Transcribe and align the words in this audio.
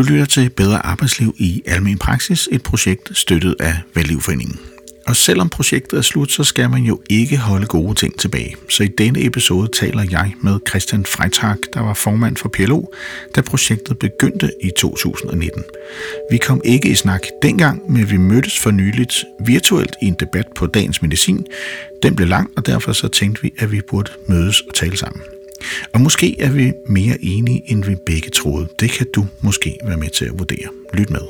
Du 0.00 0.04
lytter 0.04 0.24
til 0.24 0.50
Bedre 0.50 0.86
Arbejdsliv 0.86 1.34
i 1.38 1.62
Almen 1.66 1.98
Praksis, 1.98 2.48
et 2.52 2.62
projekt 2.62 3.18
støttet 3.18 3.56
af 3.60 3.74
Vældlivforeningen. 3.94 4.58
Og 5.06 5.16
selvom 5.16 5.48
projektet 5.48 5.96
er 5.96 6.02
slut, 6.02 6.32
så 6.32 6.44
skal 6.44 6.70
man 6.70 6.82
jo 6.82 7.00
ikke 7.10 7.36
holde 7.36 7.66
gode 7.66 7.94
ting 7.94 8.18
tilbage. 8.18 8.56
Så 8.68 8.82
i 8.82 8.88
denne 8.98 9.24
episode 9.24 9.68
taler 9.72 10.06
jeg 10.10 10.34
med 10.40 10.58
Christian 10.68 11.06
Freitag, 11.06 11.56
der 11.74 11.80
var 11.80 11.94
formand 11.94 12.36
for 12.36 12.48
PLO, 12.48 12.82
da 13.34 13.40
projektet 13.40 13.98
begyndte 13.98 14.50
i 14.62 14.70
2019. 14.78 15.62
Vi 16.30 16.38
kom 16.38 16.60
ikke 16.64 16.88
i 16.88 16.94
snak 16.94 17.22
dengang, 17.42 17.92
men 17.92 18.10
vi 18.10 18.16
mødtes 18.16 18.58
for 18.58 18.70
nyligt 18.70 19.24
virtuelt 19.46 19.96
i 20.02 20.06
en 20.06 20.16
debat 20.20 20.46
på 20.56 20.66
Dagens 20.66 21.02
Medicin. 21.02 21.46
Den 22.02 22.16
blev 22.16 22.28
lang, 22.28 22.50
og 22.56 22.66
derfor 22.66 22.92
så 22.92 23.08
tænkte 23.08 23.42
vi, 23.42 23.52
at 23.58 23.72
vi 23.72 23.80
burde 23.88 24.10
mødes 24.28 24.60
og 24.60 24.74
tale 24.74 24.96
sammen. 24.96 25.22
Og 25.94 26.00
måske 26.00 26.40
er 26.40 26.50
vi 26.50 26.72
mere 26.88 27.24
enige, 27.24 27.62
end 27.70 27.84
vi 27.84 27.96
begge 28.06 28.30
troede. 28.30 28.68
Det 28.80 28.90
kan 28.90 29.06
du 29.14 29.26
måske 29.42 29.76
være 29.84 29.96
med 29.96 30.08
til 30.08 30.24
at 30.24 30.38
vurdere. 30.38 30.68
Lyt 30.94 31.10
med. 31.10 31.20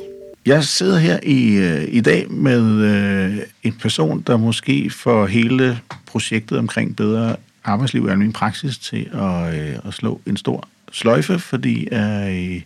Jeg 0.46 0.64
sidder 0.64 0.98
her 0.98 1.18
i, 1.22 1.56
øh, 1.56 1.84
i 1.88 2.00
dag 2.00 2.30
med 2.30 2.62
øh, 2.62 3.38
en 3.62 3.72
person, 3.72 4.20
der 4.26 4.36
måske 4.36 4.90
får 4.90 5.26
hele 5.26 5.78
projektet 6.06 6.58
omkring 6.58 6.96
bedre 6.96 7.36
arbejdsliv 7.64 8.04
og 8.04 8.10
almindelig 8.10 8.34
praksis 8.34 8.78
til 8.78 9.10
at, 9.12 9.54
øh, 9.54 9.78
at 9.84 9.94
slå 9.94 10.20
en 10.26 10.36
stor 10.36 10.68
sløjfe, 10.92 11.38
fordi 11.38 11.88
øh, 11.92 12.62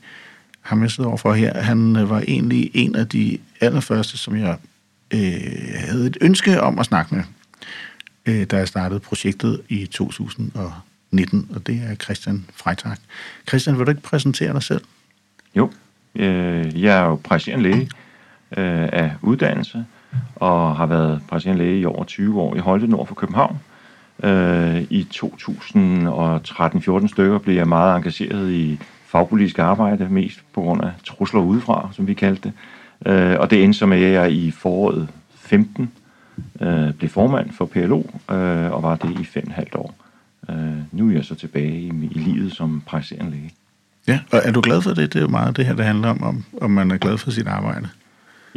ham 0.60 0.82
jeg 0.82 0.90
sidder 0.90 1.08
overfor 1.08 1.32
her, 1.32 1.62
han 1.62 1.96
øh, 1.96 2.10
var 2.10 2.20
egentlig 2.28 2.70
en 2.74 2.94
af 2.94 3.08
de 3.08 3.38
allerførste, 3.60 4.18
som 4.18 4.36
jeg 4.36 4.56
øh, 5.10 5.20
havde 5.74 6.06
et 6.06 6.16
ønske 6.20 6.60
om 6.60 6.78
at 6.78 6.86
snakke 6.86 7.14
med, 7.14 7.24
øh, 8.26 8.44
da 8.44 8.56
jeg 8.56 8.68
startede 8.68 9.00
projektet 9.00 9.60
i 9.68 9.86
2000. 9.86 10.52
og 10.54 10.72
19, 11.14 11.50
og 11.54 11.66
det 11.66 11.80
er 11.90 11.94
Christian 11.94 12.44
Freitag. 12.54 12.96
Christian, 13.48 13.78
vil 13.78 13.86
du 13.86 13.90
ikke 13.90 14.02
præsentere 14.02 14.52
dig 14.52 14.62
selv? 14.62 14.80
Jo, 15.56 15.70
Øh, 16.16 16.82
jeg 16.82 16.98
er 16.98 17.04
jo 17.04 17.14
praktiserende 17.14 17.70
læge 17.70 17.82
øh, 18.56 18.88
af 18.92 19.10
uddannelse, 19.22 19.84
og 20.36 20.76
har 20.76 20.86
været 20.86 21.22
praktiserende 21.28 21.64
læge 21.64 21.80
i 21.80 21.84
over 21.84 22.04
20 22.04 22.40
år 22.40 22.54
i 22.54 22.58
Holte 22.58 22.86
nord 22.86 23.06
for 23.06 23.14
København. 23.14 23.60
Øh, 24.22 24.82
I 24.82 25.06
2013-14 25.14 27.08
stykker 27.08 27.38
blev 27.38 27.54
jeg 27.54 27.68
meget 27.68 27.96
engageret 27.96 28.50
i 28.50 28.78
fagpolitisk 29.06 29.58
arbejde, 29.58 30.08
mest 30.08 30.40
på 30.52 30.60
grund 30.60 30.82
af 30.82 30.90
trusler 31.04 31.40
udefra, 31.40 31.88
som 31.92 32.06
vi 32.06 32.14
kaldte 32.14 32.42
det. 32.42 32.52
Øh, 33.12 33.36
og 33.40 33.50
det 33.50 33.64
endte 33.64 33.78
så 33.78 33.86
med, 33.86 34.04
at 34.04 34.12
jeg 34.12 34.32
i 34.32 34.50
foråret 34.50 35.08
15 35.34 35.92
øh, 36.60 36.92
blev 36.92 37.10
formand 37.10 37.52
for 37.52 37.66
PLO, 37.66 38.02
øh, 38.30 38.72
og 38.72 38.82
var 38.82 38.96
det 38.96 39.20
i 39.20 39.24
fem 39.24 39.50
halvt 39.50 39.74
år. 39.74 39.94
Øh, 40.50 40.76
nu 40.92 41.08
er 41.08 41.12
jeg 41.12 41.24
så 41.24 41.34
tilbage 41.34 41.78
i, 41.78 41.88
i 42.10 42.18
livet 42.18 42.52
som 42.52 42.82
praktiserende 42.86 43.30
læge. 43.30 43.52
Ja, 44.08 44.20
og 44.32 44.40
er 44.44 44.52
du 44.52 44.60
glad 44.60 44.82
for 44.82 44.90
det? 44.90 45.12
Det 45.12 45.18
er 45.18 45.22
jo 45.22 45.28
meget 45.28 45.56
det 45.56 45.66
her, 45.66 45.74
det 45.74 45.84
handler 45.84 46.08
om, 46.08 46.22
om, 46.22 46.44
om 46.60 46.70
man 46.70 46.90
er 46.90 46.96
glad 46.96 47.18
for 47.18 47.30
sit 47.30 47.46
arbejde. 47.46 47.88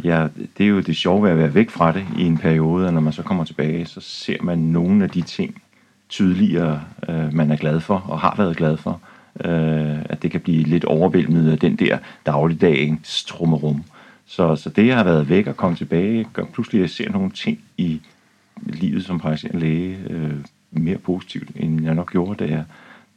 Ja, 0.04 0.28
det 0.58 0.64
er 0.64 0.68
jo 0.68 0.80
det 0.80 0.96
sjove 0.96 1.22
ved 1.22 1.30
at 1.30 1.38
være 1.38 1.54
væk 1.54 1.70
fra 1.70 1.92
det 1.92 2.06
i 2.18 2.22
en 2.22 2.38
periode, 2.38 2.86
og 2.86 2.92
når 2.92 3.00
man 3.00 3.12
så 3.12 3.22
kommer 3.22 3.44
tilbage, 3.44 3.86
så 3.86 4.00
ser 4.00 4.42
man 4.42 4.58
nogle 4.58 5.04
af 5.04 5.10
de 5.10 5.22
ting 5.22 5.62
tydeligere, 6.08 6.80
øh, 7.08 7.34
man 7.34 7.50
er 7.50 7.56
glad 7.56 7.80
for 7.80 8.04
og 8.08 8.20
har 8.20 8.34
været 8.36 8.56
glad 8.56 8.76
for. 8.76 9.00
Øh, 9.44 9.98
at 10.04 10.22
det 10.22 10.30
kan 10.30 10.40
blive 10.40 10.62
lidt 10.62 10.84
overvældende 10.84 11.52
af 11.52 11.58
den 11.58 11.76
der 11.76 11.98
dagligdagens 12.26 13.24
trummerum. 13.24 13.84
Så, 14.26 14.56
så 14.56 14.70
det, 14.70 14.86
jeg 14.86 14.96
har 14.96 15.04
været 15.04 15.28
væk 15.28 15.46
og 15.46 15.56
komme 15.56 15.76
tilbage, 15.76 16.26
gør 16.32 16.44
pludselig, 16.44 16.78
at 16.78 16.82
jeg 16.82 16.90
ser 16.90 17.10
nogle 17.12 17.30
ting 17.30 17.58
i 17.76 18.00
livet 18.66 19.04
som 19.04 19.18
praktiserende 19.18 19.60
læge 19.60 19.98
øh, 20.10 20.34
mere 20.70 20.98
positivt, 20.98 21.48
end 21.56 21.84
jeg 21.84 21.94
nok 21.94 22.12
gjorde, 22.12 22.44
da 22.44 22.50
jeg, 22.50 22.64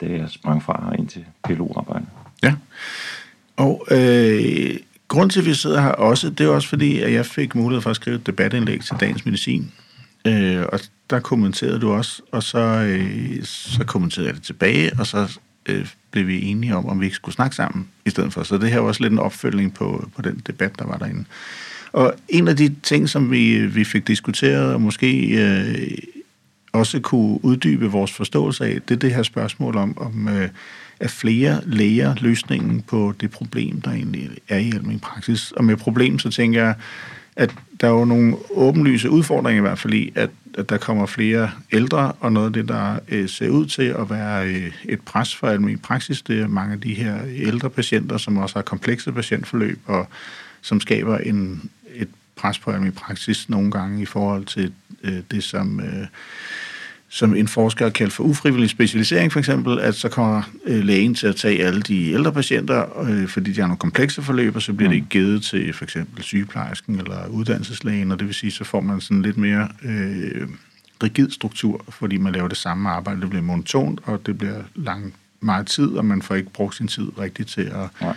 da 0.02 0.06
jeg 0.06 0.30
sprang 0.30 0.64
fra 0.64 0.94
ind 0.98 1.08
til 1.08 1.26
PLO-arbejdet. 1.44 2.08
Ja, 2.44 2.54
og 3.58 3.88
øh, 3.92 4.76
grund 5.08 5.30
til, 5.30 5.40
at 5.40 5.46
vi 5.46 5.54
sidder 5.54 5.82
her 5.82 5.90
også, 5.90 6.30
det 6.30 6.46
er 6.46 6.50
også 6.50 6.68
fordi, 6.68 7.00
at 7.00 7.14
jeg 7.14 7.26
fik 7.26 7.56
mulighed 7.56 7.82
for 7.82 7.90
at 7.90 7.96
skrive 7.96 8.16
et 8.16 8.28
debatindlæg 8.28 8.82
til 8.82 8.96
Dagens 9.00 9.26
Medicin. 9.26 9.72
Øh, 10.28 10.66
og 10.74 10.80
der 11.10 11.20
kommenterede 11.20 11.80
du 11.80 11.92
også, 11.92 12.22
og 12.32 12.44
så, 12.44 12.60
øh, 12.60 13.44
så 13.44 13.84
kommenterede 13.88 14.28
jeg 14.28 14.36
det 14.36 14.44
tilbage, 14.44 14.92
og 15.00 15.08
så 15.08 15.40
øh, 15.66 15.88
blev 16.12 16.28
vi 16.28 16.46
enige 16.46 16.76
om, 16.76 16.86
om 16.86 17.00
vi 17.00 17.06
ikke 17.06 17.16
skulle 17.16 17.36
snakke 17.36 17.56
sammen 17.56 17.88
i 18.06 18.10
stedet 18.10 18.34
for. 18.34 18.44
Så 18.44 18.58
det 18.58 18.72
her 18.72 18.80
var 18.80 18.88
også 18.88 19.04
lidt 19.04 19.14
en 19.14 19.20
opfølgning 19.20 19.74
på, 19.74 20.10
på 20.16 20.22
den 20.22 20.42
debat, 20.48 20.80
der 20.80 20.86
var 20.86 20.98
derinde. 20.98 21.26
Og 21.92 22.14
en 22.30 22.48
af 22.48 22.58
de 22.58 22.76
ting, 22.84 23.10
som 23.10 23.32
vi, 23.32 23.66
vi 23.66 23.84
fik 23.84 24.08
diskuteret, 24.08 24.74
og 24.74 24.82
måske 24.82 25.28
øh, 25.28 25.98
også 26.72 27.00
kunne 27.00 27.46
uddybe 27.46 27.92
vores 27.92 28.12
forståelse 28.12 28.66
af, 28.66 28.82
det 28.82 28.96
er 28.96 29.00
det 29.00 29.14
her 29.14 29.24
spørgsmål 29.24 29.78
om, 29.78 29.98
om 29.98 30.28
øh, 30.28 30.50
er 31.00 31.08
flere 31.08 31.62
læger 31.66 32.16
løsningen 32.22 32.82
på 32.82 33.14
det 33.22 33.32
problem, 33.32 33.82
der 33.82 33.92
egentlig 33.92 34.30
er 34.50 34.58
i 34.58 34.72
almen 34.76 35.00
praksis. 35.00 35.52
Og 35.52 35.64
med 35.64 35.78
problem, 35.78 36.20
så 36.20 36.30
tænker 36.30 36.64
jeg, 36.64 36.76
at 37.36 37.56
der 37.82 37.88
er 37.88 37.92
jo 37.92 38.06
nogle 38.06 38.36
åbenlyse 38.50 39.10
udfordringer 39.10 39.62
i 39.62 39.68
hvert 39.68 39.80
fald 39.80 39.94
i, 39.94 40.12
at, 40.16 40.30
at 40.58 40.70
der 40.70 40.78
kommer 40.78 41.06
flere 41.06 41.52
ældre, 41.72 42.12
og 42.20 42.34
noget 42.34 42.48
af 42.48 42.54
det, 42.54 42.68
der 42.68 43.00
øh, 43.10 43.30
ser 43.30 43.50
ud 43.50 43.66
til 43.66 43.84
at 43.84 44.10
være 44.10 44.48
øh, 44.48 44.72
et 44.86 45.02
pres 45.02 45.36
for 45.36 45.48
almen 45.48 45.78
praksis, 45.78 46.22
det 46.22 46.42
er 46.42 46.48
mange 46.48 46.74
af 46.74 46.82
de 46.82 46.94
her 46.94 47.20
ældre 47.36 47.70
patienter, 47.70 48.18
som 48.18 48.38
også 48.38 48.56
har 48.56 48.62
komplekse 48.62 49.12
patientforløb, 49.12 49.80
og 49.86 50.08
som 50.62 50.82
skaber 50.82 51.18
en, 51.18 51.70
pres 52.36 52.60
på 52.60 52.72
almindelig 52.72 53.02
praksis 53.02 53.50
nogle 53.50 53.72
gange 53.72 54.02
i 54.02 54.06
forhold 54.06 54.46
til 54.46 54.74
øh, 55.04 55.20
det, 55.32 55.44
som... 55.44 55.80
Øh, 55.80 56.08
som 57.14 57.36
en 57.36 57.48
forsker 57.48 57.90
kaldt 57.90 58.14
for 58.14 58.24
ufrivillig 58.24 58.70
specialisering 58.70 59.32
for 59.32 59.40
eksempel, 59.40 59.80
at 59.80 59.96
så 59.96 60.10
kommer 60.10 60.42
øh, 60.66 60.84
lægen 60.84 61.16
til 61.16 61.28
at 61.28 61.36
tage 61.36 61.64
alle 61.64 61.82
de 61.82 62.12
ældre 62.12 62.34
patienter, 62.34 63.00
øh, 63.02 63.28
fordi 63.28 63.52
de 63.52 63.60
har 63.60 63.68
nogle 63.68 63.80
komplekse 63.80 64.22
forløb, 64.22 64.56
og 64.56 64.62
så 64.62 64.74
bliver 64.74 64.90
mm. 64.90 64.92
det 64.92 64.96
ikke 64.96 65.10
givet 65.10 65.44
til 65.44 65.74
for 65.74 65.84
eksempel 65.84 66.24
sygeplejersken 66.24 67.00
eller 67.00 67.28
uddannelseslægen, 67.28 68.12
og 68.12 68.20
det 68.20 68.28
vil 68.28 68.36
sige, 68.36 68.52
så 68.52 68.64
får 68.64 68.82
man 68.82 69.02
sådan 69.02 69.22
lidt 69.22 69.38
mere 69.38 69.68
øh, 69.84 70.48
rigid 71.04 71.30
struktur, 71.30 71.86
fordi 71.90 72.18
man 72.18 72.34
laver 72.34 72.48
det 72.48 72.58
samme 72.58 72.90
arbejde, 72.90 73.22
det 73.22 73.30
bliver 73.30 73.44
monotont, 73.44 74.02
og 74.04 74.26
det 74.26 74.38
bliver 74.38 74.62
lang 74.76 75.14
meget 75.40 75.68
tid, 75.68 75.88
og 75.88 76.06
man 76.06 76.22
får 76.22 76.36
ikke 76.36 76.50
brugt 76.50 76.76
sin 76.76 76.88
tid 76.88 77.20
rigtigt 77.20 77.50
til 77.50 77.62
at... 77.62 77.88
Ja 78.02 78.14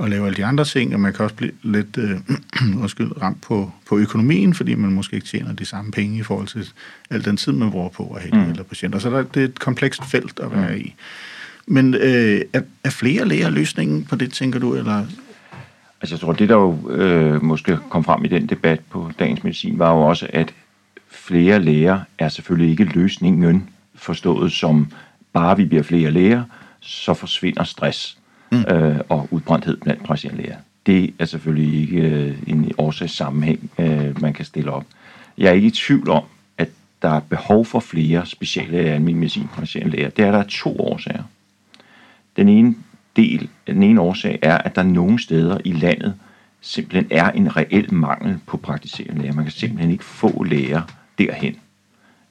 og 0.00 0.10
lave 0.10 0.26
alle 0.26 0.36
de 0.36 0.44
andre 0.44 0.64
ting, 0.64 0.94
og 0.94 1.00
man 1.00 1.12
kan 1.12 1.24
også 1.24 1.36
blive 1.36 1.52
lidt 1.62 1.98
øh, 1.98 2.20
undskyld, 2.82 3.22
ramt 3.22 3.40
på, 3.40 3.72
på 3.88 3.98
økonomien, 3.98 4.54
fordi 4.54 4.74
man 4.74 4.92
måske 4.92 5.14
ikke 5.14 5.26
tjener 5.26 5.52
de 5.52 5.64
samme 5.64 5.90
penge 5.90 6.18
i 6.18 6.22
forhold 6.22 6.46
til 6.46 6.72
al 7.10 7.24
den 7.24 7.36
tid, 7.36 7.52
man 7.52 7.70
bruger 7.70 7.88
på 7.88 8.12
at 8.16 8.22
have 8.22 8.44
mm. 8.44 8.50
ældre 8.50 8.64
patienter. 8.64 8.98
Så 8.98 9.10
der, 9.10 9.22
det 9.22 9.40
er 9.40 9.44
et 9.44 9.58
komplekst 9.58 10.04
felt 10.04 10.40
at 10.40 10.52
være 10.52 10.70
mm. 10.70 10.80
i. 10.80 10.94
Men 11.66 11.94
øh, 11.94 12.40
er, 12.52 12.62
er 12.84 12.90
flere 12.90 13.28
læger 13.28 13.50
løsningen 13.50 14.04
på 14.04 14.16
det, 14.16 14.32
tænker 14.32 14.58
du, 14.58 14.74
eller 14.74 15.06
Altså 16.02 16.14
jeg 16.14 16.20
tror, 16.20 16.32
det 16.32 16.48
der 16.48 16.54
jo 16.54 16.90
øh, 16.90 17.42
måske 17.42 17.78
kom 17.90 18.04
frem 18.04 18.24
i 18.24 18.28
den 18.28 18.46
debat 18.46 18.80
på 18.90 19.10
Dagens 19.18 19.44
Medicin, 19.44 19.78
var 19.78 19.92
jo 19.92 20.00
også, 20.00 20.26
at 20.32 20.54
flere 21.10 21.58
læger 21.58 22.00
er 22.18 22.28
selvfølgelig 22.28 22.70
ikke 22.70 22.84
løsningen 22.84 23.68
forstået 23.94 24.52
som 24.52 24.92
bare 25.32 25.56
vi 25.56 25.64
bliver 25.64 25.82
flere 25.82 26.10
læger, 26.10 26.44
så 26.80 27.14
forsvinder 27.14 27.64
stress 27.64 28.19
mm. 28.50 28.64
øh, 28.74 29.00
og 29.08 29.28
udbrændthed 29.30 29.76
blandt 29.76 30.02
praktiserende 30.02 30.42
læger. 30.42 30.56
Det 30.86 31.14
er 31.18 31.24
selvfølgelig 31.24 31.80
ikke 31.80 31.96
øh, 31.96 32.38
en 32.46 32.72
årsagssammenhæng, 32.78 33.70
øh, 33.78 34.22
man 34.22 34.32
kan 34.32 34.44
stille 34.44 34.70
op. 34.72 34.84
Jeg 35.38 35.48
er 35.48 35.52
ikke 35.52 35.68
i 35.68 35.70
tvivl 35.70 36.08
om, 36.08 36.24
at 36.58 36.68
der 37.02 37.08
er 37.08 37.20
behov 37.20 37.64
for 37.64 37.80
flere 37.80 38.26
speciale 38.26 38.78
almindelige 38.78 39.16
medicin 39.20 39.48
praktiserende 39.48 39.96
læger. 39.96 40.10
Det 40.10 40.24
er 40.24 40.30
der 40.30 40.42
to 40.42 40.80
årsager. 40.80 41.22
Den 42.36 42.48
ene 42.48 42.74
del, 43.16 43.48
den 43.66 43.82
ene 43.82 44.00
årsag 44.00 44.38
er, 44.42 44.58
at 44.58 44.76
der 44.76 44.82
nogle 44.82 45.18
steder 45.18 45.58
i 45.64 45.72
landet 45.72 46.14
simpelthen 46.60 47.06
er 47.10 47.30
en 47.30 47.56
reel 47.56 47.94
mangel 47.94 48.38
på 48.46 48.56
praktiserende 48.56 49.20
læger. 49.20 49.34
Man 49.34 49.44
kan 49.44 49.52
simpelthen 49.52 49.90
ikke 49.90 50.04
få 50.04 50.42
læger 50.42 50.82
derhen. 51.18 51.56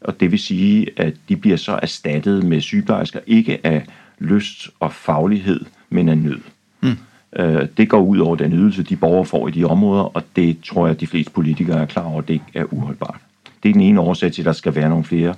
Og 0.01 0.19
det 0.19 0.31
vil 0.31 0.39
sige, 0.39 0.87
at 0.97 1.13
de 1.29 1.37
bliver 1.37 1.57
så 1.57 1.79
erstattet 1.81 2.43
med 2.43 2.61
sygeplejersker, 2.61 3.19
ikke 3.27 3.59
af 3.63 3.85
lyst 4.19 4.69
og 4.79 4.93
faglighed, 4.93 5.65
men 5.89 6.09
af 6.09 6.17
nød. 6.17 6.39
Mm. 6.81 6.97
Øh, 7.35 7.67
det 7.77 7.89
går 7.89 8.01
ud 8.01 8.19
over 8.19 8.35
den 8.35 8.53
ydelse, 8.53 8.83
de 8.83 8.95
borgere 8.95 9.25
får 9.25 9.47
i 9.47 9.51
de 9.51 9.65
områder, 9.65 10.03
og 10.03 10.23
det 10.35 10.57
tror 10.63 10.87
jeg, 10.87 10.95
at 10.95 11.01
de 11.01 11.07
fleste 11.07 11.31
politikere 11.31 11.81
er 11.81 11.85
klar 11.85 12.03
over, 12.03 12.21
at 12.21 12.27
det 12.27 12.33
ikke 12.33 12.45
er 12.53 12.73
uholdbart. 12.73 13.19
Det 13.63 13.69
er 13.69 13.73
den 13.73 13.81
ene 13.81 14.01
årsag 14.01 14.31
til, 14.31 14.41
at 14.41 14.45
der 14.45 14.51
skal 14.51 14.75
være 14.75 14.89
nogle 14.89 15.03
flere 15.03 15.35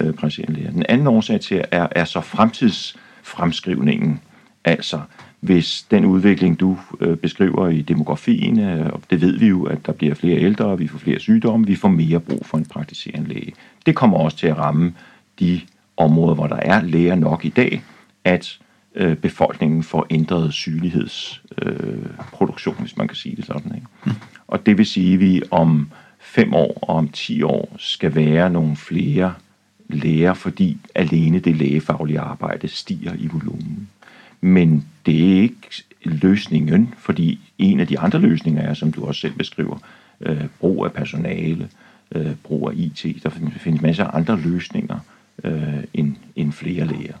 øh, 0.00 0.14
praktiserende 0.14 0.54
læger. 0.54 0.70
Den 0.70 0.86
anden 0.88 1.06
årsag 1.06 1.40
til 1.40 1.64
er, 1.70 1.86
er 1.90 2.04
så 2.04 2.20
fremtidsfremskrivningen. 2.20 4.20
Altså, 4.64 5.00
hvis 5.40 5.86
den 5.90 6.04
udvikling, 6.04 6.60
du 6.60 6.78
øh, 7.00 7.16
beskriver 7.16 7.68
i 7.68 7.82
demografien, 7.82 8.60
øh, 8.60 8.90
det 9.10 9.20
ved 9.20 9.38
vi 9.38 9.46
jo, 9.46 9.64
at 9.64 9.86
der 9.86 9.92
bliver 9.92 10.14
flere 10.14 10.38
ældre, 10.38 10.78
vi 10.78 10.88
får 10.88 10.98
flere 10.98 11.18
sygdomme, 11.18 11.66
vi 11.66 11.76
får 11.76 11.88
mere 11.88 12.20
brug 12.20 12.46
for 12.46 12.58
en 12.58 12.64
praktiserende 12.64 13.28
læge. 13.28 13.52
Det 13.86 13.94
kommer 13.94 14.18
også 14.18 14.36
til 14.36 14.46
at 14.46 14.58
ramme 14.58 14.94
de 15.40 15.60
områder, 15.96 16.34
hvor 16.34 16.46
der 16.46 16.56
er 16.56 16.82
læger 16.82 17.14
nok 17.14 17.44
i 17.44 17.48
dag, 17.48 17.82
at 18.24 18.58
øh, 18.96 19.16
befolkningen 19.16 19.82
får 19.82 20.06
ændret 20.10 20.54
sygelighedsproduktion, 20.54 22.74
øh, 22.74 22.80
hvis 22.80 22.96
man 22.96 23.08
kan 23.08 23.16
sige 23.16 23.36
det 23.36 23.46
sådan. 23.46 23.74
Ikke? 23.74 23.86
Mm. 24.04 24.12
Og 24.46 24.66
det 24.66 24.78
vil 24.78 24.86
sige, 24.86 25.14
at 25.14 25.20
vi 25.20 25.42
om 25.50 25.90
fem 26.20 26.54
år 26.54 26.78
og 26.82 26.96
om 26.96 27.08
ti 27.08 27.42
år 27.42 27.76
skal 27.78 28.14
være 28.14 28.50
nogle 28.50 28.76
flere 28.76 29.34
læger, 29.88 30.34
fordi 30.34 30.78
alene 30.94 31.38
det 31.38 31.56
lægefaglige 31.56 32.20
arbejde 32.20 32.68
stiger 32.68 33.12
i 33.18 33.26
volumen. 33.26 33.88
Men 34.40 34.86
det 35.06 35.32
er 35.32 35.36
ikke 35.42 35.56
løsningen, 36.02 36.94
fordi 36.98 37.40
en 37.58 37.80
af 37.80 37.86
de 37.86 37.98
andre 37.98 38.18
løsninger 38.18 38.62
er, 38.62 38.74
som 38.74 38.92
du 38.92 39.04
også 39.04 39.20
selv 39.20 39.34
beskriver, 39.34 39.78
øh, 40.20 40.44
brug 40.60 40.84
af 40.84 40.92
personale, 40.92 41.68
øh, 42.14 42.34
brug 42.42 42.70
af 42.70 42.74
IT. 42.76 43.22
Der 43.22 43.30
findes 43.56 43.82
masser 43.82 44.04
af 44.04 44.16
andre 44.16 44.40
løsninger 44.40 44.98
øh, 45.44 45.84
end, 45.94 46.14
end 46.36 46.52
flere 46.52 46.86
læger. 46.86 47.14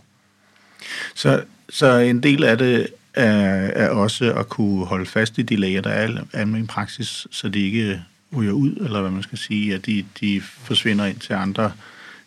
Så, 1.14 1.44
så 1.68 1.98
en 1.98 2.22
del 2.22 2.44
af 2.44 2.58
det 2.58 2.88
er, 3.14 3.30
er 3.66 3.90
også 3.90 4.32
at 4.32 4.48
kunne 4.48 4.86
holde 4.86 5.06
fast 5.06 5.38
i 5.38 5.42
de 5.42 5.56
læger, 5.56 5.80
der 5.80 5.90
er 5.90 6.18
almindelig 6.32 6.68
praksis, 6.68 7.26
så 7.30 7.48
de 7.48 7.60
ikke 7.60 8.02
ryger 8.36 8.52
ud, 8.52 8.70
eller 8.70 9.00
hvad 9.00 9.10
man 9.10 9.22
skal 9.22 9.38
sige, 9.38 9.74
at 9.74 9.86
de, 9.86 10.04
de 10.20 10.40
forsvinder 10.40 11.04
ind 11.04 11.18
til 11.18 11.32
andre 11.32 11.72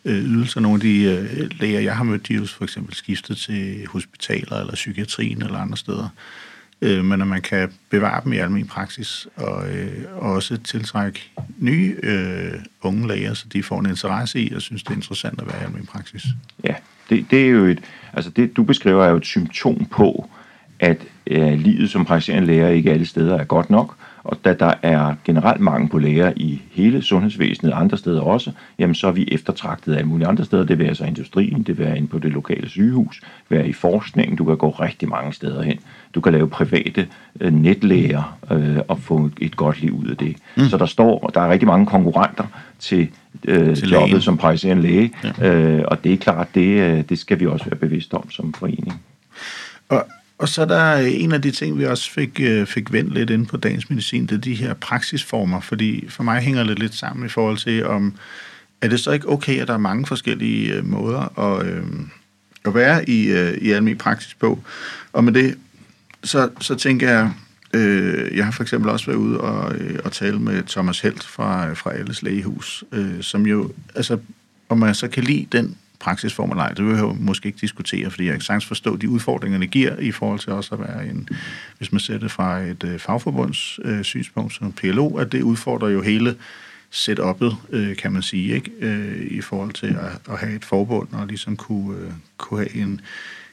øh, 0.06 0.24
ydelser. 0.24 0.60
Nogle 0.60 0.76
af 0.76 0.82
de 0.82 1.04
øh, 1.04 1.50
læger, 1.60 1.80
jeg 1.80 1.96
har 1.96 2.04
mødt, 2.04 2.28
de 2.28 2.36
er 2.36 2.46
for 2.46 2.64
eksempel 2.64 2.96
skiftet 2.96 3.38
til 3.38 3.88
hospitaler 3.88 4.60
eller 4.60 4.74
psykiatrien 4.74 5.42
eller 5.42 5.58
andre 5.58 5.78
steder. 5.78 6.10
Øh, 6.82 7.06
men 7.06 7.22
at 7.22 7.28
man 7.28 7.42
kan 7.42 7.72
bevare 7.90 8.24
dem 8.24 8.34
i 8.34 8.38
almen 8.38 8.68
praksis 8.68 9.28
og, 9.36 9.70
øh, 9.70 10.06
og 10.16 10.32
også 10.32 10.58
tiltrække 10.58 11.32
nye 11.58 11.96
øh, 12.04 12.52
unge 12.82 13.08
læger, 13.08 13.34
så 13.34 13.46
de 13.54 13.64
får 13.64 13.80
en 13.80 13.86
interesse 13.86 14.40
i 14.40 14.54
og 14.54 14.62
synes, 14.62 14.84
det 14.84 14.92
er 14.92 14.96
interessant 14.96 15.42
at 15.42 15.48
være 15.48 15.62
i 15.62 15.66
almen 15.66 15.86
praksis. 15.86 16.24
Ja, 16.64 16.74
det, 17.10 17.26
det 17.32 17.46
er 17.46 17.50
jo 17.50 17.66
et, 17.66 17.80
altså 18.14 18.32
det 18.32 18.58
du 18.58 18.64
beskriver 18.64 19.06
er 19.06 19.10
jo 19.10 19.18
et 19.18 19.26
symptom 19.26 19.86
på, 19.86 20.30
at 20.80 20.98
øh, 21.28 21.54
livet 21.54 21.90
som 21.90 22.06
praktiserende 22.06 22.48
læger 22.48 22.68
ikke 22.68 22.92
alle 22.92 23.06
steder 23.06 23.38
er 23.38 23.44
godt 23.44 23.70
nok, 23.70 23.96
og 24.24 24.38
da 24.46 24.54
der 24.54 24.74
er 24.82 25.16
generelt 25.26 25.62
mangel 25.62 25.90
på 25.90 25.98
læger 25.98 26.34
i 26.36 26.62
hele 26.72 27.02
sundhedsvæsenet, 27.02 27.74
andre 27.74 27.98
steder 27.98 28.22
også, 28.22 28.52
jamen 28.80 28.96
så 28.96 29.08
er 29.08 29.12
vi 29.12 29.28
eftertragtet 29.32 29.94
af 29.94 30.06
mulige 30.06 30.28
andre 30.28 30.46
steder. 30.46 30.64
Det 30.64 30.80
vil 30.80 30.86
altså 30.86 31.06
industrien, 31.06 31.64
det 31.64 31.78
vil 31.78 31.86
være 31.86 31.98
inde 31.98 32.08
på 32.08 32.20
det 32.20 32.32
lokale 32.32 32.70
sygehus, 32.70 33.22
være 33.50 33.68
i 33.68 33.74
forskningen. 33.74 34.38
Du 34.38 34.46
kan 34.46 34.58
gå 34.58 34.70
rigtig 34.70 35.10
mange 35.10 35.34
steder 35.34 35.62
hen. 35.62 35.80
Du 36.16 36.22
kan 36.22 36.34
lave 36.34 36.50
private 36.50 37.08
øh, 37.40 37.54
netlæger 37.54 38.38
øh, 38.52 38.78
og 38.88 39.00
få 39.00 39.30
et 39.42 39.56
godt 39.56 39.82
liv 39.82 39.96
ud 39.96 40.08
af 40.08 40.18
det. 40.18 40.36
Mm. 40.58 40.64
Så 40.64 40.78
der 40.78 40.86
står, 40.86 41.32
der 41.34 41.42
er 41.42 41.50
rigtig 41.50 41.68
mange 41.68 41.86
konkurrenter 41.86 42.46
til, 42.80 43.10
øh, 43.48 43.76
til 43.76 43.90
jobbet 43.90 44.10
lægen. 44.10 44.22
som 44.22 44.38
praktiserende 44.38 44.84
læge, 44.84 45.12
ja. 45.42 45.54
øh, 45.54 45.84
og 45.88 46.04
det 46.04 46.14
er 46.14 46.18
klart, 46.18 46.48
det, 46.56 46.80
øh, 46.80 47.04
det 47.10 47.20
skal 47.20 47.40
vi 47.40 47.46
også 47.46 47.66
være 47.66 47.76
bevidste 47.76 48.14
om 48.14 48.32
som 48.32 48.54
forening. 48.54 49.02
Og 49.90 50.06
og 50.40 50.50
så 50.50 50.62
er 50.62 50.66
der 50.66 50.94
en 50.96 51.32
af 51.32 51.42
de 51.42 51.52
ting, 51.52 51.80
vi 51.80 51.86
også 51.86 52.12
fik, 52.12 52.40
øh, 52.42 52.66
fik 52.66 52.94
vendt 52.94 53.14
lidt 53.14 53.30
ind 53.30 53.48
på 53.48 53.58
dagens 53.58 53.90
medicin, 53.90 54.26
det 54.26 54.32
er 54.32 54.38
de 54.38 54.54
her 54.54 54.74
praksisformer, 54.74 55.60
fordi 55.60 56.06
for 56.10 56.24
mig 56.24 56.42
hænger 56.42 56.64
det 56.64 56.80
lidt 56.80 56.96
sammen 56.96 57.26
i 57.26 57.30
forhold 57.30 57.58
til, 57.58 57.86
om 57.86 58.14
er 58.82 58.88
det 58.88 59.00
så 59.00 59.12
ikke 59.12 59.30
okay, 59.30 59.62
at 59.62 59.68
der 59.68 59.74
er 59.74 59.78
mange 59.78 60.06
forskellige 60.06 60.74
øh, 60.74 60.86
måder 60.86 61.40
at, 61.40 61.66
øh, 61.66 61.84
at 62.66 62.76
være 62.76 63.10
i, 63.10 63.28
øh, 63.28 63.54
i 63.54 63.72
almindelig 63.72 63.98
praksis 63.98 64.34
på. 64.34 64.60
Og 65.14 65.24
med 65.24 65.34
det, 65.34 65.58
så, 66.24 66.50
så 66.62 66.76
tænker 66.76 67.10
jeg, 67.10 67.32
øh, 67.74 68.38
jeg 68.38 68.46
har 68.46 68.52
for 68.52 68.64
eksempel 68.64 68.90
også 68.90 69.06
været 69.06 69.18
ude 69.18 69.42
og, 69.42 69.76
øh, 69.76 70.00
og 70.04 70.12
tale 70.12 70.40
med 70.40 70.64
Thomas 70.64 71.00
Helt 71.00 71.24
fra, 71.24 71.74
fra 71.74 71.94
Alles 71.94 72.24
Lægehus, 72.24 72.84
øh, 72.92 73.22
som 73.22 73.46
jo, 73.46 73.72
altså, 73.96 74.18
om 74.70 74.78
man 74.78 74.96
så 74.96 75.08
kan 75.08 75.24
lide 75.24 75.48
den 75.52 75.78
praksisform 76.00 76.50
eller 76.50 76.64
ej, 76.64 76.72
det 76.72 76.86
vil 76.86 76.94
jeg 76.94 77.02
jo 77.02 77.16
måske 77.20 77.48
ikke 77.48 77.58
diskutere, 77.62 78.10
fordi 78.10 78.26
jeg 78.26 78.34
kan 78.34 78.42
sagtens 78.42 78.66
forstå 78.66 78.96
de 78.96 79.10
udfordringer, 79.10 79.60
det 79.60 79.72
giver 79.72 80.00
i 80.00 80.12
forhold 80.12 80.40
til 80.40 80.54
også 80.54 80.76
at 80.76 80.82
være 80.82 81.08
en, 81.08 81.30
hvis 81.78 81.92
man 81.92 82.00
ser 82.00 82.18
det 82.18 82.32
fra 82.32 82.60
et 82.60 82.84
øh, 82.84 83.00
fagforbunds 83.00 83.80
øh, 83.86 84.04
synspunkt 84.04 84.54
som 84.54 84.72
PLO, 84.72 85.18
at 85.18 85.32
det 85.32 85.42
udfordrer 85.42 85.90
jo 85.90 86.02
hele 86.02 86.36
setup'et, 86.92 87.56
øh, 87.70 87.96
kan 87.96 88.14
man 88.14 88.22
sige, 88.22 88.56
ikke? 88.56 88.72
Øh, 88.80 89.28
i 89.32 89.42
forhold 89.42 89.74
til 89.74 89.88
at, 89.88 90.34
at 90.34 90.40
have 90.40 90.56
et 90.56 90.66
forbund 90.66 91.08
og 91.12 91.28
ligesom 91.28 91.58
kunne, 91.58 91.98
øh, 91.98 92.12
kunne 92.38 92.60
have 92.60 92.76
en, 92.76 93.02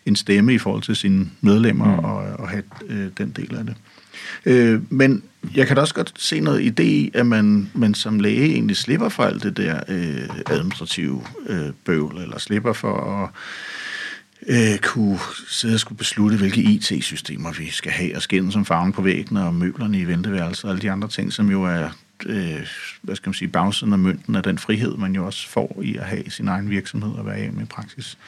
en 0.07 0.17
stemme 0.17 0.55
i 0.55 0.59
forhold 0.59 0.83
til 0.83 0.97
sine 0.97 1.31
medlemmer 1.41 2.01
mm. 2.01 2.05
og, 2.05 2.17
og 2.17 2.49
have 2.49 2.63
øh, 2.89 3.09
den 3.19 3.31
del 3.31 3.57
af 3.57 3.65
det. 3.65 3.75
Øh, 4.47 4.81
men 4.93 5.23
jeg 5.55 5.67
kan 5.67 5.77
da 5.77 5.83
også 5.83 5.95
godt 5.95 6.13
se 6.17 6.41
noget 6.41 6.81
idé 6.81 6.83
i, 6.83 7.11
at 7.15 7.27
man, 7.27 7.71
man 7.75 7.95
som 7.95 8.21
læge 8.21 8.45
egentlig 8.45 8.77
slipper 8.77 9.09
for 9.09 9.23
alt 9.23 9.43
det 9.43 9.57
der 9.57 9.81
øh, 9.89 10.29
administrative 10.47 11.23
øh, 11.47 11.71
bøvl, 11.85 12.23
eller 12.23 12.39
slipper 12.39 12.73
for 12.73 13.23
at 13.23 13.31
øh, 14.47 14.79
kunne 14.79 15.19
sidde 15.49 15.75
og 15.75 15.81
skulle 15.81 15.99
beslutte, 15.99 16.37
hvilke 16.37 16.61
IT-systemer 16.61 17.53
vi 17.53 17.71
skal 17.71 17.93
have, 17.93 18.17
og 18.17 18.23
skændes 18.23 18.53
som 18.53 18.65
farven 18.65 18.93
på 18.93 19.03
væggen, 19.03 19.37
og 19.37 19.55
møblerne 19.55 20.01
i 20.01 20.05
venteværelset, 20.05 20.65
og 20.65 20.71
alle 20.71 20.83
de 20.83 20.91
andre 20.91 21.09
ting, 21.09 21.33
som 21.33 21.51
jo 21.51 21.65
er 21.65 21.89
øh, 22.27 22.67
hvad 23.03 23.17
skal 23.17 23.29
man 23.29 23.35
sige, 23.35 23.49
bagsiden 23.49 23.93
af 23.93 23.99
mønten 23.99 24.35
af 24.35 24.43
den 24.43 24.59
frihed, 24.59 24.97
man 24.97 25.15
jo 25.15 25.27
også 25.27 25.49
får 25.49 25.81
i 25.83 25.97
at 25.97 26.05
have 26.05 26.31
sin 26.31 26.49
egen 26.49 26.71
virksomhed 26.71 27.13
og 27.13 27.27
være 27.27 27.41
hjemme 27.41 27.63
i 27.63 27.65
praksis. 27.65 28.19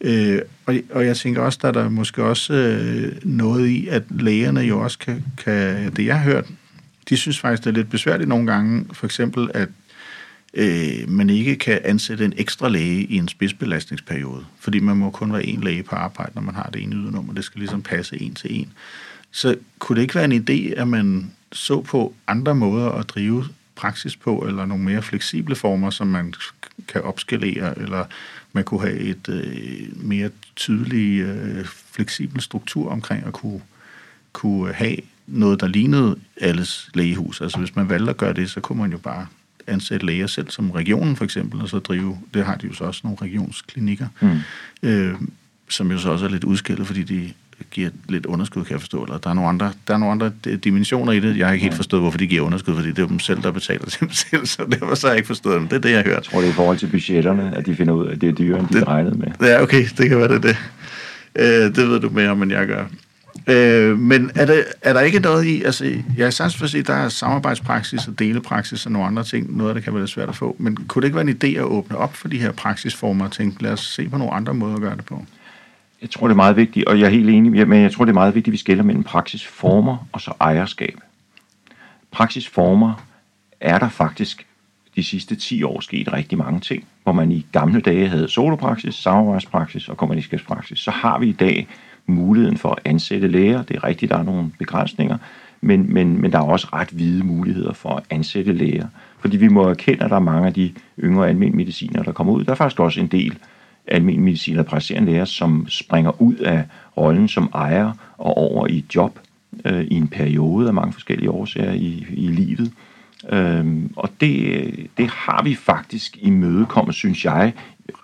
Øh, 0.00 0.40
og, 0.66 0.74
og 0.90 1.06
jeg 1.06 1.16
tænker 1.16 1.42
også, 1.42 1.58
der 1.62 1.68
er 1.68 1.72
der 1.72 1.88
måske 1.88 2.22
også 2.22 2.54
øh, 2.54 3.16
noget 3.22 3.68
i, 3.68 3.88
at 3.88 4.02
lægerne 4.10 4.60
jo 4.60 4.80
også 4.80 4.98
kan, 4.98 5.24
kan, 5.44 5.92
det 5.92 6.06
jeg 6.06 6.20
har 6.20 6.24
hørt, 6.24 6.44
de 7.08 7.16
synes 7.16 7.40
faktisk, 7.40 7.64
det 7.64 7.70
er 7.70 7.74
lidt 7.74 7.90
besværligt 7.90 8.28
nogle 8.28 8.52
gange, 8.52 8.86
for 8.92 9.06
eksempel, 9.06 9.50
at 9.54 9.68
øh, 10.54 11.08
man 11.08 11.30
ikke 11.30 11.56
kan 11.56 11.80
ansætte 11.84 12.24
en 12.24 12.32
ekstra 12.36 12.68
læge 12.68 13.04
i 13.04 13.16
en 13.16 13.28
spidsbelastningsperiode, 13.28 14.44
fordi 14.58 14.78
man 14.78 14.96
må 14.96 15.10
kun 15.10 15.32
være 15.32 15.46
en 15.46 15.60
læge 15.60 15.82
på 15.82 15.96
arbejde, 15.96 16.32
når 16.34 16.42
man 16.42 16.54
har 16.54 16.70
det 16.72 16.82
ene 16.82 16.96
ydernummer. 16.96 17.34
Det 17.34 17.44
skal 17.44 17.58
ligesom 17.58 17.82
passe 17.82 18.22
en 18.22 18.34
til 18.34 18.60
en. 18.60 18.72
Så 19.30 19.56
kunne 19.78 19.96
det 19.96 20.02
ikke 20.02 20.14
være 20.14 20.24
en 20.24 20.44
idé, 20.48 20.80
at 20.80 20.88
man 20.88 21.30
så 21.52 21.80
på 21.80 22.14
andre 22.26 22.54
måder 22.54 22.90
at 22.90 23.08
drive 23.08 23.44
praksis 23.76 24.16
på, 24.16 24.38
eller 24.38 24.66
nogle 24.66 24.84
mere 24.84 25.02
fleksible 25.02 25.56
former, 25.56 25.90
som 25.90 26.06
man 26.06 26.34
kan 26.88 27.02
opskalere, 27.02 27.78
eller 27.78 28.04
man 28.52 28.64
kunne 28.64 28.80
have 28.80 28.98
et 28.98 29.28
øh, 29.28 30.04
mere 30.04 30.30
tydelig, 30.56 31.20
øh, 31.20 31.64
fleksibel 31.66 32.40
struktur 32.40 32.90
omkring 32.90 33.26
at 33.26 33.32
kunne, 33.32 33.60
kunne 34.32 34.72
have 34.72 34.96
noget, 35.26 35.60
der 35.60 35.66
lignede 35.66 36.18
alles 36.40 36.90
lægehus. 36.94 37.40
Altså 37.40 37.58
hvis 37.58 37.76
man 37.76 37.88
valgte 37.88 38.10
at 38.10 38.16
gøre 38.16 38.32
det, 38.32 38.50
så 38.50 38.60
kunne 38.60 38.78
man 38.78 38.92
jo 38.92 38.98
bare 38.98 39.26
ansætte 39.66 40.06
læger 40.06 40.26
selv, 40.26 40.50
som 40.50 40.70
regionen 40.70 41.16
for 41.16 41.24
eksempel, 41.24 41.60
og 41.60 41.68
så 41.68 41.78
drive, 41.78 42.18
det 42.34 42.44
har 42.44 42.56
de 42.56 42.66
jo 42.66 42.72
så 42.72 42.84
også 42.84 43.00
nogle 43.04 43.18
regionsklinikker, 43.22 44.08
mm. 44.20 44.38
øh, 44.82 45.14
som 45.68 45.90
jo 45.90 45.98
så 45.98 46.10
også 46.10 46.24
er 46.24 46.30
lidt 46.30 46.44
udskillet, 46.44 46.86
fordi 46.86 47.02
de 47.02 47.32
giver 47.70 47.90
lidt 48.08 48.26
underskud, 48.26 48.64
kan 48.64 48.72
jeg 48.72 48.80
forstå, 48.80 49.02
eller 49.02 49.18
der 49.18 49.30
er 49.30 49.34
nogle 49.34 49.48
andre, 49.48 49.72
der 49.88 49.94
er 49.94 49.98
nogle 49.98 50.12
andre 50.12 50.56
dimensioner 50.56 51.12
i 51.12 51.20
det. 51.20 51.36
Jeg 51.36 51.46
har 51.46 51.52
ikke 51.52 51.62
helt 51.62 51.74
forstået, 51.74 52.02
hvorfor 52.02 52.18
de 52.18 52.26
giver 52.26 52.42
underskud, 52.42 52.74
fordi 52.74 52.88
det 52.88 52.98
er 52.98 53.06
dem 53.06 53.18
selv, 53.18 53.42
der 53.42 53.50
betaler 53.50 53.86
til 53.86 54.00
dem 54.00 54.12
selv, 54.12 54.46
så 54.46 54.64
derfor 54.70 54.94
så 54.94 55.06
har 55.06 55.12
jeg 55.12 55.18
ikke 55.18 55.26
forstået 55.26 55.60
dem. 55.60 55.68
Det 55.68 55.76
er 55.76 55.80
det, 55.80 55.90
jeg 55.90 55.98
har 55.98 56.04
hørt. 56.04 56.14
Jeg 56.14 56.22
tror, 56.22 56.40
det 56.40 56.46
er 56.46 56.50
i 56.50 56.54
forhold 56.54 56.78
til 56.78 56.86
budgetterne, 56.86 57.56
at 57.56 57.66
de 57.66 57.76
finder 57.76 57.94
ud 57.94 58.06
af, 58.06 58.12
at 58.12 58.20
det 58.20 58.28
er 58.28 58.32
dyrere, 58.32 58.60
end 58.60 58.68
de 58.68 58.74
det, 58.74 58.88
regnet 58.88 59.18
med. 59.18 59.48
Ja, 59.48 59.62
okay, 59.62 59.84
det 59.98 60.08
kan 60.08 60.18
være 60.18 60.28
det. 60.28 60.42
Det, 60.42 60.56
øh, 61.36 61.76
det 61.76 61.88
ved 61.88 62.00
du 62.00 62.10
mere 62.10 62.28
om, 62.28 62.42
end 62.42 62.52
jeg 62.52 62.66
gør. 62.66 62.84
Øh, 63.46 63.98
men 63.98 64.30
er, 64.34 64.46
det, 64.46 64.64
er 64.82 64.92
der 64.92 65.00
ikke 65.00 65.20
noget 65.20 65.44
i, 65.44 65.62
altså 65.62 65.84
jeg 66.16 66.26
er 66.26 66.30
sandt 66.30 66.56
for 66.56 66.64
at 66.64 66.70
sige, 66.70 66.82
der 66.82 66.94
er 66.94 67.08
samarbejdspraksis 67.08 68.08
og 68.08 68.18
delepraksis 68.18 68.86
og 68.86 68.92
nogle 68.92 69.06
andre 69.06 69.24
ting, 69.24 69.56
noget 69.56 69.70
af 69.70 69.74
det 69.74 69.84
kan 69.84 69.92
være 69.92 70.02
lidt 70.02 70.10
svært 70.10 70.28
at 70.28 70.36
få, 70.36 70.56
men 70.58 70.76
kunne 70.76 71.02
det 71.02 71.06
ikke 71.06 71.16
være 71.16 71.28
en 71.28 71.38
idé 71.44 71.58
at 71.58 71.64
åbne 71.64 71.96
op 71.96 72.14
for 72.14 72.28
de 72.28 72.38
her 72.38 72.52
praksisformer 72.52 73.24
og 73.24 73.32
tænke, 73.32 73.62
lad 73.62 73.72
os 73.72 73.80
se 73.80 74.08
på 74.08 74.18
nogle 74.18 74.34
andre 74.34 74.54
måder 74.54 74.74
at 74.74 74.80
gøre 74.80 74.96
det 74.96 75.04
på? 75.04 75.24
Jeg 76.02 76.10
tror, 76.10 76.26
det 76.26 76.32
er 76.32 76.36
meget 76.36 76.56
vigtigt, 76.56 76.88
og 76.88 77.00
jeg 77.00 77.06
er 77.06 77.10
helt 77.10 77.30
enig, 77.30 77.68
men 77.68 77.82
jeg 77.82 77.92
tror, 77.92 78.04
det 78.04 78.12
er 78.12 78.14
meget 78.14 78.34
vigtigt, 78.34 78.52
at 78.52 78.52
vi 78.52 78.58
skiller 78.58 78.84
mellem 78.84 79.04
praksisformer 79.04 80.06
og 80.12 80.20
så 80.20 80.32
ejerskab. 80.40 81.00
Praksisformer 82.10 83.04
er 83.60 83.78
der 83.78 83.88
faktisk 83.88 84.46
de 84.96 85.04
sidste 85.04 85.36
10 85.36 85.62
år 85.62 85.80
sket 85.80 86.12
rigtig 86.12 86.38
mange 86.38 86.60
ting, 86.60 86.84
hvor 87.02 87.12
man 87.12 87.32
i 87.32 87.46
gamle 87.52 87.80
dage 87.80 88.08
havde 88.08 88.28
solopraksis, 88.28 88.94
samarbejdspraksis 88.94 89.88
og 89.88 89.96
kommunikationspraksis. 89.96 90.78
Så 90.78 90.90
har 90.90 91.18
vi 91.18 91.28
i 91.28 91.32
dag 91.32 91.68
muligheden 92.06 92.58
for 92.58 92.70
at 92.70 92.78
ansætte 92.84 93.28
læger. 93.28 93.62
Det 93.62 93.76
er 93.76 93.84
rigtigt, 93.84 94.10
der 94.10 94.18
er 94.18 94.22
nogle 94.22 94.52
begrænsninger, 94.58 95.18
men, 95.60 95.92
men, 95.92 96.20
men 96.20 96.32
der 96.32 96.38
er 96.38 96.42
også 96.42 96.68
ret 96.72 96.88
hvide 96.88 97.24
muligheder 97.24 97.72
for 97.72 97.90
at 97.90 98.02
ansætte 98.10 98.52
læger. 98.52 98.86
Fordi 99.20 99.36
vi 99.36 99.48
må 99.48 99.62
erkende, 99.62 100.04
at 100.04 100.10
der 100.10 100.16
er 100.16 100.20
mange 100.20 100.46
af 100.46 100.54
de 100.54 100.72
yngre 101.00 101.28
almindelige 101.28 101.56
mediciner, 101.56 102.02
der 102.02 102.12
kommer 102.12 102.32
ud. 102.32 102.44
Der 102.44 102.50
er 102.50 102.56
faktisk 102.56 102.80
også 102.80 103.00
en 103.00 103.06
del 103.06 103.38
almindelige 103.88 104.24
medicin 104.24 104.58
og 104.58 104.66
praktiserende 104.66 105.12
læger, 105.12 105.24
som 105.24 105.66
springer 105.68 106.22
ud 106.22 106.34
af 106.34 106.64
rollen 106.96 107.28
som 107.28 107.50
ejer 107.54 107.92
og 108.18 108.36
over 108.36 108.66
i 108.66 108.78
et 108.78 108.94
job 108.94 109.18
øh, 109.64 109.84
i 109.84 109.94
en 109.94 110.08
periode 110.08 110.68
af 110.68 110.74
mange 110.74 110.92
forskellige 110.92 111.30
årsager 111.30 111.72
i, 111.72 112.06
i 112.10 112.26
livet. 112.26 112.72
Øhm, 113.32 113.92
og 113.96 114.10
det, 114.20 114.86
det 114.98 115.10
har 115.10 115.42
vi 115.42 115.54
faktisk 115.54 116.18
i 116.20 116.30
mødekommet, 116.30 116.94
synes 116.94 117.24
jeg, 117.24 117.52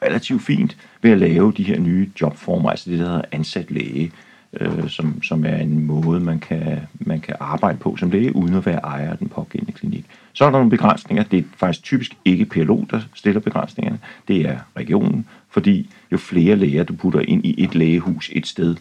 relativt 0.02 0.42
fint 0.42 0.76
ved 1.02 1.10
at 1.10 1.18
lave 1.18 1.52
de 1.56 1.62
her 1.62 1.80
nye 1.80 2.10
jobformer, 2.20 2.70
altså 2.70 2.90
det, 2.90 2.98
der 2.98 3.04
hedder 3.04 3.22
ansat 3.32 3.70
læge, 3.70 4.12
øh, 4.60 4.88
som, 4.88 5.22
som 5.22 5.44
er 5.44 5.56
en 5.56 5.86
måde, 5.86 6.20
man 6.20 6.38
kan, 6.38 6.80
man 6.98 7.20
kan 7.20 7.36
arbejde 7.40 7.78
på 7.78 7.96
som 7.96 8.10
læge, 8.10 8.36
uden 8.36 8.54
at 8.54 8.66
være 8.66 8.78
ejer 8.78 9.10
af 9.10 9.18
den 9.18 9.28
pågældende 9.28 9.72
klinik. 9.72 10.04
Så 10.34 10.44
er 10.44 10.50
der 10.50 10.58
nogle 10.58 10.70
begrænsninger. 10.70 11.24
Det 11.24 11.38
er 11.38 11.44
faktisk 11.56 11.82
typisk 11.82 12.16
ikke 12.24 12.44
PLO, 12.44 12.84
der 12.90 13.00
stiller 13.14 13.40
begrænsningerne. 13.40 13.98
Det 14.28 14.40
er 14.40 14.58
regionen, 14.76 15.26
fordi 15.50 15.90
jo 16.12 16.16
flere 16.18 16.56
læger, 16.56 16.84
du 16.84 16.94
putter 16.94 17.20
ind 17.20 17.44
i 17.46 17.64
et 17.64 17.74
lægehus 17.74 18.30
et 18.32 18.46
sted, 18.46 18.76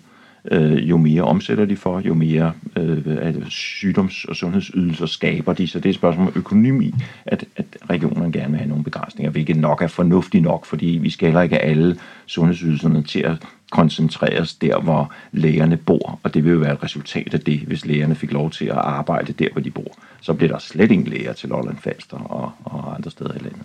øh, 0.51 0.89
jo 0.89 0.97
mere 0.97 1.21
omsætter 1.21 1.65
de 1.65 1.75
for, 1.75 1.99
jo 1.99 2.13
mere 2.13 2.53
øh, 2.77 3.47
sygdoms- 3.49 4.25
og 4.29 4.35
sundhedsydelser 4.35 5.05
skaber 5.05 5.53
de. 5.53 5.67
Så 5.67 5.79
det 5.79 5.85
er 5.85 5.89
et 5.89 5.95
spørgsmål 5.95 6.27
om 6.27 6.33
økonomi, 6.35 6.93
at, 7.25 7.45
at 7.55 7.65
regionerne 7.89 8.31
gerne 8.31 8.49
vil 8.49 8.57
have 8.57 8.69
nogle 8.69 8.83
begrænsninger, 8.83 9.31
hvilket 9.31 9.57
nok 9.57 9.81
er 9.81 9.87
fornuftigt 9.87 10.43
nok, 10.43 10.65
fordi 10.65 10.85
vi 11.01 11.09
skal 11.09 11.27
heller 11.27 11.41
ikke 11.41 11.59
alle 11.59 11.97
sundhedsydelserne 12.25 13.03
til 13.03 13.19
at 13.19 13.37
koncentreres 13.71 14.53
der, 14.53 14.79
hvor 14.79 15.13
lægerne 15.31 15.77
bor, 15.77 16.19
og 16.23 16.33
det 16.33 16.43
vil 16.43 16.51
jo 16.51 16.59
være 16.59 16.73
et 16.73 16.83
resultat 16.83 17.33
af 17.33 17.39
det, 17.39 17.59
hvis 17.59 17.85
lægerne 17.85 18.15
fik 18.15 18.31
lov 18.31 18.51
til 18.51 18.65
at 18.65 18.77
arbejde 18.77 19.33
der, 19.33 19.47
hvor 19.51 19.61
de 19.61 19.71
bor. 19.71 19.97
Så 20.21 20.33
bliver 20.33 20.51
der 20.51 20.59
slet 20.59 20.91
ingen 20.91 21.07
læger 21.07 21.33
til 21.33 21.49
Lolland 21.49 21.77
Falster 21.77 22.17
og, 22.17 22.51
og 22.63 22.95
andre 22.95 23.11
steder 23.11 23.33
i 23.33 23.43
landet. 23.43 23.61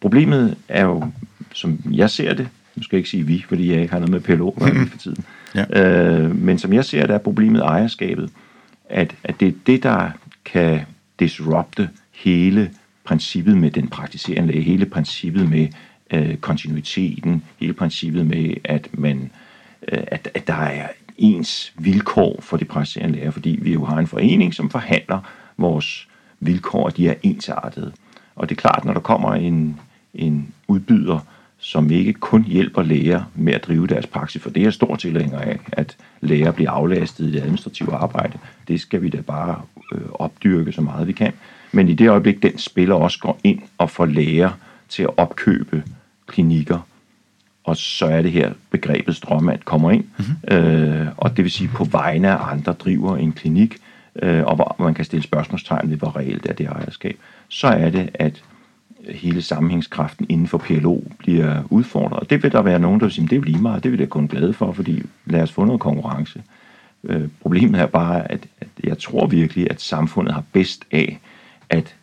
Problemet 0.00 0.56
er 0.68 0.84
jo, 0.84 1.10
som 1.52 1.78
jeg 1.90 2.10
ser 2.10 2.34
det, 2.34 2.48
nu 2.76 2.82
skal 2.82 2.96
jeg 2.96 2.98
ikke 2.98 3.10
sige 3.10 3.26
vi, 3.26 3.44
fordi 3.48 3.72
jeg 3.72 3.80
ikke 3.80 3.92
har 3.92 3.98
noget 3.98 4.10
med 4.10 4.20
PLO 4.20 4.54
mm-hmm. 4.56 4.86
for 4.86 4.98
tiden, 4.98 5.24
ja. 5.54 5.82
øh, 5.82 6.36
men 6.36 6.58
som 6.58 6.72
jeg 6.72 6.84
ser 6.84 7.06
det, 7.06 7.14
er 7.14 7.18
problemet 7.18 7.60
ejerskabet, 7.60 8.30
at, 8.90 9.14
at 9.24 9.40
det 9.40 9.48
er 9.48 9.52
det, 9.66 9.82
der 9.82 10.10
kan 10.44 10.80
disrupte 11.18 11.90
hele 12.12 12.70
princippet 13.04 13.56
med 13.56 13.70
den 13.70 13.88
praktiserende 13.88 14.52
læge, 14.52 14.62
hele 14.64 14.86
princippet 14.86 15.50
med 15.50 15.68
øh, 16.10 16.36
kontinuiteten, 16.36 17.42
hele 17.60 17.72
princippet 17.72 18.26
med, 18.26 18.54
at 18.64 18.88
man 18.92 19.30
øh, 19.92 20.04
at, 20.06 20.28
at 20.34 20.46
der 20.46 20.54
er 20.54 20.88
ens 21.18 21.72
vilkår 21.78 22.38
for 22.40 22.56
de 22.56 22.64
praktiserende 22.64 23.18
læger, 23.18 23.30
fordi 23.30 23.58
vi 23.62 23.72
jo 23.72 23.84
har 23.84 23.98
en 23.98 24.06
forening, 24.06 24.54
som 24.54 24.70
forhandler 24.70 25.20
vores 25.56 26.08
vilkår, 26.40 26.84
og 26.84 26.96
de 26.96 27.08
er 27.08 27.14
ensartede. 27.22 27.92
Og 28.36 28.48
det 28.48 28.56
er 28.56 28.60
klart, 28.60 28.84
når 28.84 28.92
der 28.92 29.00
kommer 29.00 29.34
en, 29.34 29.80
en 30.14 30.54
udbyder, 30.68 31.18
som 31.66 31.90
ikke 31.90 32.12
kun 32.12 32.44
hjælper 32.44 32.82
læger 32.82 33.22
med 33.34 33.52
at 33.52 33.64
drive 33.66 33.86
deres 33.86 34.06
praksis, 34.06 34.42
for 34.42 34.50
det 34.50 34.62
er 34.62 34.70
stor 34.70 34.96
tilhænger 34.96 35.38
af, 35.38 35.58
at 35.72 35.96
læger 36.20 36.52
bliver 36.52 36.70
aflastet 36.70 37.24
i 37.24 37.32
det 37.32 37.40
administrative 37.40 37.94
arbejde. 37.94 38.38
Det 38.68 38.80
skal 38.80 39.02
vi 39.02 39.08
da 39.08 39.20
bare 39.20 39.62
øh, 39.92 40.00
opdyrke 40.12 40.72
så 40.72 40.80
meget 40.80 41.06
vi 41.06 41.12
kan. 41.12 41.32
Men 41.72 41.88
i 41.88 41.94
det 41.94 42.08
øjeblik, 42.08 42.42
den 42.42 42.58
spiller 42.58 42.94
også 42.94 43.18
går 43.18 43.40
ind 43.44 43.62
og 43.78 43.90
får 43.90 44.06
læger 44.06 44.50
til 44.88 45.02
at 45.02 45.10
opkøbe 45.16 45.82
klinikker, 46.26 46.78
og 47.64 47.76
så 47.76 48.06
er 48.06 48.22
det 48.22 48.32
her 48.32 48.52
begrebet 48.70 49.16
strømmand 49.16 49.60
kommer 49.64 49.90
ind, 49.90 50.04
mm-hmm. 50.18 50.56
øh, 50.56 51.06
og 51.16 51.36
det 51.36 51.44
vil 51.44 51.52
sige 51.52 51.68
på 51.68 51.84
vegne 51.84 52.28
af 52.30 52.52
andre 52.52 52.72
driver 52.72 53.16
en 53.16 53.32
klinik, 53.32 53.76
øh, 54.22 54.44
og 54.44 54.56
hvor 54.56 54.76
man 54.78 54.94
kan 54.94 55.04
stille 55.04 55.22
spørgsmålstegn 55.22 55.90
ved, 55.90 55.96
hvor 55.96 56.16
reelt 56.16 56.46
er 56.46 56.52
det 56.52 56.66
ejerskab, 56.66 57.18
så 57.48 57.66
er 57.66 57.90
det, 57.90 58.10
at 58.14 58.42
hele 59.08 59.42
sammenhængskraften 59.42 60.26
inden 60.28 60.46
for 60.46 60.58
PLO 60.58 61.00
bliver 61.18 61.62
udfordret. 61.70 62.20
Og 62.20 62.30
det 62.30 62.42
vil 62.42 62.52
der 62.52 62.62
være 62.62 62.78
nogen, 62.78 63.00
der 63.00 63.06
vil 63.06 63.12
sige, 63.12 63.28
det 63.28 63.38
er 63.38 63.42
lige 63.42 63.62
meget, 63.62 63.84
det 63.84 63.92
vil 63.92 64.00
jeg 64.00 64.08
kun 64.08 64.28
glade 64.28 64.52
for, 64.52 64.72
fordi 64.72 65.02
lad 65.26 65.42
os 65.42 65.52
få 65.52 65.64
noget 65.64 65.80
konkurrence. 65.80 66.42
Øh, 67.04 67.28
problemet 67.42 67.80
er 67.80 67.86
bare, 67.86 68.32
at, 68.32 68.46
at 68.60 68.68
jeg 68.84 68.98
tror 68.98 69.26
virkelig, 69.26 69.70
at 69.70 69.80
samfundet 69.80 70.34
har 70.34 70.44
bedst 70.52 70.84
af, 70.90 71.20
at 71.70 71.94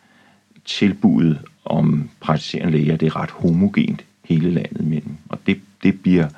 tilbuddet 0.64 1.38
om 1.64 2.10
praktiserende 2.20 2.72
læger, 2.78 2.96
det 2.96 3.06
er 3.06 3.16
ret 3.16 3.30
homogent 3.30 4.04
hele 4.24 4.50
landet 4.50 4.80
imellem. 4.80 5.16
Og 5.28 5.38
det, 5.46 5.60
det 5.82 6.00
bliver 6.00 6.28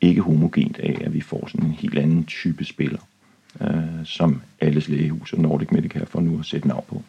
ikke 0.00 0.20
homogent 0.20 0.78
af, 0.78 1.00
at 1.04 1.14
vi 1.14 1.20
får 1.20 1.46
sådan 1.46 1.66
en 1.66 1.72
helt 1.72 1.98
anden 1.98 2.24
type 2.24 2.64
spiller 2.64 2.98
øh, 3.60 3.68
som 4.04 4.42
alles 4.60 4.88
lægehus 4.88 5.32
og 5.32 5.38
Nordic 5.38 5.68
Medical 5.72 6.06
for 6.06 6.20
nu 6.20 6.38
at 6.40 6.46
sætte 6.46 6.68
navn 6.68 6.84
på. 6.88 7.02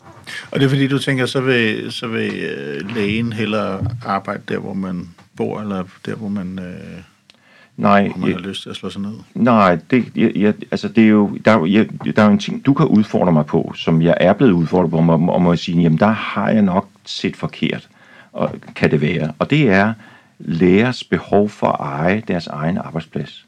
Og 0.51 0.59
det 0.59 0.65
er 0.65 0.69
fordi, 0.69 0.87
du 0.87 0.99
tænker, 0.99 1.25
så 1.25 1.41
vil, 1.41 1.91
så 1.91 2.07
vil 2.07 2.33
øh, 2.33 2.95
lægen 2.95 3.33
hellere 3.33 3.87
arbejde 4.05 4.41
der, 4.47 4.57
hvor 4.57 4.73
man 4.73 5.09
bor, 5.37 5.61
eller 5.61 5.83
der, 6.05 6.15
hvor 6.15 6.27
man... 6.27 6.59
Øh 6.59 7.01
Nej, 7.77 8.07
hvor 8.07 8.17
man 8.17 8.29
jeg, 8.29 8.37
har 8.37 8.47
lyst 8.47 8.63
til 8.63 8.69
at 8.69 8.75
slå 8.75 8.89
sig 8.89 9.01
ned? 9.01 9.13
Nej, 9.33 9.77
det, 9.91 10.05
jeg, 10.15 10.31
jeg, 10.35 10.53
altså 10.71 10.87
det 10.87 11.03
er 11.03 11.07
jo, 11.07 11.37
der, 11.45 11.65
jeg, 11.65 11.87
der 12.15 12.21
er 12.21 12.25
jo 12.25 12.31
en 12.31 12.39
ting, 12.39 12.65
du 12.65 12.73
kan 12.73 12.85
udfordre 12.85 13.31
mig 13.31 13.45
på, 13.45 13.73
som 13.75 14.01
jeg 14.01 14.17
er 14.19 14.33
blevet 14.33 14.51
udfordret 14.51 14.91
på, 14.91 14.97
og, 14.97 15.29
og 15.29 15.41
må 15.41 15.51
jeg 15.51 15.59
sige, 15.59 15.81
jamen 15.81 15.99
der 15.99 16.11
har 16.11 16.49
jeg 16.49 16.61
nok 16.61 16.89
set 17.05 17.35
forkert, 17.35 17.89
og 18.33 18.55
kan 18.75 18.91
det 18.91 19.01
være. 19.01 19.33
Og 19.39 19.49
det 19.49 19.69
er 19.69 19.93
lægers 20.39 21.03
behov 21.03 21.49
for 21.49 21.67
at 21.67 21.79
eje 21.79 22.23
deres 22.27 22.47
egen 22.47 22.77
arbejdsplads 22.77 23.44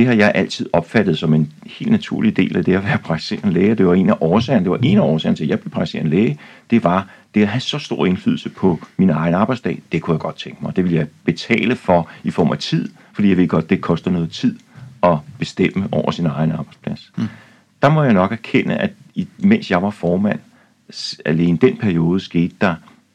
det 0.00 0.08
har 0.08 0.14
jeg 0.14 0.32
altid 0.34 0.66
opfattet 0.72 1.18
som 1.18 1.34
en 1.34 1.52
helt 1.66 1.90
naturlig 1.90 2.36
del 2.36 2.56
af 2.56 2.64
det 2.64 2.74
at 2.74 2.84
være 2.84 2.98
praktiserende 2.98 3.52
læge. 3.52 3.74
Det 3.74 3.86
var 3.86 3.94
en 3.94 4.10
af 4.10 4.16
årsagerne, 4.20 4.64
det 4.64 4.70
var 4.70 4.78
en 4.82 4.98
af 4.98 5.02
årsagerne 5.02 5.36
til, 5.36 5.44
at 5.44 5.50
jeg 5.50 5.60
blev 5.60 5.70
praktiserende 5.70 6.10
læge. 6.10 6.38
Det 6.70 6.84
var 6.84 7.08
det 7.34 7.42
at 7.42 7.48
have 7.48 7.60
så 7.60 7.78
stor 7.78 8.06
indflydelse 8.06 8.48
på 8.48 8.80
min 8.96 9.10
egen 9.10 9.34
arbejdsdag. 9.34 9.82
Det 9.92 10.02
kunne 10.02 10.14
jeg 10.14 10.20
godt 10.20 10.36
tænke 10.36 10.58
mig. 10.62 10.76
Det 10.76 10.84
ville 10.84 10.98
jeg 10.98 11.06
betale 11.24 11.76
for 11.76 12.08
i 12.24 12.30
form 12.30 12.50
af 12.50 12.58
tid, 12.58 12.88
fordi 13.12 13.28
jeg 13.28 13.36
ved 13.36 13.48
godt, 13.48 13.70
det 13.70 13.80
koster 13.80 14.10
noget 14.10 14.30
tid 14.30 14.58
at 15.02 15.18
bestemme 15.38 15.88
over 15.92 16.10
sin 16.10 16.26
egen 16.26 16.52
arbejdsplads. 16.52 17.12
Mm. 17.16 17.28
Der 17.82 17.88
må 17.88 18.02
jeg 18.02 18.12
nok 18.12 18.32
erkende, 18.32 18.76
at 18.76 18.90
mens 19.38 19.70
jeg 19.70 19.82
var 19.82 19.90
formand, 19.90 20.40
alene 21.24 21.58
den 21.58 21.76
periode 21.76 22.20
skete 22.20 22.54
der 22.60 22.74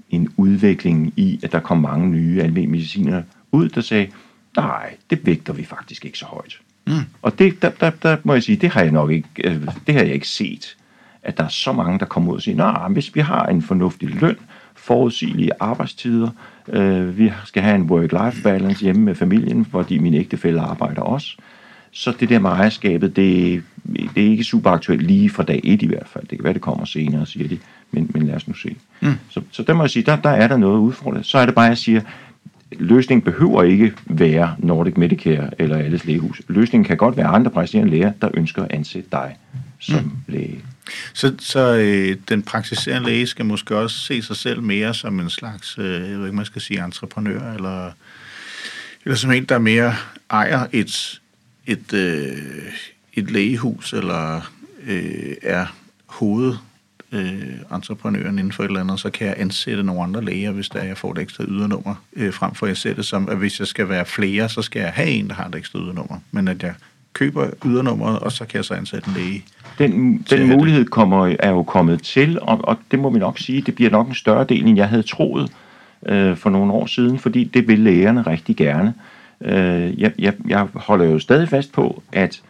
en 0.09 0.29
udvikling 0.37 1.13
i, 1.15 1.39
at 1.43 1.51
der 1.51 1.59
kom 1.59 1.77
mange 1.77 2.09
nye 2.09 2.41
almindelige 2.41 2.71
mediciner 2.71 3.23
ud, 3.51 3.69
der 3.69 3.81
sagde, 3.81 4.07
nej, 4.57 4.95
det 5.09 5.25
vægter 5.25 5.53
vi 5.53 5.63
faktisk 5.63 6.05
ikke 6.05 6.17
så 6.17 6.25
højt. 6.25 6.59
Mm. 6.87 6.93
Og 7.21 7.39
det, 7.39 7.61
der, 7.61 7.69
der, 7.69 7.89
der 7.89 8.17
må 8.23 8.33
jeg 8.33 8.43
sige, 8.43 8.55
det 8.55 8.69
har 8.69 8.81
jeg 8.81 8.91
nok 8.91 9.11
ikke, 9.11 9.29
øh, 9.43 9.67
det 9.87 9.95
har 9.95 10.01
jeg 10.01 10.13
ikke 10.13 10.27
set, 10.27 10.77
at 11.23 11.37
der 11.37 11.43
er 11.43 11.47
så 11.47 11.71
mange, 11.71 11.99
der 11.99 12.05
kommer 12.05 12.31
ud 12.31 12.35
og 12.35 12.41
siger, 12.41 12.55
nej, 12.55 12.87
hvis 12.89 13.15
vi 13.15 13.19
har 13.19 13.45
en 13.45 13.61
fornuftig 13.61 14.09
løn, 14.21 14.37
forudsigelige 14.75 15.51
arbejdstider, 15.59 16.29
øh, 16.67 17.17
vi 17.17 17.31
skal 17.45 17.63
have 17.63 17.75
en 17.75 17.89
work-life 17.91 18.43
balance 18.43 18.83
hjemme 18.83 19.01
med 19.01 19.15
familien, 19.15 19.65
fordi 19.65 19.97
min 19.97 20.13
ægtefælle 20.13 20.61
arbejder 20.61 21.01
også, 21.01 21.37
så 21.91 22.13
det 22.19 22.29
der 22.29 22.39
med 22.39 22.49
ejerskabet, 22.49 23.15
det, 23.15 23.63
det 24.15 24.25
er 24.25 24.29
ikke 24.29 24.43
super 24.43 24.69
aktuelt 24.69 25.01
lige 25.01 25.29
fra 25.29 25.43
dag 25.43 25.61
et 25.63 25.81
i 25.81 25.87
hvert 25.87 26.07
fald. 26.07 26.27
Det 26.27 26.37
kan 26.37 26.43
være, 26.43 26.53
det 26.53 26.61
kommer 26.61 26.85
senere, 26.85 27.25
siger 27.25 27.47
de, 27.47 27.57
men, 27.91 28.11
men 28.13 28.23
lad 28.23 28.35
os 28.35 28.47
nu 28.47 28.53
se. 28.53 28.75
Mm. 29.01 29.13
Så, 29.29 29.41
så 29.51 29.63
der 29.63 29.73
må 29.73 29.83
jeg 29.83 29.89
sige, 29.89 30.03
der, 30.03 30.15
der 30.15 30.29
er 30.29 30.47
der 30.47 30.57
noget 30.57 30.79
udfordret. 30.79 31.25
Så 31.25 31.37
er 31.37 31.45
det 31.45 31.55
bare, 31.55 31.65
at 31.65 31.69
jeg 31.69 31.77
siger, 31.77 32.01
løsningen 32.79 33.21
behøver 33.21 33.63
ikke 33.63 33.93
være 34.05 34.55
Nordic 34.59 34.97
Medicare 34.97 35.61
eller 35.61 35.77
alles 35.77 36.05
lægehus. 36.05 36.41
Løsningen 36.47 36.85
kan 36.85 36.97
godt 36.97 37.17
være 37.17 37.27
andre 37.27 37.51
praktiserende 37.51 37.91
læger, 37.91 38.11
der 38.21 38.29
ønsker 38.33 38.63
at 38.63 38.71
ansætte 38.71 39.09
dig 39.11 39.37
som 39.79 40.03
mm. 40.03 40.11
læge. 40.27 40.61
Så, 41.13 41.33
så 41.39 41.75
øh, 41.75 42.17
den 42.29 42.43
praktiserende 42.43 43.09
læge 43.09 43.27
skal 43.27 43.45
måske 43.45 43.77
også 43.77 43.99
se 43.99 44.21
sig 44.21 44.35
selv 44.35 44.61
mere 44.61 44.93
som 44.93 45.19
en 45.19 45.29
slags, 45.29 45.77
øh, 45.77 46.09
jeg 46.09 46.19
ved 46.19 46.25
ikke, 46.25 46.35
man 46.35 46.45
skal 46.45 46.61
sige 46.61 46.83
entreprenør, 46.83 47.53
eller, 47.53 47.91
eller 49.05 49.15
som 49.15 49.31
en, 49.31 49.45
der 49.45 49.57
mere 49.57 49.95
ejer 50.29 50.67
et, 50.71 51.21
et, 51.65 51.93
øh, 51.93 52.37
et 53.13 53.31
lægehus, 53.31 53.93
eller 53.93 54.51
øh, 54.87 55.35
er 55.41 55.65
hoved 56.05 56.55
øh, 57.15 57.75
entreprenøren 57.75 58.39
inden 58.39 58.51
for 58.51 58.63
et 58.63 58.67
eller 58.67 58.81
andet, 58.81 58.99
så 58.99 59.09
kan 59.09 59.27
jeg 59.27 59.35
ansætte 59.37 59.83
nogle 59.83 60.03
andre 60.03 60.23
læger, 60.23 60.51
hvis 60.51 60.69
der 60.69 60.79
er, 60.79 60.85
jeg 60.85 60.97
får 60.97 61.11
et 61.11 61.17
ekstra 61.17 61.43
ydernummer, 61.47 61.95
øh, 62.15 62.33
frem 62.33 62.55
for 62.55 62.65
at 62.65 62.69
jeg 62.69 62.77
sætter 62.77 62.95
det 62.95 63.05
som, 63.05 63.29
at 63.29 63.37
hvis 63.37 63.59
jeg 63.59 63.67
skal 63.67 63.89
være 63.89 64.05
flere, 64.05 64.49
så 64.49 64.61
skal 64.61 64.79
jeg 64.79 64.91
have 64.91 65.07
en, 65.07 65.27
der 65.27 65.33
har 65.33 65.47
et 65.47 65.55
ekstra 65.55 65.79
ydernummer. 65.79 66.19
Men 66.31 66.47
at 66.47 66.63
jeg 66.63 66.73
køber 67.13 67.49
ydernummeret, 67.65 68.19
og 68.19 68.31
så 68.31 68.45
kan 68.45 68.57
jeg 68.57 68.65
så 68.65 68.73
ansætte 68.73 69.07
en 69.09 69.13
læge. 69.13 69.45
Den, 69.77 70.17
den 70.29 70.47
mulighed 70.47 70.81
det. 70.81 70.91
kommer, 70.91 71.35
er 71.39 71.49
jo 71.49 71.63
kommet 71.63 72.01
til, 72.01 72.39
og, 72.41 72.59
og 72.63 72.77
det 72.91 72.99
må 72.99 73.09
vi 73.09 73.19
nok 73.19 73.39
sige, 73.39 73.61
det 73.61 73.75
bliver 73.75 73.91
nok 73.91 74.07
en 74.07 74.15
større 74.15 74.43
del, 74.43 74.65
end 74.65 74.77
jeg 74.77 74.89
havde 74.89 75.03
troet 75.03 75.51
øh, 76.05 76.37
for 76.37 76.49
nogle 76.49 76.73
år 76.73 76.85
siden, 76.85 77.19
fordi 77.19 77.43
det 77.43 77.67
vil 77.67 77.79
lægerne 77.79 78.21
rigtig 78.21 78.55
gerne. 78.55 78.93
Øh, 79.41 80.01
jeg, 80.01 80.13
jeg, 80.19 80.33
jeg 80.47 80.67
holder 80.73 81.05
jo 81.05 81.19
stadig 81.19 81.49
fast 81.49 81.71
på, 81.71 82.03
at 82.11 82.41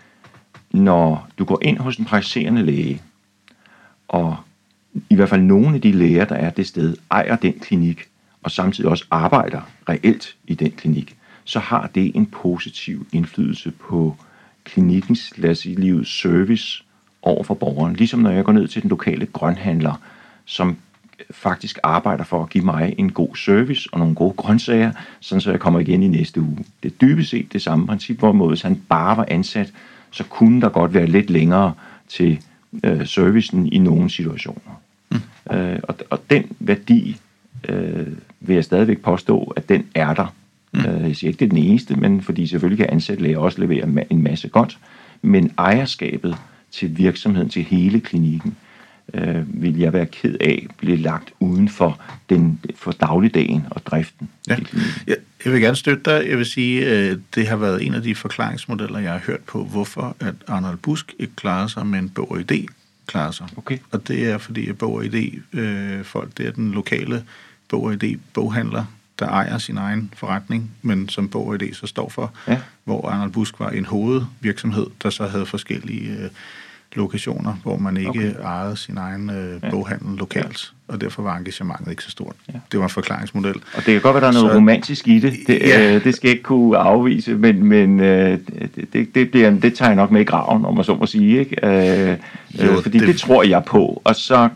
når 0.71 1.27
du 1.39 1.45
går 1.45 1.59
ind 1.61 1.77
hos 1.77 1.97
en 1.97 2.05
praktiserende 2.05 2.63
læge, 2.63 3.01
og 4.07 4.35
i 5.09 5.15
hvert 5.15 5.29
fald 5.29 5.41
nogle 5.41 5.75
af 5.75 5.81
de 5.81 5.91
læger, 5.91 6.25
der 6.25 6.35
er 6.35 6.49
det 6.49 6.67
sted, 6.67 6.97
ejer 7.11 7.35
den 7.35 7.53
klinik, 7.53 8.07
og 8.43 8.51
samtidig 8.51 8.89
også 8.89 9.05
arbejder 9.11 9.61
reelt 9.89 10.35
i 10.47 10.53
den 10.53 10.71
klinik, 10.71 11.15
så 11.43 11.59
har 11.59 11.89
det 11.95 12.11
en 12.15 12.25
positiv 12.25 13.07
indflydelse 13.11 13.71
på 13.71 14.15
klinikkens, 14.63 15.33
lad 15.37 15.51
os 15.51 15.57
sige, 15.57 15.75
livets 15.75 16.21
service 16.21 16.83
over 17.21 17.43
for 17.43 17.53
borgeren. 17.53 17.95
Ligesom 17.95 18.19
når 18.19 18.31
jeg 18.31 18.43
går 18.43 18.51
ned 18.51 18.67
til 18.67 18.81
den 18.81 18.89
lokale 18.89 19.25
grønhandler, 19.25 20.01
som 20.45 20.77
faktisk 21.31 21.79
arbejder 21.83 22.23
for 22.23 22.43
at 22.43 22.49
give 22.49 22.65
mig 22.65 22.95
en 22.97 23.11
god 23.11 23.35
service 23.35 23.89
og 23.91 23.99
nogle 23.99 24.15
gode 24.15 24.33
grøntsager, 24.33 24.91
sådan 25.19 25.41
så 25.41 25.51
jeg 25.51 25.59
kommer 25.59 25.79
igen 25.79 26.03
i 26.03 26.07
næste 26.07 26.41
uge. 26.41 26.65
Det 26.83 26.91
er 26.91 26.95
dybest 27.01 27.29
set 27.29 27.53
det 27.53 27.61
samme 27.61 27.87
princip, 27.87 28.19
hvorimod 28.19 28.49
hvis 28.49 28.61
han 28.61 28.81
bare 28.89 29.17
var 29.17 29.25
ansat, 29.27 29.73
så 30.11 30.23
kunne 30.23 30.61
der 30.61 30.69
godt 30.69 30.93
være 30.93 31.05
lidt 31.05 31.29
længere 31.29 31.73
til 32.07 32.41
øh, 32.83 33.07
servicen 33.07 33.73
i 33.73 33.77
nogle 33.77 34.09
situationer. 34.09 34.81
Mm. 35.51 35.55
Øh, 35.55 35.79
og, 35.83 35.95
og 36.09 36.21
den 36.29 36.43
værdi 36.59 37.17
øh, 37.69 38.07
vil 38.39 38.53
jeg 38.53 38.63
stadigvæk 38.63 39.01
påstå, 39.01 39.53
at 39.55 39.69
den 39.69 39.85
er 39.95 40.13
der. 40.13 40.35
Mm. 40.73 40.79
Øh, 40.79 41.07
jeg 41.07 41.15
siger 41.15 41.29
ikke, 41.29 41.39
det 41.39 41.45
er 41.45 41.49
den 41.49 41.63
eneste, 41.63 41.95
men 41.95 42.21
fordi 42.21 42.47
selvfølgelig 42.47 42.77
kan 42.77 42.93
ansætte 42.93 43.23
læger 43.23 43.37
også 43.37 43.61
levere 43.61 44.11
en 44.11 44.23
masse 44.23 44.47
godt, 44.47 44.77
men 45.21 45.51
ejerskabet 45.57 46.37
til 46.71 46.97
virksomheden, 46.97 47.49
til 47.49 47.63
hele 47.63 47.99
klinikken, 47.99 48.55
øh, 49.13 49.61
vil 49.63 49.77
jeg 49.77 49.93
være 49.93 50.05
ked 50.05 50.35
af, 50.41 50.67
blive 50.77 50.97
lagt 50.97 51.33
uden 51.39 51.69
for, 51.69 51.99
den, 52.29 52.59
for 52.75 52.91
dagligdagen 52.91 53.65
og 53.69 53.85
driften. 53.85 54.29
Ja. 54.49 54.57
Jeg, 55.07 55.15
jeg 55.45 55.53
vil 55.53 55.61
gerne 55.61 55.75
støtte 55.75 56.11
dig. 56.11 56.29
Jeg 56.29 56.37
vil 56.37 56.45
sige, 56.45 56.85
øh, 56.85 57.17
det 57.35 57.47
har 57.47 57.55
været 57.55 57.85
en 57.85 57.93
af 57.93 58.01
de 58.01 58.15
forklaringsmodeller, 58.15 58.99
jeg 58.99 59.11
har 59.11 59.21
hørt 59.27 59.39
på, 59.39 59.63
hvorfor 59.63 60.15
at 60.19 60.35
Arnold 60.47 60.77
Busk 60.77 61.13
ikke 61.19 61.35
klarer 61.35 61.67
sig, 61.67 61.87
men 61.87 62.09
Bog 62.09 62.31
og 62.31 62.39
Idé 62.39 62.65
klarer 63.07 63.31
sig. 63.31 63.47
Okay. 63.57 63.77
Og 63.91 64.07
det 64.07 64.29
er 64.31 64.37
fordi, 64.37 64.67
at 64.69 64.77
Bog 64.77 64.93
og 64.93 65.03
Idé, 65.03 65.39
øh, 65.59 66.03
folk, 66.03 66.37
det 66.37 66.47
er 66.47 66.51
den 66.51 66.71
lokale 66.71 67.23
Bog 67.69 67.83
og 67.83 67.93
Idé 68.03 68.17
boghandler, 68.33 68.85
der 69.19 69.27
ejer 69.27 69.57
sin 69.57 69.77
egen 69.77 70.13
forretning, 70.17 70.71
men 70.81 71.09
som 71.09 71.29
Bog 71.29 71.47
og 71.47 71.55
Idé 71.63 71.73
så 71.73 71.87
står 71.87 72.09
for, 72.09 72.33
Ja. 72.47 72.61
hvor 72.83 73.09
Arnold 73.09 73.31
Busk 73.31 73.59
var 73.59 73.69
en 73.69 73.85
hovedvirksomhed, 73.85 74.87
der 75.03 75.09
så 75.09 75.27
havde 75.27 75.45
forskellige 75.45 76.09
øh, 76.11 76.29
lokationer, 76.95 77.53
hvor 77.63 77.77
man 77.77 77.97
ikke 77.97 78.09
okay. 78.09 78.33
ejede 78.43 78.77
sin 78.77 78.97
egen 78.97 79.29
øh, 79.29 79.71
boghandel 79.71 80.17
lokalt, 80.17 80.71
og 80.87 81.01
derfor 81.01 81.23
var 81.23 81.35
engagementet 81.37 81.89
ikke 81.91 82.03
så 82.03 82.09
stort. 82.11 82.35
Ja. 82.53 82.59
Det 82.71 82.79
var 82.79 82.85
en 82.85 82.89
forklaringsmodel. 82.89 83.55
Og 83.55 83.61
det 83.75 83.83
kan 83.85 84.01
godt 84.01 84.13
være, 84.13 84.21
der 84.21 84.27
er 84.29 84.33
noget 84.33 84.51
Så- 84.51 84.55
romantisk 84.57 85.07
i 85.07 85.19
det. 85.19 85.33
Det, 85.47 85.59
Ja. 85.61 85.95
øh, 85.95 86.03
det 86.03 86.15
skal 86.15 86.27
jeg 86.27 86.31
ikke 86.33 86.43
kunne 86.43 86.77
afvise, 86.77 87.35
men, 87.35 87.63
men 87.65 87.99
øh, 87.99 88.37
det, 88.93 89.15
det, 89.15 89.31
bliver, 89.31 89.49
det 89.49 89.73
tager 89.73 89.89
jeg 89.89 89.95
nok 89.95 90.11
med 90.11 90.21
i 90.21 90.23
graven, 90.23 90.65
om 90.65 90.75
man 90.75 90.83
så 90.83 90.95
må 90.95 91.05
sige. 91.05 91.39
Ikke? 91.39 91.65
Øh, 91.67 92.17
Jo, 92.63 92.71
øh, 92.71 92.83
fordi 92.83 92.97
det- 92.97 93.07
det... 93.07 93.13
det 93.13 93.21
tror 93.21 93.43
jeg 93.43 93.63
på, 93.65 94.01
og 94.03 94.15
så 94.15 94.49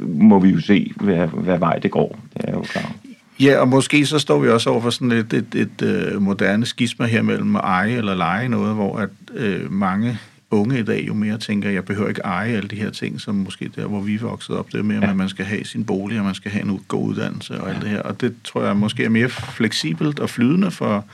må 0.00 0.38
vi 0.38 0.48
jo 0.48 0.60
se, 0.60 0.92
hvad, 0.96 1.26
hvad 1.26 1.58
vej 1.58 1.78
det 1.78 1.90
går. 1.90 2.18
Det 2.36 2.44
er 2.48 2.52
jo 2.52 2.60
klart. 2.62 2.92
Ja, 3.40 3.58
og 3.58 3.68
måske 3.68 4.06
så 4.06 4.18
står 4.18 4.38
vi 4.38 4.48
også 4.48 4.70
over 4.70 4.80
for 4.80 4.90
sådan 4.90 5.12
et, 5.12 5.32
et, 5.32 5.54
et, 5.54 5.82
et 5.82 6.22
moderne 6.22 6.66
skisma 6.66 7.06
her 7.06 7.22
mellem 7.22 7.56
at 7.56 7.62
eje 7.64 7.92
eller 7.92 8.14
lege 8.14 8.48
noget, 8.48 8.74
hvor 8.74 8.96
at 8.98 9.08
øh, 9.34 9.72
mange 9.72 10.18
unge 10.52 10.78
i 10.78 10.82
dag 10.82 11.04
jo 11.08 11.14
mere 11.14 11.38
tænker, 11.38 11.70
jeg 11.70 11.84
behøver 11.84 12.08
ikke 12.08 12.20
eje 12.20 12.52
alle 12.56 12.68
de 12.68 12.76
her 12.76 12.90
ting, 12.90 13.20
som 13.20 13.34
måske 13.34 13.70
der, 13.76 13.86
hvor 13.86 14.00
vi 14.00 14.16
voksede 14.16 14.58
op, 14.58 14.72
det 14.72 14.78
er 14.78 14.82
mere, 14.82 14.98
ja. 14.98 15.04
Ja. 15.04 15.10
at 15.10 15.16
man 15.16 15.28
skal 15.28 15.44
have 15.44 15.64
sin 15.64 15.84
bolig, 15.84 16.18
og 16.18 16.24
man 16.24 16.34
skal 16.34 16.50
have 16.50 16.64
en 16.64 16.80
god 16.88 17.08
uddannelse 17.08 17.60
og 17.60 17.70
alt 17.70 17.82
det 17.82 17.90
her. 17.90 18.02
Og 18.02 18.20
det 18.20 18.34
tror 18.44 18.64
jeg 18.64 18.76
måske 18.76 19.04
er 19.04 19.08
mere 19.08 19.28
fleksibelt 19.28 20.20
og 20.20 20.30
flydende 20.30 20.70
for, 20.70 21.04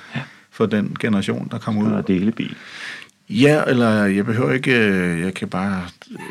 for 0.51 0.67
den 0.67 0.97
generation, 1.01 1.49
der 1.51 1.59
kommer 1.59 1.83
ud. 1.83 1.93
Og 1.93 2.09
delebil. 2.09 2.57
Ja, 3.31 3.63
eller 3.67 4.05
jeg 4.05 4.27
behøver 4.27 4.53
ikke, 4.53 4.89
øh, 4.89 5.21
jeg 5.21 5.35
kan 5.35 5.49
bare 5.49 5.83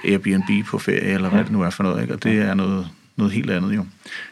Airbnb 0.06 0.66
på 0.68 0.78
ferie, 0.78 1.02
eller 1.02 1.30
hvad 1.30 1.44
det 1.44 1.52
nu 1.52 1.62
er 1.62 1.70
for 1.70 1.84
noget, 1.84 2.02
ikke? 2.02 2.14
og 2.14 2.24
det 2.24 2.40
er 2.40 2.54
noget, 2.54 2.88
noget 3.18 3.34
helt 3.34 3.50
andet 3.50 3.76
jo. 3.76 3.86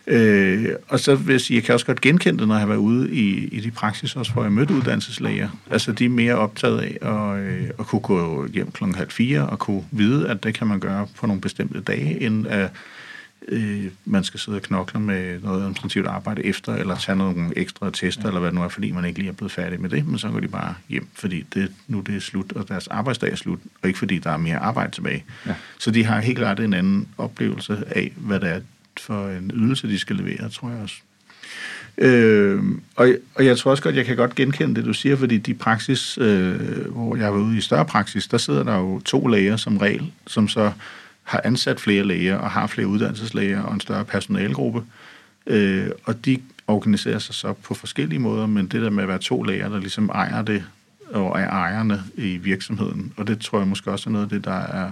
Øh, 0.08 0.70
og 0.88 1.00
så 1.00 1.16
vil 1.16 1.34
jeg 1.34 1.42
sige, 1.42 1.56
jeg 1.56 1.64
kan 1.64 1.74
også 1.74 1.86
godt 1.86 2.02
genkende 2.02 2.40
det, 2.40 2.48
når 2.48 2.56
jeg 2.56 2.60
har 2.60 2.68
været 2.68 2.78
ude 2.78 3.12
i, 3.12 3.48
i 3.48 3.60
de 3.60 3.72
praksis 3.72 4.16
også, 4.16 4.34
hvor 4.34 4.44
jeg 4.44 4.52
mødte 4.52 4.74
uddannelseslæger. 4.74 5.50
Altså 5.72 5.92
de 5.92 6.06
er 6.06 6.10
mere 6.10 6.36
optaget 6.36 6.80
af 6.80 6.98
at, 7.02 7.40
øh, 7.40 7.70
at 7.80 7.86
kunne 7.86 8.02
gå 8.02 8.48
hjem 8.48 8.72
klokken 8.72 8.96
halv 8.96 9.12
fire, 9.12 9.50
og 9.50 9.60
kunne 9.60 9.84
vide, 9.92 10.30
at 10.30 10.44
det 10.44 10.54
kan 10.54 10.68
man 10.68 10.80
gøre 10.80 11.08
på 11.18 11.28
nogle 11.28 11.42
bestemte 11.42 11.82
dage, 11.82 12.22
end 12.22 12.48
at 12.48 12.72
øh, 13.48 13.86
man 14.06 14.24
skal 14.24 14.40
sidde 14.40 14.56
og 14.56 14.62
knokle 14.62 15.00
med 15.00 15.40
noget 15.42 15.60
administrativt 15.60 16.08
arbejde 16.08 16.46
efter, 16.46 16.76
eller 16.76 16.96
tage 16.96 17.16
nogle 17.16 17.58
ekstra 17.58 17.90
tester, 17.90 18.22
ja. 18.24 18.28
eller 18.28 18.40
hvad 18.40 18.50
det 18.50 18.56
nu 18.56 18.64
er, 18.64 18.70
fordi 18.70 18.92
man 18.92 19.06
ikke 19.06 19.20
lige 19.20 19.30
er 19.30 19.34
blevet 19.34 19.52
færdig 19.52 19.82
med 19.82 19.90
det, 19.90 20.08
men 20.08 20.20
så 20.20 20.30
går 20.30 20.40
de 20.40 20.48
bare 20.48 20.76
hjem, 20.90 21.08
fordi 21.14 21.46
det, 21.54 21.72
nu 21.88 22.00
det 22.00 22.16
er 22.16 22.20
slut, 22.20 22.52
og 22.52 22.68
deres 22.68 22.88
arbejdsdag 22.88 23.32
er 23.32 23.36
slut, 23.36 23.60
og 23.82 23.88
ikke 23.88 24.00
fordi 24.00 24.18
der 24.20 24.30
er 24.30 24.38
mere 24.38 24.58
arbejde 24.58 24.92
tilbage. 24.92 25.24
Ja. 25.46 25.56
Så 25.80 25.92
de 25.92 26.06
har 26.06 26.22
helt 26.22 26.38
klart 26.38 26.60
en 26.60 26.74
anden 26.74 27.08
oplevelse 27.18 27.84
af, 27.90 28.14
hvad 28.16 28.40
det 28.40 28.50
er 28.50 28.60
for 29.00 29.28
en 29.30 29.52
ydelse, 29.54 29.88
de 29.88 30.00
skal 30.00 30.16
levere, 30.16 30.50
tror 30.50 30.70
jeg 30.70 30.80
også. 30.82 30.96
Øh, 31.98 32.64
og, 32.96 33.08
og 33.36 33.46
jeg 33.46 33.58
tror 33.58 33.72
også 33.72 33.84
godt, 33.84 33.96
jeg 33.96 34.06
kan 34.06 34.16
godt 34.16 34.36
genkende 34.36 34.76
det, 34.76 34.86
du 34.86 34.94
siger, 34.94 35.16
fordi 35.16 35.38
de 35.38 35.54
praksis, 35.54 36.18
øh, 36.18 36.92
hvor 36.92 37.16
jeg 37.16 37.34
var 37.34 37.40
ude 37.40 37.58
i 37.58 37.62
større 37.62 37.86
praksis, 37.86 38.28
der 38.28 38.38
sidder 38.38 38.64
der 38.64 38.78
jo 38.78 39.00
to 39.00 39.28
læger 39.28 39.58
som 39.58 39.78
regel, 39.78 40.12
som 40.28 40.48
så 40.48 40.72
har 41.24 41.42
ansat 41.44 41.80
flere 41.80 42.04
læger 42.04 42.38
og 42.38 42.52
har 42.52 42.68
flere 42.68 42.88
uddannelseslæger 42.88 43.62
og 43.62 43.74
en 43.74 43.82
større 43.82 44.06
personalegruppe. 44.06 44.84
Øh, 45.48 45.90
og 46.04 46.26
de 46.26 46.38
organiserer 46.68 47.20
sig 47.20 47.36
så 47.36 47.54
på 47.54 47.74
forskellige 47.74 48.20
måder, 48.20 48.46
men 48.46 48.68
det 48.68 48.82
der 48.82 48.90
med 48.90 49.04
at 49.04 49.10
være 49.10 49.20
to 49.20 49.44
læger, 49.44 49.70
der 49.70 49.80
ligesom 49.80 50.10
ejer 50.10 50.42
det, 50.42 50.64
og 51.10 51.40
er 51.40 51.50
ejerne 51.50 52.04
i 52.16 52.38
virksomheden, 52.38 53.14
og 53.18 53.28
det 53.28 53.40
tror 53.40 53.60
jeg 53.60 53.68
måske 53.68 53.92
også 53.92 54.10
er 54.10 54.12
noget 54.12 54.26
af 54.26 54.30
det, 54.30 54.46
der 54.46 54.60
er, 54.60 54.92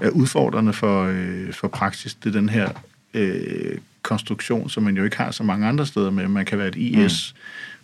er 0.00 0.10
udfordrende 0.10 0.72
for, 0.72 1.04
øh, 1.04 1.52
for 1.52 1.68
praksis, 1.68 2.14
det 2.14 2.28
er 2.28 2.40
den 2.40 2.48
her 2.48 2.68
øh, 3.14 3.78
konstruktion, 4.02 4.70
som 4.70 4.82
man 4.82 4.96
jo 4.96 5.04
ikke 5.04 5.16
har 5.16 5.30
så 5.30 5.42
mange 5.42 5.66
andre 5.66 5.86
steder 5.86 6.10
med. 6.10 6.28
Man 6.28 6.44
kan 6.44 6.58
være 6.58 6.68
et 6.68 6.76
IS 6.76 7.34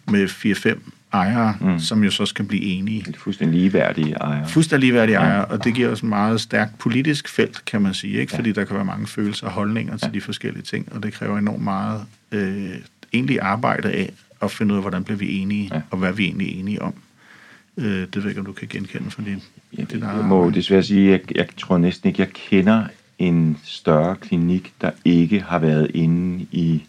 mm. 0.07 0.13
med 0.13 0.29
4-5 0.29 0.79
ejere, 1.13 1.57
mm. 1.61 1.79
som 1.79 2.05
jo 2.05 2.11
så 2.11 2.27
skal 2.27 2.45
blive 2.45 2.63
enige. 2.63 3.15
Fuldstændig 3.19 3.59
ligeværdige 3.61 4.15
ejere. 4.15 4.49
Fuldstændig 4.49 4.87
ligeværdige 4.87 5.17
ejere, 5.17 5.45
og 5.45 5.65
det 5.65 5.75
giver 5.75 5.89
os 5.89 6.01
en 6.01 6.09
meget 6.09 6.41
stærkt 6.41 6.79
politisk 6.79 7.29
felt, 7.29 7.65
kan 7.65 7.83
man 7.83 7.95
sige, 7.95 8.21
ikke? 8.21 8.35
fordi 8.35 8.53
der 8.53 8.65
kan 8.65 8.77
være 8.77 8.85
mange 8.85 9.07
følelser 9.07 9.47
og 9.47 9.53
holdninger 9.53 9.97
til 9.97 10.15
de 10.15 10.21
forskellige 10.21 10.63
ting, 10.63 10.89
og 10.93 11.03
det 11.03 11.13
kræver 11.13 11.39
enormt 11.39 11.63
meget 11.65 12.01
øh, 12.33 12.71
egentlig 13.13 13.41
arbejde 13.41 13.93
af 13.93 14.13
at 14.43 14.51
finde 14.51 14.75
ud 14.75 14.77
af, 14.79 14.83
hvordan 14.83 15.05
bliver 15.05 15.19
vi 15.19 15.39
enige, 15.39 15.71
Ja. 15.75 15.81
og 15.91 15.99
hvad 15.99 16.09
er 16.09 16.13
vi 16.13 16.25
egentlig 16.25 16.59
enige 16.59 16.83
om. 16.83 16.95
Øh, 17.77 17.85
det 17.87 18.17
ved 18.17 18.23
jeg 18.23 18.29
ikke, 18.31 18.41
om 18.41 18.47
du 18.47 18.53
kan 18.53 18.69
genkende, 18.69 19.11
fordi 19.11 19.31
Ja, 19.79 19.83
det 19.83 20.03
der 20.03 20.17
jeg 20.17 20.25
må 20.25 20.51
desværre 20.51 20.83
sige, 20.83 21.15
at 21.15 21.21
jeg, 21.29 21.37
jeg 21.37 21.47
tror 21.59 21.79
næsten 21.79 22.09
ikke, 22.09 22.21
jeg 22.23 22.29
kender 22.33 22.85
en 23.19 23.59
større 23.65 24.17
klinik, 24.17 24.73
der 24.81 24.91
ikke 25.05 25.41
har 25.41 25.59
været 25.59 25.91
inde 25.95 26.47
i 26.53 26.83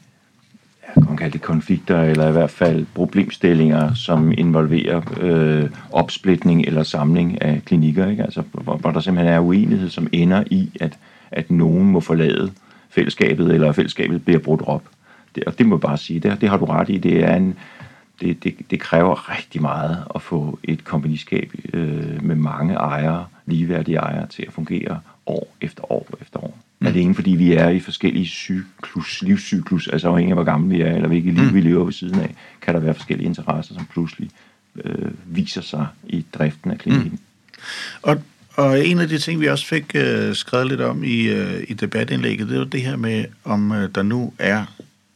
ja, 0.84 1.00
man 1.00 1.08
kan 1.08 1.18
kalde 1.18 1.34
det 1.34 1.42
konflikter, 1.42 2.02
eller 2.02 2.30
i 2.30 2.32
hvert 2.32 2.50
fald 2.50 2.86
problemstillinger, 2.94 3.94
som 3.94 4.32
involverer 4.38 5.02
øh, 5.22 5.70
opsplitning 5.92 6.62
eller 6.62 6.84
samling 6.84 7.42
af 7.42 7.62
klinikker, 7.66 8.10
ikke? 8.10 8.24
Altså, 8.24 8.44
hvor, 8.52 8.76
hvor 8.76 8.92
der 8.92 9.00
simpelthen 9.00 9.34
er 9.34 9.40
uenighed, 9.40 9.90
som 9.90 10.08
ender 10.12 10.44
i, 10.52 10.70
at, 10.80 10.98
at 11.32 11.52
nogen 11.52 11.92
må 11.92 12.00
forlade 12.00 12.52
fællesskabet, 12.90 13.54
eller 13.54 13.72
fællesskabet 13.72 14.26
bliver 14.26 14.40
brudt 14.40 14.62
op. 14.66 14.84
Det, 15.36 15.44
og 15.44 15.58
det 15.58 15.66
må 15.66 15.76
jeg 15.76 15.82
bare 15.82 15.98
sige, 15.98 16.20
det, 16.20 16.42
det 16.42 16.50
har 16.50 16.58
du 16.58 16.66
ret 16.66 16.90
i, 16.90 16.98
det 16.98 17.24
er 17.24 17.36
en, 17.36 17.56
det, 18.22 18.44
det, 18.44 18.56
det 18.72 18.80
kræver 18.80 19.38
rigtig 19.38 19.62
meget 19.62 20.04
at 20.16 20.22
få 20.22 20.60
et 20.64 20.84
kompagniskab 20.84 21.52
øh, 21.74 22.24
med 22.24 22.36
mange 22.36 22.74
ejere, 22.74 23.26
ligeværdige 23.46 23.98
ejere, 23.98 24.28
til 24.28 24.44
at 24.48 24.54
fungere 24.54 25.00
år 25.26 25.56
efter 25.62 25.92
år 25.92 26.08
efter 26.22 26.40
år. 26.40 26.58
Mm. 26.80 26.88
Alene 26.88 27.16
fordi 27.16 27.32
vi 27.32 27.54
er 27.54 27.70
i 27.70 27.80
forskellige 27.80 28.26
cyklus, 28.26 29.22
livscyklus, 29.22 29.88
altså 29.88 30.08
afhængig 30.10 30.32
af 30.32 30.36
hvor 30.36 30.44
gamle 30.44 30.76
vi 30.76 30.82
er, 30.82 30.96
eller 30.96 31.08
hvilket 31.08 31.34
liv 31.34 31.44
Mm. 31.44 31.54
vi 31.54 31.62
lever 31.62 31.84
ved 31.84 31.94
siden 31.94 32.20
af, 32.20 32.36
kan 32.62 32.74
der 32.74 32.80
være 32.80 32.94
forskellige 32.94 33.28
interesser, 33.28 33.74
som 33.74 33.86
pludselig 33.86 34.30
øh, 34.86 35.12
viser 35.26 35.62
sig 35.62 35.88
i 36.08 36.26
driften 36.34 36.72
af 36.72 36.78
klinikken. 36.78 37.12
Mm. 37.12 37.20
Og, 38.02 38.22
og 38.56 38.86
en 38.86 39.00
af 39.00 39.08
de 39.08 39.18
ting, 39.18 39.42
vi 39.42 39.48
også 39.48 39.66
fik 39.66 39.92
øh, 39.96 40.36
skrevet 40.36 40.68
lidt 40.68 40.82
om 40.82 41.04
i, 41.04 41.28
øh, 41.28 41.64
i 41.68 41.74
debatindlægget, 41.74 42.50
det 42.50 42.56
jo 42.56 42.64
det 42.64 42.82
her 42.82 42.96
med, 42.96 43.26
om 43.44 43.72
øh, 43.72 43.90
der 43.96 44.04
nu 44.04 44.34
er 44.40 44.66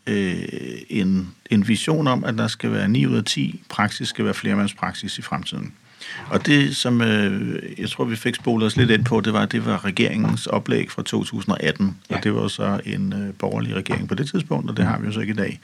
øh, 0.10 0.44
en, 0.90 1.28
en 1.50 1.68
vision 1.68 2.08
om, 2.08 2.24
at 2.24 2.38
der 2.38 2.48
skal 2.48 2.72
være 2.72 2.88
9 2.88 3.06
ud 3.06 3.16
af 3.16 3.24
10 3.24 3.62
praksis 3.70 4.08
skal 4.08 4.26
være 4.26 4.34
flermandspraksis 4.34 5.18
i 5.18 5.22
fremtiden. 5.22 5.74
Og 6.30 6.46
det, 6.46 6.76
som 6.76 7.02
øh, 7.02 7.60
jeg 7.78 7.90
tror, 7.90 8.06
vi 8.06 8.16
fik 8.16 8.36
spolet 8.36 8.66
os 8.66 8.78
lidt 8.78 8.90
ind 8.90 9.06
på, 9.06 9.22
det 9.22 9.34
var, 9.34 9.46
det 9.46 9.66
var 9.66 9.86
regeringens 9.86 10.48
oplæg 10.48 10.92
fra 10.92 11.04
2018. 11.04 11.98
Ja. 12.10 12.16
Og 12.16 12.24
det 12.24 12.36
var 12.36 12.48
så 12.48 12.80
en 12.86 13.14
øh, 13.14 13.34
borgerlig 13.34 13.76
regering 13.76 14.08
på 14.08 14.16
det 14.16 14.30
tidspunkt, 14.30 14.70
og 14.70 14.78
det 14.78 14.86
har 14.86 15.00
vi 15.00 15.06
jo 15.06 15.12
så 15.12 15.20
ikke 15.20 15.34
i 15.34 15.36
dag. 15.36 15.60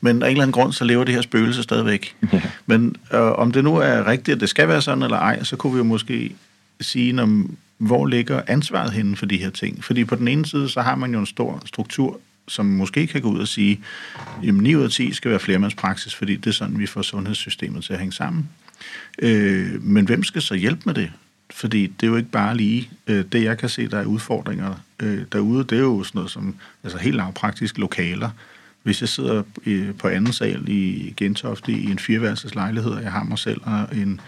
Men 0.00 0.22
af 0.22 0.26
en 0.26 0.30
eller 0.30 0.42
anden 0.42 0.52
grund, 0.52 0.72
så 0.72 0.84
lever 0.84 1.04
det 1.04 1.14
her 1.14 1.22
spøgelse 1.22 1.62
stadigvæk. 1.62 2.16
Ja. 2.32 2.42
Men 2.66 2.96
øh, 3.14 3.20
om 3.20 3.52
det 3.52 3.64
nu 3.64 3.76
er 3.76 4.06
rigtigt, 4.06 4.34
at 4.34 4.40
det 4.40 4.48
skal 4.48 4.68
være 4.68 4.82
sådan 4.82 5.02
eller 5.02 5.16
ej, 5.16 5.44
så 5.44 5.56
kunne 5.56 5.72
vi 5.72 5.78
jo 5.78 5.84
måske 5.84 6.36
sige, 6.80 7.22
om, 7.22 7.56
hvor 7.78 8.06
ligger 8.06 8.42
ansvaret 8.46 8.92
henne 8.92 9.16
for 9.16 9.26
de 9.26 9.36
her 9.36 9.50
ting? 9.50 9.84
Fordi 9.84 10.04
på 10.04 10.14
den 10.14 10.28
ene 10.28 10.46
side, 10.46 10.68
så 10.68 10.80
har 10.80 10.96
man 10.96 11.12
jo 11.12 11.20
en 11.20 11.26
stor 11.26 11.62
struktur, 11.66 12.20
som 12.48 12.66
måske 12.66 13.06
kan 13.06 13.22
gå 13.22 13.28
ud 13.28 13.40
og 13.40 13.48
sige, 13.48 13.80
at 14.46 14.54
9 14.54 14.74
ud 14.74 14.82
af 14.82 14.90
10 14.90 15.12
skal 15.12 15.30
være 15.30 15.40
flermandspraksis, 15.40 16.14
fordi 16.14 16.36
det 16.36 16.46
er 16.46 16.54
sådan, 16.54 16.78
vi 16.78 16.86
får 16.86 17.02
sundhedssystemet 17.02 17.84
til 17.84 17.92
at 17.92 17.98
hænge 17.98 18.12
sammen. 18.12 18.48
Øh, 19.22 19.82
men 19.82 20.04
hvem 20.04 20.24
skal 20.24 20.42
så 20.42 20.54
hjælpe 20.54 20.82
med 20.84 20.94
det? 20.94 21.12
Fordi 21.50 21.86
det 21.86 22.06
er 22.06 22.10
jo 22.10 22.16
ikke 22.16 22.30
bare 22.30 22.56
lige 22.56 22.90
øh, 23.06 23.24
det, 23.32 23.44
jeg 23.44 23.58
kan 23.58 23.68
se, 23.68 23.88
der 23.88 23.98
er 23.98 24.04
udfordringer 24.04 24.74
øh, 25.02 25.22
derude. 25.32 25.64
Det 25.64 25.78
er 25.78 25.82
jo 25.82 26.02
sådan 26.02 26.18
noget 26.18 26.30
som 26.30 26.54
altså 26.84 26.98
helt 26.98 27.16
lavpraktisk 27.16 27.78
lokaler. 27.78 28.30
Hvis 28.82 29.00
jeg 29.00 29.08
sidder 29.08 29.42
øh, 29.66 29.94
på 29.94 30.08
anden 30.08 30.32
sal 30.32 30.68
i 30.68 31.14
Gentofte 31.16 31.72
i 31.72 31.90
en 31.90 31.98
fireværelses 31.98 32.54
lejlighed, 32.54 32.92
og 32.92 33.02
jeg 33.02 33.12
har 33.12 33.24
mig 33.24 33.38
selv 33.38 33.60
og 33.64 33.88
en, 33.92 34.20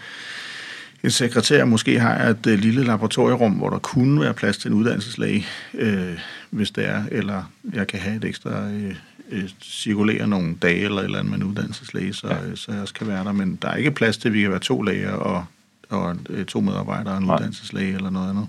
en 1.03 1.11
sekretær, 1.11 1.65
måske 1.65 1.99
har 1.99 2.15
jeg 2.15 2.29
et 2.29 2.47
øh, 2.47 2.59
lille 2.59 2.83
laboratorierum, 2.83 3.51
hvor 3.51 3.69
der 3.69 3.79
kunne 3.79 4.21
være 4.21 4.33
plads 4.33 4.57
til 4.57 4.71
en 4.71 4.77
uddannelseslæge, 4.77 5.45
øh, 5.73 6.19
hvis 6.49 6.71
det 6.71 6.87
er, 6.87 7.03
eller 7.11 7.51
jeg 7.73 7.87
kan 7.87 7.99
have 7.99 8.15
et 8.15 8.25
ekstra 8.25 8.69
øh, 8.69 8.95
øh, 9.31 9.49
cirkulere 9.61 10.27
nogle 10.27 10.55
dage 10.61 10.79
eller 10.79 11.01
eller 11.01 11.19
andet 11.19 11.31
med 11.31 11.39
en 11.39 11.43
uddannelseslæge, 11.43 12.13
så, 12.13 12.27
ja. 12.27 12.55
så 12.55 12.71
jeg 12.71 12.81
også 12.81 12.93
kan 12.93 13.07
være 13.07 13.23
der. 13.23 13.31
Men 13.31 13.55
der 13.61 13.69
er 13.69 13.75
ikke 13.75 13.91
plads 13.91 14.17
til, 14.17 14.29
at 14.29 14.33
vi 14.33 14.41
kan 14.41 14.51
være 14.51 14.59
to 14.59 14.81
læger 14.81 15.11
og, 15.11 15.45
og 15.89 16.15
øh, 16.29 16.45
to 16.45 16.61
medarbejdere 16.61 17.13
og 17.13 17.17
en 17.17 17.25
Nej. 17.25 17.35
uddannelseslæge 17.35 17.95
eller 17.95 18.09
noget 18.09 18.29
andet. 18.29 18.47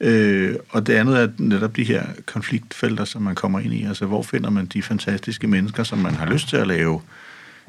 Øh, 0.00 0.56
og 0.68 0.86
det 0.86 0.92
andet 0.92 1.20
er 1.20 1.28
netop 1.38 1.76
de 1.76 1.84
her 1.84 2.06
konfliktfelter, 2.26 3.04
som 3.04 3.22
man 3.22 3.34
kommer 3.34 3.60
ind 3.60 3.74
i. 3.74 3.84
Altså, 3.84 4.06
hvor 4.06 4.22
finder 4.22 4.50
man 4.50 4.66
de 4.66 4.82
fantastiske 4.82 5.46
mennesker, 5.46 5.82
som 5.82 5.98
man 5.98 6.14
har 6.14 6.26
lyst 6.26 6.48
til 6.48 6.56
at 6.56 6.66
lave 6.66 7.00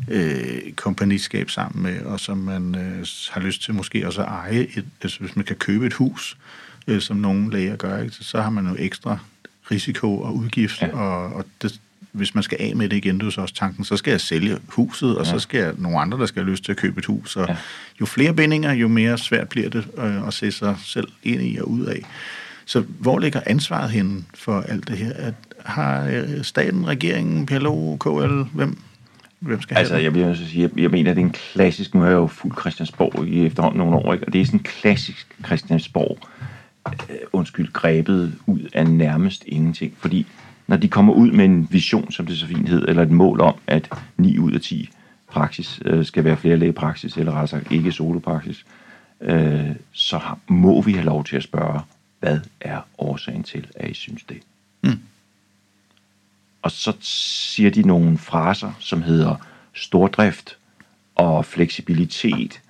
øh, 0.08 0.74
kompagniskab 0.76 1.50
sammen 1.50 1.84
med, 1.84 2.02
og 2.02 2.20
som 2.20 2.38
man 2.38 2.76
øh, 2.76 3.06
har 3.32 3.42
lyst 3.42 3.64
til 3.64 3.74
måske 3.74 4.08
også 4.08 4.22
at 4.22 4.28
eje, 4.28 4.68
et, 4.76 4.86
altså 5.02 5.20
hvis 5.20 5.36
man 5.36 5.46
kan 5.46 5.56
købe 5.56 5.86
et 5.86 5.94
hus, 5.94 6.38
øh, 6.88 7.02
som 7.02 7.18
nogle 7.18 7.52
læger 7.52 7.76
gør, 7.76 8.02
ikke, 8.02 8.16
så, 8.16 8.24
så 8.24 8.42
har 8.42 8.50
man 8.50 8.68
jo 8.68 8.76
ekstra 8.80 9.20
risiko 9.72 10.22
og 10.22 10.36
udgift, 10.36 10.82
ja. 10.82 10.98
og, 10.98 11.34
og 11.34 11.46
det, 11.62 11.80
hvis 12.12 12.36
man 12.36 12.44
skal 12.44 12.58
af 12.62 12.76
med 12.76 12.90
det 12.90 12.98
igen, 12.98 13.16
det 13.16 13.22
er 13.22 13.26
jo 13.26 13.32
så 13.32 13.42
også 13.42 13.54
tanken, 13.54 13.84
så 13.84 13.98
skal 13.98 14.12
jeg 14.12 14.22
sælge 14.22 14.58
huset, 14.68 15.18
og 15.18 15.26
ja. 15.26 15.32
så 15.32 15.40
skal 15.40 15.60
jeg 15.60 15.74
nogle 15.78 16.00
andre, 16.00 16.20
der 16.20 16.26
skal 16.26 16.44
have 16.44 16.52
lyst 16.52 16.66
til 16.66 16.72
at 16.72 16.78
købe 16.78 17.00
et 17.00 17.06
hus. 17.06 17.36
Og 17.36 17.48
ja. 17.48 17.56
jo 18.02 18.06
flere 18.06 18.34
bindinger, 18.34 18.74
jo 18.74 18.88
mere 18.88 19.18
svært 19.18 19.50
bliver 19.50 19.70
det 19.70 19.88
øh, 19.98 20.28
at 20.28 20.34
se 20.34 20.52
sig 20.52 20.76
selv 20.84 21.08
ind 21.24 21.42
i 21.42 21.58
og 21.58 21.70
ud 21.70 21.86
af. 21.86 22.02
Så 22.66 22.84
hvor 23.00 23.20
ligger 23.20 23.42
ansvaret 23.46 23.90
henne 23.90 24.24
for 24.34 24.62
alt 24.62 24.88
det 24.88 24.98
her? 24.98 25.14
At, 25.14 25.34
har 25.66 26.08
øh, 26.08 26.44
staten, 26.44 26.88
regeringen, 26.88 27.46
PLO, 27.46 27.98
KL, 27.98 28.42
hvem, 28.54 28.78
hvem 29.40 29.62
skal 29.62 29.78
altså, 29.78 29.94
have 29.94 30.04
jeg 30.04 30.14
vil 30.14 30.38
sige, 30.38 30.62
jeg, 30.62 30.80
jeg 30.80 30.92
mener, 30.92 31.12
at 31.12 31.18
det 31.18 31.22
er 31.22 31.26
en 31.26 31.36
klassisk, 31.54 31.94
nu 31.94 32.02
er 32.02 32.06
jeg 32.06 32.14
jo 32.14 32.28
fuld 32.28 32.54
Christiansborg 32.60 33.28
i 33.28 33.46
efterhånden 33.46 33.80
nogle 33.80 33.96
år, 33.96 34.14
ikke? 34.14 34.26
og 34.26 34.34
det 34.34 34.42
er 34.42 34.46
sådan 34.46 34.60
en 34.60 34.64
klassisk 34.64 35.28
Christiansborg, 35.46 36.18
øh, 37.10 37.18
undskyld, 37.34 37.74
grebet 37.74 38.36
ud 38.46 38.70
af 38.74 38.88
nærmest 38.88 39.44
ingenting, 39.48 39.94
fordi 39.98 40.26
når 40.68 40.78
de 40.78 40.88
kommer 40.88 41.14
ud 41.14 41.32
med 41.32 41.46
en 41.46 41.68
vision, 41.72 42.12
som 42.12 42.26
det 42.26 42.38
så 42.38 42.48
fint 42.48 42.70
hed, 42.70 42.86
eller 42.88 43.04
et 43.04 43.12
mål 43.12 43.42
om, 43.42 43.56
at 43.68 43.90
9 44.18 44.40
ud 44.40 44.52
af 44.52 44.62
10 44.62 44.90
praksis 45.28 45.80
øh, 45.86 46.06
skal 46.06 46.24
være 46.24 46.38
flere 46.38 46.58
lægepraksis, 46.58 47.18
eller 47.18 47.32
rettere 47.32 47.48
sagt 47.48 47.72
ikke 47.72 47.92
solopraksis, 47.92 48.66
øh, 49.22 49.76
så 49.92 50.20
må 50.48 50.82
vi 50.82 50.94
have 50.94 51.06
lov 51.06 51.24
til 51.24 51.36
at 51.36 51.44
spørge, 51.44 51.80
hvad 52.20 52.40
er 52.62 52.82
årsagen 52.98 53.44
til, 53.44 53.68
at 53.76 53.90
I 53.90 53.94
synes 53.94 54.24
det? 54.24 54.38
Mm. 54.84 55.00
Og 56.62 56.72
så 56.72 56.94
siger 57.02 57.70
de 57.70 57.82
nogle 57.82 58.18
fraser, 58.18 58.72
som 58.80 59.02
hedder 59.02 59.36
stordrift 59.74 60.58
og 61.16 61.46
fleksibilitet, 61.46 62.62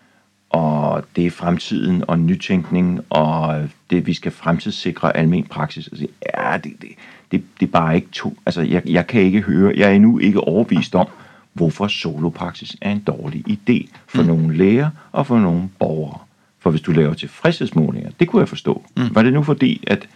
og 0.55 1.03
det 1.15 1.25
er 1.25 1.31
fremtiden 1.31 2.03
og 2.07 2.19
nytænkning, 2.19 2.99
og 3.09 3.69
det 3.89 4.07
vi 4.07 4.13
skal 4.13 4.31
fremtidssikre 4.31 5.17
almen 5.17 5.43
praksis. 5.43 5.87
Altså, 5.87 6.07
ja, 6.37 6.57
det, 6.57 6.73
det, 6.81 6.89
det, 7.31 7.43
det 7.59 7.67
er 7.67 7.71
bare 7.71 7.95
ikke 7.95 8.07
to. 8.11 8.37
Altså, 8.45 8.61
jeg, 8.61 8.81
jeg 8.85 9.07
kan 9.07 9.21
ikke 9.21 9.41
høre, 9.41 9.73
jeg 9.77 9.89
er 9.89 9.93
endnu 9.93 10.19
ikke 10.19 10.41
overbevist 10.41 10.95
om, 10.95 11.07
hvorfor 11.53 11.87
solopraksis 11.87 12.75
er 12.81 12.91
en 12.91 12.99
dårlig 12.99 13.43
idé 13.49 13.87
for 14.07 14.21
mm. 14.21 14.27
nogle 14.27 14.57
læger 14.57 14.89
og 15.11 15.27
for 15.27 15.39
nogle 15.39 15.69
borgere. 15.79 16.19
For 16.59 16.69
hvis 16.69 16.81
du 16.81 16.91
laver 16.91 17.13
tilfredshedsmålinger, 17.13 18.11
det 18.19 18.27
kunne 18.27 18.39
jeg 18.39 18.49
forstå. 18.49 18.85
Mm. 18.97 19.15
Var 19.15 19.23
det 19.23 19.33
nu 19.33 19.43
fordi, 19.43 19.83
at 19.87 20.07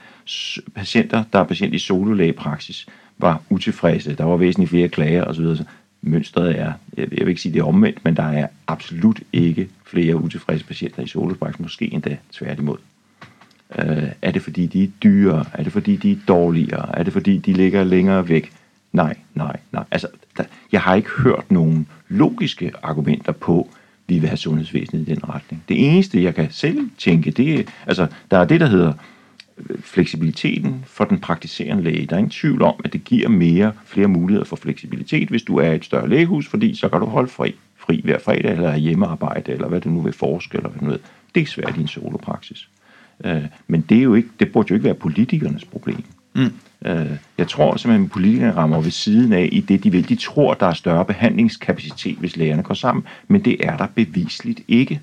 patienter, 0.76 1.24
der 1.34 1.40
er 1.40 1.44
patient 1.44 1.74
i 1.74 1.80
sololægepraksis, 1.80 2.88
var 3.18 3.42
utilfredse, 3.50 4.16
der 4.16 4.24
var 4.24 4.38
væsentligt 4.38 4.70
flere 4.70 4.88
klager 4.88 5.24
osv., 5.24 5.44
så 5.56 5.64
mønstret 6.02 6.60
er, 6.60 6.74
jeg 6.98 7.08
vil 7.10 7.28
ikke 7.28 7.42
sige 7.42 7.54
det 7.54 7.60
er 7.60 7.64
omvendt, 7.64 8.06
men 8.06 8.16
der 8.16 8.24
er 8.24 8.48
absolut 8.68 9.22
ikke 9.34 9.70
flere 9.86 10.16
utilfredse 10.16 10.66
patienter 10.66 11.04
i 11.04 11.08
solopraksis, 11.08 11.60
måske 11.60 11.94
endda 11.94 12.18
tværtimod. 12.32 12.78
Øh, 13.80 14.04
er 14.22 14.32
det 14.32 14.42
fordi, 14.42 14.66
de 14.66 14.84
er 14.84 14.88
dyre? 15.04 15.46
Er 15.54 15.64
det 15.64 15.74
fordi, 15.74 15.96
de 15.96 16.12
er 16.12 16.18
dårligere? 16.28 17.00
Er 17.00 17.04
det 17.04 17.14
fordi, 17.14 17.38
de 17.38 17.54
ligger 17.54 17.84
længere 17.84 18.30
væk? 18.30 18.52
Nej, 18.94 19.16
nej, 19.34 19.58
nej. 19.72 19.84
Altså, 19.92 20.08
der, 20.38 20.44
jeg 20.72 20.82
har 20.82 20.96
ikke 20.96 21.10
hørt 21.10 21.52
nogen 21.52 21.88
logiske 22.08 22.72
argumenter 22.84 23.32
på, 23.32 23.70
vi 24.08 24.20
vil 24.20 24.30
have 24.30 24.38
sundhedsvæsenet 24.38 25.08
i 25.08 25.14
den 25.14 25.30
retning. 25.30 25.64
Det 25.70 25.86
eneste, 25.86 26.24
jeg 26.24 26.36
kan 26.36 26.48
selv 26.52 26.90
tænke, 26.98 27.32
det 27.32 27.60
er, 27.60 27.64
altså, 27.88 28.08
der 28.32 28.38
er 28.38 28.46
det, 28.46 28.60
der 28.60 28.68
hedder 28.68 28.88
øh, 28.90 29.19
fleksibiliteten 29.82 30.86
for 30.88 31.06
den 31.06 31.20
praktiserende 31.20 31.84
læge. 31.84 32.06
Der 32.06 32.14
er 32.14 32.18
ingen 32.18 32.32
tvivl 32.32 32.62
om, 32.62 32.76
at 32.86 32.94
det 32.94 33.04
giver 33.04 33.30
mere, 33.30 33.72
flere 33.86 34.08
muligheder 34.08 34.46
for 34.46 34.56
fleksibilitet, 34.56 35.30
hvis 35.30 35.44
du 35.44 35.58
er 35.58 35.72
et 35.72 35.86
større 35.86 36.10
lægehus, 36.10 36.48
fordi 36.48 36.76
så 36.76 36.90
kan 36.90 37.00
du 37.00 37.06
holde 37.06 37.30
fri, 37.30 37.56
fri 37.78 38.02
hver 38.04 38.20
fredag, 38.20 38.52
eller 38.52 38.76
hjemmearbejde, 38.76 39.52
eller 39.52 39.68
hvad 39.68 39.82
du 39.82 39.90
nu 39.90 40.02
vil 40.02 40.14
forske, 40.14 40.58
eller 40.58 40.70
hvad 40.70 40.80
du 40.80 40.86
ved. 40.86 41.00
Det 41.36 41.42
er 41.42 41.48
svært 41.48 41.78
i 41.78 41.82
en 41.82 41.88
solopraksis. 41.88 42.70
Øh, 43.26 43.44
men 43.68 43.82
det, 43.82 43.98
er 43.98 44.04
jo 44.04 44.14
ikke, 44.14 44.30
det 44.40 44.52
burde 44.52 44.68
jo 44.70 44.76
ikke 44.76 44.86
være 44.86 44.94
politikernes 44.94 45.66
problem. 45.66 46.04
Mm. 46.36 46.54
Øh, 46.86 47.12
jeg 47.38 47.48
tror 47.48 47.78
simpelthen, 47.78 48.06
at 48.06 48.12
politikerne 48.12 48.56
rammer 48.56 48.82
ved 48.82 48.92
siden 48.92 49.34
af 49.34 49.50
i 49.52 49.60
det, 49.60 49.84
de 49.84 49.92
vil. 49.92 50.10
De 50.10 50.16
tror, 50.16 50.54
der 50.54 50.66
er 50.66 50.74
større 50.74 51.06
behandlingskapacitet, 51.06 52.18
hvis 52.18 52.38
lægerne 52.38 52.64
går 52.64 52.74
sammen, 52.74 53.04
men 53.28 53.46
det 53.46 53.66
er 53.66 53.78
der 53.78 53.88
bevisligt 53.96 54.62
ikke. 54.68 55.02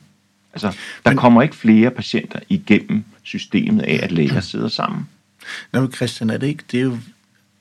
Altså, 0.53 0.69
der 1.05 1.11
men, 1.11 1.17
kommer 1.17 1.43
ikke 1.43 1.57
flere 1.57 1.91
patienter 1.91 2.39
igennem 2.49 3.05
systemet 3.27 3.83
af, 3.83 4.01
at 4.03 4.13
læger 4.13 4.41
sidder 4.41 4.69
sammen. 4.69 5.09
Nå, 5.73 5.81
men 5.81 5.93
Christian, 5.93 6.31
er 6.31 6.37
det 6.39 6.47
ikke, 6.47 6.65
det 6.73 6.81
er 6.81 6.85
jo, 6.85 6.99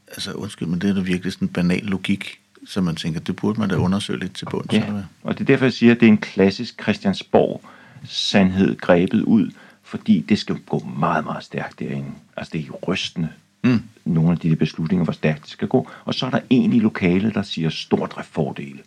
altså 0.08 0.32
undskyld, 0.32 0.68
men 0.68 0.82
det 0.82 0.90
er 0.90 0.94
da 0.94 1.02
virkelig 1.02 1.34
sådan 1.34 1.48
en 1.48 1.54
banal 1.54 1.84
logik, 1.84 2.40
som 2.66 2.84
man 2.84 2.96
tænker, 2.96 3.20
det 3.20 3.36
burde 3.36 3.60
man 3.60 3.70
da 3.70 3.76
undersøge 3.76 4.20
lidt 4.20 4.34
til 4.34 4.48
bunds. 4.52 4.74
Ja, 4.74 4.94
og 5.24 5.34
det 5.34 5.42
er 5.42 5.46
derfor, 5.46 5.66
jeg 5.66 5.74
siger, 5.74 5.92
at 5.92 6.00
det 6.00 6.06
er 6.06 6.12
en 6.12 6.18
klassisk 6.18 6.82
Christiansborg 6.82 7.62
sandhed 8.04 8.78
grebet 8.78 9.22
ud, 9.22 9.52
fordi 9.84 10.20
det 10.30 10.40
skal 10.40 10.56
gå 10.56 10.80
meget, 10.80 11.26
meget 11.26 11.44
stærkt 11.44 11.80
derinde. 11.80 12.12
Altså 12.38 12.52
det 12.54 12.62
er 12.62 12.66
jo 12.66 12.80
rystende, 12.88 13.30
mm. 13.64 13.84
nogle 14.06 14.32
af 14.32 14.38
de 14.38 14.56
beslutninger, 14.56 15.04
hvor 15.04 15.14
stærkt 15.14 15.42
det 15.42 15.50
skal 15.50 15.68
gå. 15.68 15.90
Og 16.06 16.14
så 16.14 16.26
er 16.26 16.30
der 16.30 16.40
en 16.50 16.74
i 16.74 16.80
lokalet, 16.80 17.36
der 17.36 17.42
siger 17.42 17.70
stordriftfordele. 17.70 18.80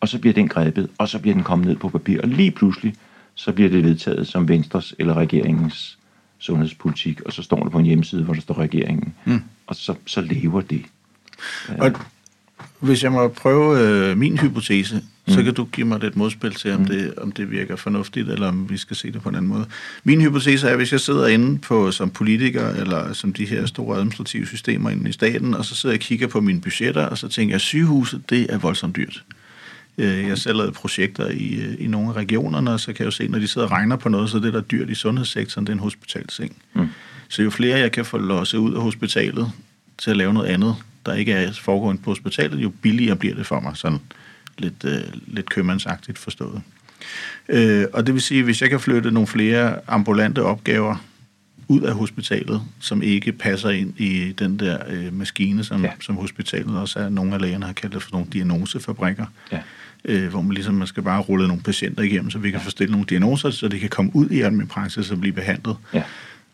Og 0.00 0.08
så 0.08 0.18
bliver 0.18 0.34
den 0.34 0.48
grebet, 0.48 0.90
og 0.98 1.08
så 1.08 1.18
bliver 1.18 1.34
den 1.34 1.44
kommet 1.44 1.68
ned 1.68 1.76
på 1.76 1.88
papir, 1.88 2.20
og 2.20 2.28
lige 2.28 2.50
pludselig, 2.50 2.94
så 3.34 3.52
bliver 3.52 3.70
det 3.70 3.84
vedtaget 3.84 4.26
som 4.26 4.48
Venstres 4.48 4.94
eller 4.98 5.14
regeringens 5.14 5.95
sundhedspolitik, 6.38 7.20
og 7.20 7.32
så 7.32 7.42
står 7.42 7.62
det 7.62 7.72
på 7.72 7.78
en 7.78 7.86
hjemmeside, 7.86 8.24
hvor 8.24 8.34
der 8.34 8.40
står 8.40 8.58
regeringen. 8.58 9.14
Mm. 9.24 9.42
Og 9.66 9.76
så, 9.76 9.94
så 10.06 10.20
lever 10.20 10.60
det. 10.60 10.82
Og 11.78 11.92
hvis 12.80 13.02
jeg 13.02 13.12
må 13.12 13.28
prøve 13.28 13.80
øh, 13.80 14.18
min 14.18 14.38
hypotese, 14.38 14.94
mm. 15.26 15.34
så 15.34 15.42
kan 15.42 15.54
du 15.54 15.64
give 15.64 15.86
mig 15.86 16.00
lidt 16.00 16.16
modspil 16.16 16.54
til, 16.54 16.72
om, 16.72 16.80
mm. 16.80 16.86
det, 16.86 17.14
om 17.14 17.32
det 17.32 17.50
virker 17.50 17.76
fornuftigt, 17.76 18.28
eller 18.28 18.48
om 18.48 18.70
vi 18.70 18.76
skal 18.76 18.96
se 18.96 19.12
det 19.12 19.22
på 19.22 19.28
en 19.28 19.34
anden 19.34 19.48
måde. 19.48 19.66
Min 20.04 20.20
hypotese 20.20 20.66
er, 20.66 20.70
at 20.70 20.76
hvis 20.76 20.92
jeg 20.92 21.00
sidder 21.00 21.26
inde 21.26 21.58
på, 21.58 21.90
som 21.90 22.10
politiker, 22.10 22.68
eller 22.68 23.12
som 23.12 23.32
de 23.32 23.46
her 23.46 23.66
store 23.66 23.96
administrative 23.96 24.46
systemer 24.46 24.90
inde 24.90 25.08
i 25.08 25.12
staten, 25.12 25.54
og 25.54 25.64
så 25.64 25.74
sidder 25.74 25.94
jeg 25.94 25.98
og 25.98 26.04
kigger 26.04 26.26
på 26.26 26.40
mine 26.40 26.60
budgetter, 26.60 27.06
og 27.06 27.18
så 27.18 27.28
tænker 27.28 27.52
jeg, 27.52 27.54
at 27.54 27.60
sygehuset, 27.60 28.30
det 28.30 28.46
er 28.52 28.58
voldsomt 28.58 28.96
dyrt. 28.96 29.24
Jeg 29.98 30.38
selv 30.38 30.56
lavet 30.56 30.74
projekter 30.74 31.28
i, 31.28 31.54
øh, 31.54 31.74
i 31.78 31.86
nogle 31.86 32.08
af 32.08 32.12
regionerne, 32.12 32.70
og 32.70 32.80
så 32.80 32.86
kan 32.86 32.98
jeg 32.98 33.06
jo 33.06 33.10
se, 33.10 33.28
når 33.28 33.38
de 33.38 33.48
sidder 33.48 33.66
og 33.66 33.72
regner 33.72 33.96
på 33.96 34.08
noget, 34.08 34.30
så 34.30 34.38
det, 34.38 34.52
der 34.52 34.58
er 34.58 34.64
dyrt 34.64 34.90
i 34.90 34.94
sundhedssektoren, 34.94 35.66
det 35.66 35.72
er 35.72 35.76
en 35.76 35.80
hospitalseng. 35.80 36.56
Mm. 36.74 36.88
Så 37.28 37.42
jo 37.42 37.50
flere 37.50 37.78
jeg 37.78 37.92
kan 37.92 38.04
få 38.04 38.18
losset 38.18 38.58
ud 38.58 38.74
af 38.74 38.82
hospitalet 38.82 39.52
til 39.98 40.10
at 40.10 40.16
lave 40.16 40.34
noget 40.34 40.48
andet, 40.48 40.76
der 41.06 41.14
ikke 41.14 41.32
er 41.32 41.52
foregående 41.52 42.02
på 42.02 42.10
hospitalet, 42.10 42.58
jo 42.58 42.68
billigere 42.82 43.16
bliver 43.16 43.34
det 43.34 43.46
for 43.46 43.60
mig, 43.60 43.76
sådan 43.76 43.98
lidt, 44.58 44.84
øh, 44.84 45.00
lidt 45.26 45.50
købmandsagtigt 45.50 46.18
forstået. 46.18 46.62
Øh, 47.48 47.84
og 47.92 48.06
det 48.06 48.14
vil 48.14 48.22
sige, 48.22 48.42
hvis 48.42 48.62
jeg 48.62 48.70
kan 48.70 48.80
flytte 48.80 49.10
nogle 49.10 49.26
flere 49.26 49.78
ambulante 49.88 50.42
opgaver 50.42 50.96
ud 51.68 51.80
af 51.80 51.94
hospitalet, 51.94 52.62
som 52.80 53.02
ikke 53.02 53.32
passer 53.32 53.70
ind 53.70 54.00
i 54.00 54.32
den 54.32 54.58
der 54.58 54.78
øh, 54.88 55.12
maskine, 55.12 55.64
som, 55.64 55.84
ja. 55.84 55.90
som 56.00 56.16
hospitalet 56.16 56.78
også 56.78 56.98
er. 56.98 57.08
Nogle 57.08 57.34
af 57.34 57.40
lægerne 57.40 57.66
har 57.66 57.72
kaldt 57.72 57.94
det 57.94 58.02
for 58.02 58.10
nogle 58.12 58.26
diagnosefabrikker, 58.32 59.26
ja. 59.52 59.58
Øh, 60.06 60.28
hvor 60.28 60.40
man 60.40 60.52
ligesom 60.52 60.74
man 60.74 60.86
skal 60.86 61.02
bare 61.02 61.20
rulle 61.20 61.48
nogle 61.48 61.62
patienter 61.62 62.02
igennem, 62.02 62.30
så 62.30 62.38
vi 62.38 62.50
kan 62.50 62.60
ja. 62.60 62.66
få 62.66 62.70
stillet 62.70 62.90
nogle 62.90 63.06
diagnoser, 63.06 63.50
så 63.50 63.68
de 63.68 63.78
kan 63.78 63.88
komme 63.88 64.10
ud 64.16 64.30
i 64.30 64.40
almindelig 64.40 64.68
praksis 64.68 65.10
og 65.10 65.20
blive 65.20 65.32
behandlet. 65.32 65.76
Ja. 65.94 66.02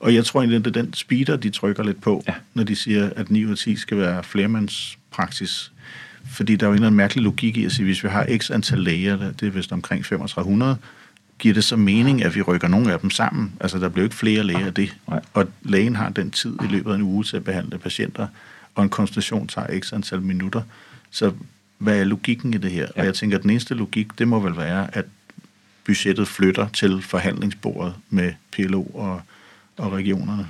Og 0.01 0.15
jeg 0.15 0.25
tror 0.25 0.41
egentlig, 0.41 0.65
det 0.65 0.77
er 0.77 0.83
den 0.83 0.95
speeder, 0.95 1.37
de 1.37 1.51
trykker 1.51 1.83
lidt 1.83 2.01
på, 2.01 2.25
ja. 2.29 2.35
når 2.55 2.65
de 2.65 2.77
siger, 2.77 3.11
at 3.17 3.31
9 3.31 3.45
ud 3.45 3.51
af 3.51 3.57
10 3.57 3.77
skal 3.77 3.99
være 3.99 4.23
flermandspraksis. 4.23 5.73
Fordi 6.27 6.57
der 6.57 6.67
er 6.67 6.69
jo 6.69 6.73
en 6.73 6.75
eller 6.75 6.87
anden 6.87 6.97
mærkelig 6.97 7.25
logik 7.25 7.57
i 7.57 7.65
at 7.65 7.73
sige, 7.73 7.85
hvis 7.85 8.05
vi 8.05 8.09
har 8.09 8.27
x 8.38 8.51
antal 8.51 8.79
læger, 8.79 9.33
det 9.33 9.49
er 9.49 9.51
vist 9.51 9.73
omkring 9.73 10.05
3500, 10.05 10.77
giver 11.38 11.55
det 11.55 11.65
så 11.65 11.77
mening, 11.77 12.25
at 12.25 12.35
vi 12.35 12.43
rykker 12.43 12.69
nogle 12.69 12.93
af 12.93 13.01
dem 13.01 13.11
sammen? 13.11 13.53
Altså, 13.61 13.79
der 13.79 13.88
bliver 13.88 14.05
ikke 14.05 14.17
flere 14.17 14.43
læger 14.43 14.67
af 14.67 14.75
det. 14.75 14.97
Nej. 15.09 15.21
Og 15.35 15.49
lægen 15.62 15.97
har 15.97 16.09
den 16.09 16.31
tid 16.31 16.57
i 16.62 16.67
løbet 16.67 16.91
af 16.91 16.95
en 16.95 17.03
uge 17.03 17.25
til 17.25 17.37
at 17.37 17.45
behandle 17.45 17.79
patienter, 17.79 18.27
og 18.75 18.83
en 18.83 18.88
konsultation 18.88 19.47
tager 19.47 19.81
x 19.81 19.93
antal 19.93 20.23
minutter. 20.23 20.62
Så 21.11 21.33
hvad 21.83 22.01
er 22.01 22.05
logikken 22.05 22.55
i 22.55 22.59
det 22.59 22.71
her? 22.71 22.87
Ja. 22.97 23.01
Og 23.01 23.07
jeg 23.07 23.14
tænker, 23.14 23.37
at 23.37 23.42
den 23.42 23.51
eneste 23.51 23.75
logik, 23.75 24.18
det 24.18 24.29
må 24.29 24.40
vel 24.40 24.57
være, 24.57 24.97
at 24.97 25.05
budgettet 25.85 26.29
flytter 26.29 26.68
til 26.68 27.03
forhandlingsbordet 27.03 27.95
med 28.11 28.33
PLO 28.53 28.83
og 28.83 29.21
og 29.77 29.92
regionerne? 29.92 30.47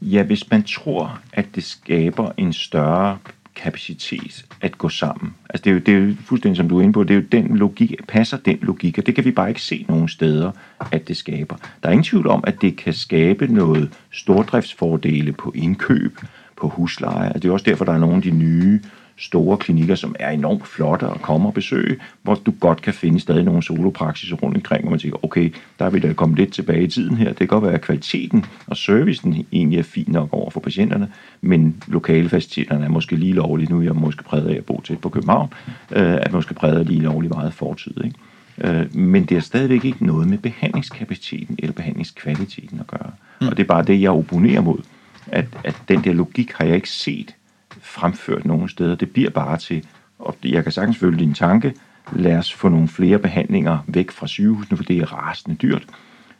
Ja, 0.00 0.22
hvis 0.22 0.50
man 0.50 0.62
tror, 0.62 1.20
at 1.32 1.46
det 1.54 1.64
skaber 1.64 2.32
en 2.36 2.52
større 2.52 3.18
kapacitet 3.56 4.44
at 4.60 4.78
gå 4.78 4.88
sammen. 4.88 5.34
Altså 5.50 5.64
det 5.64 5.70
er, 5.70 5.74
jo, 5.74 5.80
det 5.80 5.94
er 5.94 5.98
jo 5.98 6.14
fuldstændig 6.24 6.56
som 6.56 6.68
du 6.68 6.78
er 6.78 6.82
inde 6.82 6.92
på, 6.92 7.04
det 7.04 7.10
er 7.10 7.20
jo 7.20 7.26
den 7.32 7.56
logik, 7.56 7.94
passer 8.08 8.36
den 8.36 8.58
logik, 8.62 8.98
og 8.98 9.06
det 9.06 9.14
kan 9.14 9.24
vi 9.24 9.30
bare 9.30 9.48
ikke 9.48 9.62
se 9.62 9.86
nogen 9.88 10.08
steder, 10.08 10.50
at 10.90 11.08
det 11.08 11.16
skaber. 11.16 11.56
Der 11.82 11.88
er 11.88 11.92
ingen 11.92 12.04
tvivl 12.04 12.26
om, 12.26 12.44
at 12.46 12.62
det 12.62 12.76
kan 12.76 12.92
skabe 12.92 13.46
noget 13.46 13.92
stordriftsfordele 14.10 15.32
på 15.32 15.52
indkøb, 15.54 16.18
på 16.56 16.68
husleje, 16.68 17.32
og 17.32 17.42
det 17.42 17.48
er 17.48 17.52
også 17.52 17.64
derfor, 17.64 17.84
der 17.84 17.92
er 17.92 17.98
nogle 17.98 18.16
af 18.16 18.22
de 18.22 18.30
nye 18.30 18.80
store 19.18 19.56
klinikker, 19.56 19.94
som 19.94 20.16
er 20.18 20.30
enormt 20.30 20.66
flotte 20.66 21.06
at 21.06 21.22
komme 21.22 21.48
og 21.48 21.54
besøge, 21.54 21.96
hvor 22.22 22.34
du 22.34 22.54
godt 22.60 22.82
kan 22.82 22.94
finde 22.94 23.20
stadig 23.20 23.44
nogle 23.44 23.62
solopraksis 23.62 24.32
rundt 24.42 24.56
omkring, 24.56 24.82
hvor 24.82 24.90
man 24.90 24.98
tænker, 24.98 25.24
okay, 25.24 25.52
der 25.78 25.84
er 25.84 25.90
vi 25.90 25.98
da 25.98 26.12
kommet 26.12 26.38
lidt 26.38 26.52
tilbage 26.52 26.82
i 26.82 26.88
tiden 26.88 27.16
her. 27.16 27.28
Det 27.28 27.36
kan 27.36 27.46
godt 27.46 27.64
være, 27.64 27.74
at 27.74 27.80
kvaliteten 27.80 28.44
og 28.66 28.76
servicen 28.76 29.46
egentlig 29.52 29.78
er 29.78 29.82
fin 29.82 30.04
nok 30.08 30.28
over 30.32 30.50
for 30.50 30.60
patienterne, 30.60 31.08
men 31.40 31.82
lokale 31.86 32.28
faciliteterne 32.28 32.84
er 32.84 32.88
måske 32.88 33.16
lige 33.16 33.32
lovligt. 33.32 33.70
Nu 33.70 33.78
er 33.78 33.82
jeg 33.82 33.94
måske 33.94 34.22
præget 34.24 34.48
af 34.48 34.56
at 34.56 34.64
bo 34.64 34.80
til 34.80 34.96
på 34.96 35.08
København, 35.08 35.52
øh, 35.92 36.14
at 36.14 36.32
måske 36.32 36.54
præget 36.54 36.78
af 36.78 36.86
lige 36.86 37.00
lovligt 37.00 37.34
meget 37.34 37.54
fortid. 37.54 38.04
Ikke? 38.04 38.18
Øh, 38.58 38.96
men 38.96 39.24
det 39.24 39.36
er 39.36 39.40
stadigvæk 39.40 39.84
ikke 39.84 40.06
noget 40.06 40.28
med 40.28 40.38
behandlingskapaciteten 40.38 41.56
eller 41.58 41.72
behandlingskvaliteten 41.72 42.80
at 42.80 42.86
gøre. 42.86 43.10
Mm. 43.40 43.48
Og 43.48 43.56
det 43.56 43.62
er 43.62 43.66
bare 43.66 43.84
det, 43.84 44.00
jeg 44.00 44.10
opponerer 44.10 44.60
mod. 44.60 44.78
at, 45.26 45.46
at 45.64 45.82
den 45.88 46.04
der 46.04 46.12
logik 46.12 46.52
har 46.52 46.64
jeg 46.64 46.74
ikke 46.74 46.90
set 46.90 47.34
fremført 47.96 48.44
nogen 48.44 48.68
steder. 48.68 48.94
Det 48.94 49.10
bliver 49.10 49.30
bare 49.30 49.58
til, 49.58 49.84
og 50.18 50.36
jeg 50.44 50.62
kan 50.62 50.72
sagtens 50.72 50.98
følge 50.98 51.18
din 51.18 51.34
tanke, 51.34 51.74
lad 52.12 52.38
os 52.38 52.52
få 52.52 52.68
nogle 52.68 52.88
flere 52.88 53.18
behandlinger 53.18 53.78
væk 53.86 54.10
fra 54.10 54.26
sygehusene, 54.26 54.76
for 54.76 54.84
det 54.84 54.98
er 54.98 55.12
rasende 55.12 55.56
dyrt. 55.56 55.84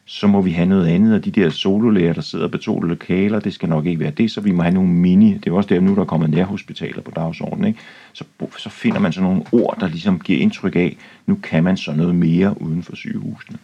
Så 0.09 0.27
må 0.27 0.41
vi 0.41 0.51
have 0.51 0.69
noget 0.69 0.87
andet, 0.87 1.15
og 1.15 1.25
de 1.25 1.31
der 1.31 1.51
sololæger, 1.51 2.13
der 2.13 2.21
sidder 2.21 2.49
på 2.49 2.59
to 2.59 2.81
lokaler, 2.81 3.41
det 3.41 3.55
skal 3.55 3.69
nok 3.69 3.87
ikke 3.87 4.01
være 4.01 4.11
det, 4.11 4.31
så 4.31 4.41
vi 4.41 4.53
må 4.53 4.63
have 4.63 4.75
nogle 4.75 4.91
mini, 4.91 5.35
det 5.35 5.47
er 5.47 5.55
også 5.55 5.69
der 5.69 5.81
nu, 5.81 5.95
der 5.95 6.05
kommer 6.05 6.27
nærhospitaler 6.27 7.03
på 7.03 7.11
dagsordenen, 7.11 7.65
ikke? 7.65 7.81
Så, 8.13 8.25
så 8.59 8.71
finder 8.71 9.01
man 9.01 9.13
sådan 9.13 9.29
nogle 9.29 9.45
ord, 9.53 9.77
der 9.81 9.89
ligesom 9.89 10.21
giver 10.21 10.41
indtryk 10.41 10.77
af, 10.77 10.97
nu 11.27 11.35
kan 11.43 11.65
man 11.65 11.77
så 11.77 11.93
noget 11.93 12.15
mere 12.15 12.63
uden 12.63 12.83
for 12.83 12.97
sygehusene. 12.97 13.59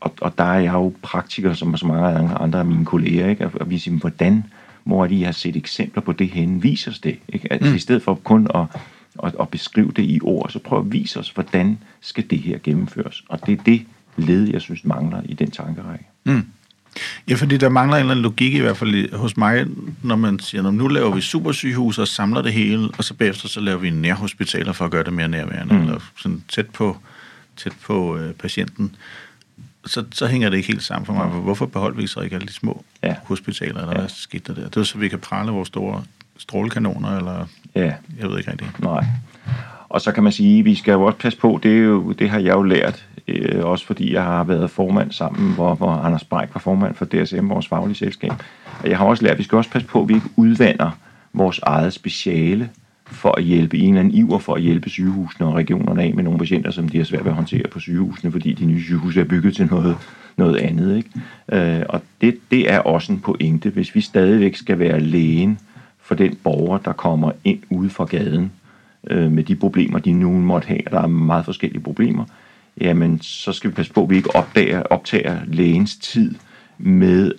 Og, 0.00 0.14
og 0.20 0.38
der 0.38 0.44
er 0.44 0.58
jeg 0.58 0.72
jo 0.72 0.92
praktiker, 1.02 1.52
som 1.52 1.76
så 1.76 1.86
mange 1.86 2.34
andre 2.34 2.58
af 2.58 2.64
mine 2.64 2.84
kolleger, 2.84 3.28
ikke? 3.28 3.50
og 3.60 3.70
vi 3.70 3.78
siger, 3.78 3.98
hvordan 3.98 4.44
må 4.90 5.06
de 5.06 5.22
have 5.22 5.32
set 5.32 5.56
eksempler 5.56 6.02
på 6.02 6.12
det 6.12 6.28
hen, 6.28 6.62
vis 6.62 6.86
os 6.86 6.98
det. 6.98 7.18
Ikke? 7.28 7.52
Altså, 7.52 7.70
mm. 7.70 7.76
I 7.76 7.78
stedet 7.78 8.02
for 8.02 8.14
kun 8.14 8.46
at, 8.54 8.66
at, 9.24 9.34
at 9.40 9.48
beskrive 9.48 9.92
det 9.96 10.02
i 10.02 10.20
ord, 10.22 10.50
så 10.50 10.58
prøv 10.58 10.78
at 10.78 10.92
vise 10.92 11.18
os, 11.18 11.30
hvordan 11.30 11.78
skal 12.00 12.30
det 12.30 12.38
her 12.38 12.58
gennemføres. 12.62 13.24
Og 13.28 13.46
det 13.46 13.58
er 13.58 13.62
det 13.62 13.82
led, 14.16 14.48
jeg 14.48 14.60
synes 14.60 14.84
mangler 14.84 15.22
i 15.24 15.34
den 15.34 15.50
tankerække. 15.50 16.04
Mm. 16.24 16.46
Ja, 17.28 17.34
fordi 17.34 17.56
der 17.56 17.68
mangler 17.68 17.96
en 17.96 18.00
eller 18.00 18.10
anden 18.10 18.22
logik 18.22 18.54
i 18.54 18.58
hvert 18.58 18.76
fald 18.76 19.16
hos 19.16 19.36
mig, 19.36 19.66
når 20.02 20.16
man 20.16 20.38
siger, 20.38 20.70
nu 20.70 20.88
laver 20.88 21.14
vi 21.14 21.20
supersygehus 21.20 21.98
og 21.98 22.08
samler 22.08 22.42
det 22.42 22.52
hele, 22.52 22.88
og 22.98 23.04
så 23.04 23.14
bagefter 23.14 23.48
så 23.48 23.60
laver 23.60 23.78
vi 23.78 23.90
nærhospitaler 23.90 24.72
for 24.72 24.84
at 24.84 24.90
gøre 24.90 25.04
det 25.04 25.12
mere 25.12 25.28
nærværende, 25.28 25.74
mm. 25.74 25.80
eller 25.80 26.00
sådan 26.16 26.42
tæt 26.48 26.66
på, 26.70 26.96
tæt 27.56 27.72
på 27.82 28.16
øh, 28.16 28.34
patienten 28.34 28.96
så, 29.90 30.04
så 30.12 30.26
hænger 30.26 30.50
det 30.50 30.56
ikke 30.56 30.68
helt 30.68 30.82
sammen 30.82 31.06
for 31.06 31.12
mig. 31.12 31.26
Hvorfor 31.26 31.66
beholder 31.66 31.96
vi 31.96 32.06
så 32.06 32.20
ikke 32.20 32.36
alle 32.36 32.46
de 32.46 32.52
små 32.52 32.84
ja. 33.02 33.16
hospitaler, 33.24 33.80
eller 33.80 33.92
ja. 33.92 33.98
hvad 33.98 34.08
skete 34.08 34.54
der 34.54 34.60
der? 34.60 34.68
Det 34.68 34.76
er 34.76 34.82
så, 34.82 34.98
vi 34.98 35.08
kan 35.08 35.18
prale 35.18 35.52
vores 35.52 35.68
store 35.68 36.02
strålekanoner, 36.38 37.16
eller 37.16 37.46
ja. 37.74 37.92
jeg 38.18 38.28
ved 38.28 38.38
ikke 38.38 38.50
rigtigt. 38.50 38.80
Nej. 38.80 39.04
Og 39.88 40.00
så 40.00 40.12
kan 40.12 40.22
man 40.22 40.32
sige, 40.32 40.58
at 40.58 40.64
vi 40.64 40.74
skal 40.74 40.92
jo 40.92 41.02
også 41.02 41.18
passe 41.18 41.38
på, 41.38 41.60
det, 41.62 41.78
er 41.78 41.82
jo, 41.82 42.12
det 42.12 42.30
har 42.30 42.38
jeg 42.38 42.54
jo 42.54 42.62
lært, 42.62 43.06
øh, 43.28 43.64
også 43.64 43.86
fordi 43.86 44.12
jeg 44.12 44.22
har 44.22 44.44
været 44.44 44.70
formand 44.70 45.12
sammen, 45.12 45.54
hvor, 45.54 45.74
hvor 45.74 45.90
Anders 45.90 46.24
Breik 46.24 46.54
var 46.54 46.60
formand 46.60 46.94
for 46.94 47.04
DSM, 47.04 47.48
vores 47.48 47.68
faglige 47.68 47.96
selskab. 47.96 48.32
Og 48.82 48.88
jeg 48.88 48.98
har 48.98 49.04
også 49.04 49.22
lært, 49.22 49.32
at 49.32 49.38
vi 49.38 49.42
skal 49.42 49.56
også 49.56 49.70
passe 49.70 49.88
på, 49.88 50.02
at 50.02 50.08
vi 50.08 50.14
ikke 50.14 50.30
udvander 50.36 50.90
vores 51.32 51.60
eget 51.62 51.92
speciale 51.92 52.70
for 53.12 53.38
at 53.38 53.44
hjælpe, 53.44 53.78
en 53.78 53.88
eller 53.88 54.00
anden 54.00 54.14
iver 54.14 54.38
for 54.38 54.54
at 54.54 54.62
hjælpe 54.62 54.90
sygehusene 54.90 55.46
og 55.46 55.54
regionerne 55.54 56.02
af 56.02 56.14
med 56.14 56.24
nogle 56.24 56.38
patienter, 56.38 56.70
som 56.70 56.88
de 56.88 56.98
har 56.98 57.04
svært 57.04 57.24
ved 57.24 57.30
at 57.30 57.36
håndtere 57.36 57.68
på 57.68 57.80
sygehusene, 57.80 58.32
fordi 58.32 58.52
de 58.52 58.64
nye 58.64 58.82
sygehus 58.82 59.16
er 59.16 59.24
bygget 59.24 59.56
til 59.56 59.66
noget, 59.66 59.96
noget 60.36 60.56
andet. 60.56 60.96
Ikke? 60.96 61.10
Øh, 61.52 61.82
og 61.88 62.02
det, 62.20 62.38
det 62.50 62.72
er 62.72 62.78
også 62.78 63.12
en 63.12 63.20
pointe. 63.20 63.70
Hvis 63.70 63.94
vi 63.94 64.00
stadigvæk 64.00 64.56
skal 64.56 64.78
være 64.78 65.00
lægen 65.00 65.58
for 66.02 66.14
den 66.14 66.36
borger, 66.44 66.78
der 66.78 66.92
kommer 66.92 67.32
ind 67.44 67.58
ude 67.70 67.90
fra 67.90 68.04
gaden 68.04 68.52
øh, 69.06 69.32
med 69.32 69.44
de 69.44 69.56
problemer, 69.56 69.98
de 69.98 70.12
nu 70.12 70.30
måtte 70.30 70.68
have, 70.68 70.82
der 70.90 71.00
er 71.00 71.06
meget 71.06 71.44
forskellige 71.44 71.82
problemer, 71.82 72.24
jamen 72.80 73.20
så 73.20 73.52
skal 73.52 73.70
vi 73.70 73.74
passe 73.74 73.92
på, 73.92 74.02
at 74.02 74.10
vi 74.10 74.16
ikke 74.16 74.36
opdager, 74.36 74.82
optager 74.82 75.38
lægens 75.46 75.96
tid 75.96 76.34
med 76.78 77.32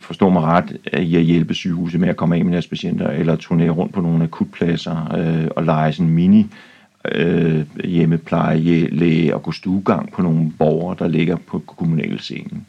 forstå 0.00 0.28
mig 0.28 0.42
ret, 0.42 0.76
i 1.02 1.16
at 1.16 1.22
hjælpe 1.22 1.54
sygehuset 1.54 2.00
med 2.00 2.08
at 2.08 2.16
komme 2.16 2.36
af 2.36 2.44
med 2.44 2.52
deres 2.52 2.66
patienter, 2.66 3.10
eller 3.10 3.36
turnere 3.36 3.70
rundt 3.70 3.92
på 3.92 4.00
nogle 4.00 4.24
akutpladser 4.24 5.14
øh, 5.14 5.48
og 5.56 5.64
lege 5.64 5.92
sådan 5.92 6.10
mini 6.10 6.46
øh, 7.04 7.66
hjemmepleje, 7.84 8.86
læge 8.86 9.34
og 9.34 9.42
gå 9.42 9.52
stuegang 9.52 10.12
på 10.12 10.22
nogle 10.22 10.52
borgere, 10.58 10.96
der 10.98 11.08
ligger 11.08 11.36
på 11.36 11.58
kommunalscenen. 11.58 12.66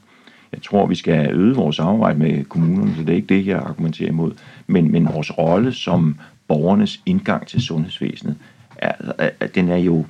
Jeg 0.52 0.62
tror, 0.62 0.86
vi 0.86 0.96
skal 0.96 1.36
øge 1.36 1.56
vores 1.56 1.76
samarbejde 1.76 2.20
med 2.20 2.44
kommunerne, 2.44 2.96
så 2.96 3.02
det 3.02 3.10
er 3.10 3.16
ikke 3.16 3.36
det, 3.36 3.48
jeg 3.48 3.60
argumenterer 3.60 4.10
imod. 4.10 4.32
Men, 4.68 4.92
men 4.92 5.06
vores 5.14 5.38
rolle 5.38 5.74
som 5.74 6.18
borgernes 6.48 7.02
indgang 7.06 7.48
til 7.48 7.62
sundhedsvæsenet, 7.62 8.36
er, 8.78 8.92
er, 9.18 9.48
den 9.48 9.70
er 9.70 9.78
jo 9.78 10.06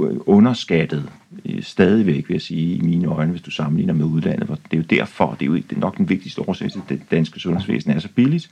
underskattet 0.00 1.08
øh, 1.44 1.62
stadigvæk, 1.62 2.28
vil 2.28 2.34
jeg 2.34 2.42
sige, 2.42 2.76
i 2.76 2.80
mine 2.80 3.08
øjne, 3.08 3.30
hvis 3.30 3.42
du 3.42 3.50
sammenligner 3.50 3.94
med 3.94 4.04
udlandet. 4.04 4.46
For 4.46 4.54
det 4.54 4.72
er 4.72 4.76
jo 4.76 4.82
derfor, 4.82 5.36
det 5.40 5.42
er 5.42 5.46
jo 5.46 5.56
det 5.56 5.72
er 5.72 5.80
nok 5.80 5.96
den 5.96 6.08
vigtigste 6.08 6.48
årsag 6.48 6.70
til, 6.70 6.78
at 6.78 6.88
det 6.88 7.02
danske 7.10 7.40
sundhedsvæsen 7.40 7.90
er 7.90 7.98
så 7.98 8.08
billigt, 8.08 8.50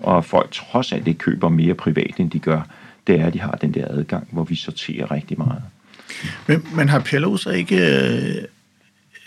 og 0.00 0.24
folk 0.24 0.50
trods 0.52 0.92
alt 0.92 1.06
det 1.06 1.18
køber 1.18 1.48
mere 1.48 1.74
privat, 1.74 2.14
end 2.18 2.30
de 2.30 2.38
gør, 2.38 2.62
det 3.06 3.20
er, 3.20 3.26
at 3.26 3.32
de 3.32 3.40
har 3.40 3.52
den 3.52 3.74
der 3.74 3.88
adgang, 3.88 4.28
hvor 4.30 4.44
vi 4.44 4.54
sorterer 4.54 5.10
rigtig 5.10 5.38
meget. 5.38 5.62
Men, 6.46 6.64
men 6.74 6.88
har 6.88 7.00
PLO 7.00 7.36
så 7.36 7.50
ikke 7.50 7.76
øh, 7.76 8.44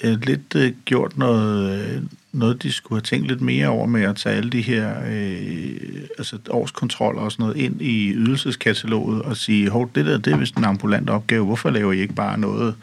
øh, 0.04 0.22
lidt 0.22 0.56
øh, 0.56 0.72
gjort 0.86 1.18
noget, 1.18 1.80
øh, 1.80 2.02
noget, 2.32 2.63
de 2.63 2.72
skulle 2.72 3.00
have 3.00 3.04
tænkt 3.04 3.28
lidt 3.28 3.42
mere 3.42 3.68
over 3.68 3.86
med 3.86 4.02
at 4.02 4.16
tage 4.16 4.36
alle 4.36 4.50
de 4.50 4.62
her 4.62 4.96
øh, 5.08 6.04
altså 6.18 6.38
årskontroller 6.50 7.22
og 7.22 7.32
sådan 7.32 7.44
noget 7.44 7.58
ind 7.58 7.82
i 7.82 8.13
ydelseskataloget 8.13 9.22
og 9.22 9.38
sige, 9.38 9.70
hov, 9.70 9.92
det 9.96 10.06
der, 10.06 10.18
det 10.18 10.34
er 10.34 10.38
vist 10.38 10.56
en 10.56 10.63
ambulant 10.63 11.10
opgave. 11.10 11.46
Hvorfor 11.46 11.70
laver 11.70 11.94
I 11.94 12.00
ikke 12.00 12.13
bare 12.13 12.38
noget 12.38 12.76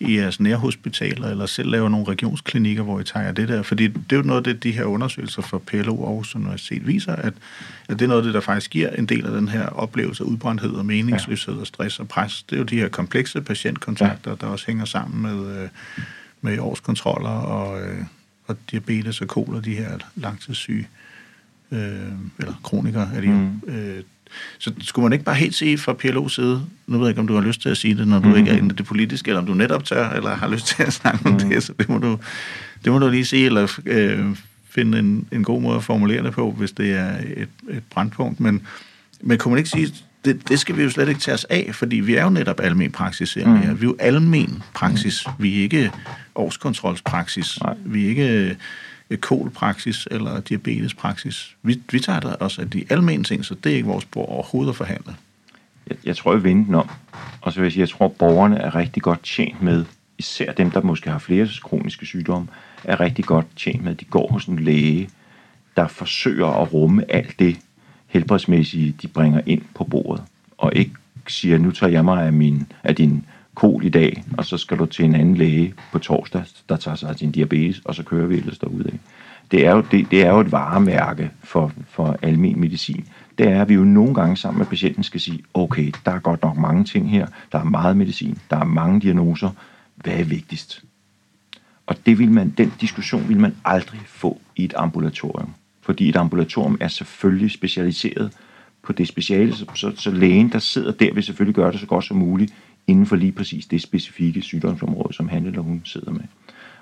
i 0.00 0.18
jeres 0.18 0.40
nærhospitaler, 0.40 1.28
eller 1.28 1.46
selv 1.46 1.70
laver 1.70 1.88
nogle 1.88 2.06
regionsklinikker, 2.08 2.82
hvor 2.82 3.00
I 3.00 3.04
tager 3.04 3.32
det 3.32 3.48
der? 3.48 3.62
Fordi 3.62 3.88
det 3.88 4.12
er 4.12 4.16
jo 4.16 4.22
noget 4.22 4.46
af 4.46 4.54
det, 4.54 4.62
de 4.62 4.72
her 4.72 4.84
undersøgelser 4.84 5.42
for 5.42 5.58
PLO 5.58 5.96
og 5.96 6.08
Aarhus 6.08 6.34
Universitet 6.34 6.86
viser, 6.86 7.16
at, 7.16 7.34
at 7.88 7.98
det 7.98 8.02
er 8.02 8.06
noget 8.06 8.20
af 8.20 8.24
det, 8.24 8.34
der 8.34 8.40
faktisk 8.40 8.70
giver 8.70 8.90
en 8.90 9.06
del 9.06 9.26
af 9.26 9.32
den 9.32 9.48
her 9.48 9.66
oplevelse 9.66 10.24
af 10.24 10.28
udbrændthed 10.28 10.70
og 10.70 10.86
meningsløshed 10.86 11.54
og 11.54 11.66
stress 11.66 12.00
og 12.00 12.08
pres. 12.08 12.42
Det 12.42 12.56
er 12.56 12.58
jo 12.58 12.64
de 12.64 12.78
her 12.78 12.88
komplekse 12.88 13.40
patientkontakter, 13.40 14.34
der 14.34 14.46
også 14.46 14.66
hænger 14.66 14.84
sammen 14.84 15.22
med, 15.22 15.62
øh, 15.62 15.68
med 16.42 16.58
årskontroller 16.58 17.30
og... 17.30 17.82
Øh, 17.82 18.04
og 18.46 18.56
diabetes 18.70 19.20
og 19.20 19.28
kol 19.28 19.54
og 19.54 19.64
de 19.64 19.74
her 19.74 19.98
langtidssyge, 20.16 20.88
øh, 21.72 21.78
eller 22.38 22.60
kronikere 22.62 23.10
er 23.14 23.20
de 23.20 23.26
mm. 23.26 23.60
øh, 23.66 24.02
så 24.58 24.72
skulle 24.80 25.02
man 25.02 25.12
ikke 25.12 25.24
bare 25.24 25.34
helt 25.34 25.54
sige 25.54 25.78
fra 25.78 25.92
PLO's 25.92 26.28
side, 26.28 26.66
nu 26.86 26.98
ved 26.98 27.06
jeg 27.06 27.08
ikke, 27.10 27.20
om 27.20 27.26
du 27.26 27.34
har 27.34 27.40
lyst 27.40 27.62
til 27.62 27.68
at 27.68 27.76
sige 27.76 27.94
det, 27.94 28.08
når 28.08 28.18
du 28.18 28.28
mm. 28.28 28.36
ikke 28.36 28.50
er 28.50 28.56
inde 28.56 28.74
i 28.74 28.76
det 28.76 28.86
politiske, 28.86 29.28
eller 29.28 29.40
om 29.40 29.46
du 29.46 29.54
netop 29.54 29.84
tør, 29.84 30.10
eller 30.10 30.34
har 30.34 30.48
lyst 30.48 30.66
til 30.66 30.82
at 30.82 30.92
snakke 30.92 31.20
mm. 31.24 31.34
om 31.34 31.38
det, 31.38 31.62
så 31.62 31.72
det 31.78 31.88
må 31.88 31.98
du, 31.98 32.18
det 32.84 32.92
må 32.92 32.98
du 32.98 33.08
lige 33.08 33.24
sige, 33.24 33.46
eller 33.46 33.80
øh, 33.86 34.36
finde 34.68 34.98
en, 34.98 35.28
en 35.32 35.44
god 35.44 35.62
måde 35.62 35.76
at 35.76 35.84
formulere 35.84 36.22
det 36.22 36.32
på, 36.32 36.50
hvis 36.50 36.72
det 36.72 36.92
er 36.92 37.18
et, 37.36 37.48
et 37.70 37.82
brandpunkt. 37.90 38.40
Men, 38.40 38.66
men 39.20 39.38
kunne 39.38 39.50
man 39.50 39.58
ikke 39.58 39.70
sige, 39.70 39.94
det, 40.24 40.48
det 40.48 40.58
skal 40.58 40.76
vi 40.76 40.82
jo 40.82 40.90
slet 40.90 41.08
ikke 41.08 41.20
tage 41.20 41.34
os 41.34 41.44
af, 41.44 41.70
fordi 41.72 41.96
vi 41.96 42.14
er 42.14 42.24
jo 42.24 42.30
netop 42.30 42.60
almen 42.60 42.92
praksis 42.92 43.34
her. 43.34 43.46
Mm. 43.46 43.80
Vi 43.80 43.86
er 43.86 43.90
jo 43.90 43.96
almen 43.98 44.62
praksis. 44.74 45.26
Vi 45.38 45.58
er 45.58 45.62
ikke 45.62 45.90
årskontrolspraksis. 46.34 47.60
Nej. 47.60 47.74
Vi 47.84 48.04
er 48.04 48.08
ikke 48.08 48.56
øh, 49.10 49.18
kolpraksis 49.18 50.08
eller 50.10 50.40
diabetespraksis. 50.40 51.56
Vi, 51.62 51.80
vi 51.92 52.00
tager 52.00 52.20
også 52.20 52.60
af 52.60 52.70
de 52.70 52.84
almene 52.90 53.24
ting, 53.24 53.44
så 53.44 53.54
det 53.54 53.72
er 53.72 53.76
ikke 53.76 53.88
vores 53.88 54.04
bord 54.04 54.28
overhovedet 54.28 54.70
at 54.70 54.76
forhandle. 54.76 55.14
Jeg, 55.88 55.96
jeg 56.04 56.16
tror, 56.16 56.32
jeg 56.32 56.44
vender 56.44 56.64
den 56.64 56.74
om. 56.74 56.90
Og 57.40 57.52
så 57.52 57.60
vil 57.60 57.64
jeg 57.64 57.72
sige, 57.72 57.80
jeg 57.80 57.88
tror, 57.88 58.06
at 58.06 58.12
borgerne 58.12 58.58
er 58.58 58.74
rigtig 58.74 59.02
godt 59.02 59.22
tjent 59.22 59.62
med, 59.62 59.84
især 60.18 60.52
dem, 60.52 60.70
der 60.70 60.82
måske 60.82 61.10
har 61.10 61.18
flere 61.18 61.48
kroniske 61.62 62.06
sygdomme, 62.06 62.48
er 62.84 63.00
rigtig 63.00 63.24
godt 63.24 63.46
tjent 63.56 63.84
med, 63.84 63.92
at 63.92 64.00
de 64.00 64.04
går 64.04 64.32
hos 64.32 64.44
en 64.44 64.58
læge, 64.58 65.08
der 65.76 65.88
forsøger 65.88 66.46
at 66.46 66.72
rumme 66.72 67.12
alt 67.12 67.38
det, 67.38 67.56
helbredsmæssige, 68.12 68.94
de 69.02 69.08
bringer 69.08 69.40
ind 69.46 69.62
på 69.74 69.84
bordet, 69.84 70.22
og 70.58 70.72
ikke 70.74 70.92
siger, 71.26 71.58
nu 71.58 71.70
tager 71.70 71.92
jeg 71.92 72.04
mig 72.04 72.26
af, 72.26 72.32
min, 72.32 72.66
af 72.84 72.96
din 72.96 73.24
kol 73.54 73.84
i 73.84 73.88
dag, 73.88 74.24
og 74.38 74.44
så 74.44 74.58
skal 74.58 74.78
du 74.78 74.86
til 74.86 75.04
en 75.04 75.14
anden 75.14 75.34
læge 75.34 75.74
på 75.92 75.98
torsdag, 75.98 76.44
der 76.68 76.76
tager 76.76 76.94
sig 76.94 77.08
af 77.08 77.16
din 77.16 77.32
diabetes, 77.32 77.80
og 77.84 77.94
så 77.94 78.02
kører 78.02 78.26
vi 78.26 78.36
ellers 78.36 78.58
derudad. 78.58 78.92
Det 79.50 79.66
er 79.66 79.70
jo, 79.70 79.84
det, 79.90 80.10
det 80.10 80.22
er 80.22 80.30
jo 80.30 80.40
et 80.40 80.52
varemærke 80.52 81.30
for, 81.42 81.72
for 81.88 82.16
almen 82.22 82.60
medicin. 82.60 83.08
Det 83.38 83.48
er, 83.48 83.62
at 83.62 83.68
vi 83.68 83.74
jo 83.74 83.84
nogle 83.84 84.14
gange 84.14 84.36
sammen 84.36 84.58
med 84.58 84.66
patienten 84.66 85.02
skal 85.02 85.20
sige, 85.20 85.42
okay, 85.54 85.92
der 86.04 86.12
er 86.12 86.18
godt 86.18 86.42
nok 86.42 86.56
mange 86.56 86.84
ting 86.84 87.10
her, 87.10 87.26
der 87.52 87.58
er 87.58 87.64
meget 87.64 87.96
medicin, 87.96 88.38
der 88.50 88.56
er 88.56 88.64
mange 88.64 89.00
diagnoser, 89.00 89.50
hvad 89.96 90.12
er 90.12 90.24
vigtigst? 90.24 90.84
Og 91.86 92.06
det 92.06 92.18
vil 92.18 92.30
man, 92.30 92.54
den 92.58 92.72
diskussion 92.80 93.28
vil 93.28 93.40
man 93.40 93.56
aldrig 93.64 94.00
få 94.06 94.40
i 94.56 94.64
et 94.64 94.74
ambulatorium 94.76 95.54
fordi 95.82 96.08
et 96.08 96.16
ambulatorium 96.16 96.78
er 96.80 96.88
selvfølgelig 96.88 97.50
specialiseret 97.50 98.32
på 98.82 98.92
det 98.92 99.08
speciale, 99.08 99.54
så, 99.54 99.64
så, 99.74 99.92
så 99.96 100.10
lægen, 100.10 100.52
der 100.52 100.58
sidder 100.58 100.92
der, 100.92 101.14
vil 101.14 101.22
selvfølgelig 101.22 101.54
gøre 101.54 101.72
det 101.72 101.80
så 101.80 101.86
godt 101.86 102.04
som 102.04 102.16
muligt 102.16 102.54
inden 102.86 103.06
for 103.06 103.16
lige 103.16 103.32
præcis 103.32 103.66
det 103.66 103.82
specifikke 103.82 104.42
sygdomsområde, 104.42 105.14
som 105.14 105.28
han 105.28 105.46
eller 105.46 105.60
hun 105.60 105.82
sidder 105.84 106.10
med. 106.10 106.24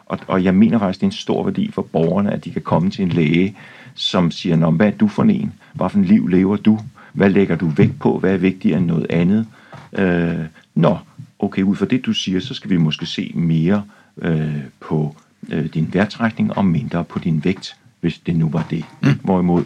Og, 0.07 0.19
og 0.27 0.45
jeg 0.45 0.55
mener 0.55 0.79
faktisk, 0.79 1.01
det 1.01 1.07
er 1.07 1.09
en 1.09 1.13
stor 1.13 1.45
værdi 1.45 1.71
for 1.71 1.83
borgerne, 1.83 2.33
at 2.33 2.45
de 2.45 2.51
kan 2.51 2.63
komme 2.63 2.91
til 2.91 3.03
en 3.03 3.09
læge, 3.09 3.57
som 3.95 4.31
siger, 4.31 4.57
Nå, 4.57 4.71
hvad 4.71 4.87
er 4.87 4.91
du 4.91 5.09
for 5.09 5.23
en? 5.23 5.53
Hvad 5.75 5.91
for 5.91 5.99
en 5.99 6.05
liv 6.05 6.27
lever 6.27 6.57
du? 6.57 6.81
Hvad 7.13 7.31
lægger 7.31 7.57
du 7.57 7.69
vægt 7.69 7.99
på? 7.99 8.19
Hvad 8.19 8.33
er 8.33 8.37
vigtigere 8.37 8.79
end 8.79 8.87
noget 8.87 9.07
andet? 9.11 9.47
Øh, 9.93 10.47
nå, 10.75 10.99
okay, 11.39 11.63
ud 11.63 11.77
fra 11.77 11.87
det, 11.87 12.07
du 12.07 12.13
siger, 12.13 12.41
så 12.41 12.55
skal 12.55 12.71
vi 12.71 12.77
måske 12.77 13.07
se 13.07 13.33
mere 13.35 13.85
øh, 14.23 14.57
på 14.81 15.17
øh, 15.49 15.67
din 15.67 15.89
vejrtrækning 15.93 16.57
og 16.57 16.65
mindre 16.65 17.05
på 17.05 17.19
din 17.19 17.45
vægt 17.45 17.77
hvis 18.01 18.19
det 18.19 18.37
nu 18.37 18.49
var 18.49 18.67
det. 18.71 18.85
Mm. 19.03 19.09
Hvorimod 19.25 19.65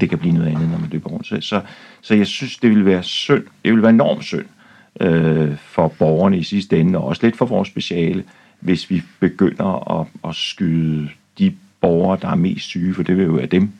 det 0.00 0.10
kan 0.10 0.18
blive 0.18 0.34
noget 0.34 0.48
andet, 0.48 0.70
når 0.70 0.78
man 0.78 0.88
løber 0.92 1.10
rundt. 1.10 1.26
Så, 1.26 1.40
så, 1.40 1.60
så 2.00 2.14
jeg 2.14 2.26
synes, 2.26 2.58
det 2.58 2.70
vil 2.70 2.86
være 2.86 3.02
synd, 3.02 3.44
det 3.64 3.72
vil 3.72 3.82
være 3.82 3.90
enormt 3.90 4.24
synd 4.24 4.46
øh, 5.00 5.56
for 5.58 5.88
borgerne 5.88 6.38
i 6.38 6.42
sidste 6.42 6.80
ende, 6.80 6.98
og 6.98 7.04
også 7.04 7.26
lidt 7.26 7.36
for 7.36 7.46
vores 7.46 7.68
speciale, 7.68 8.24
hvis 8.60 8.90
vi 8.90 9.02
begynder 9.20 10.00
at, 10.00 10.06
at 10.24 10.34
skyde 10.34 11.08
de 11.38 11.54
borgere, 11.80 12.18
der 12.22 12.28
er 12.28 12.34
mest 12.34 12.66
syge, 12.66 12.94
for 12.94 13.02
det 13.02 13.16
vil 13.16 13.24
jo 13.24 13.32
være 13.32 13.46
dem, 13.46 13.72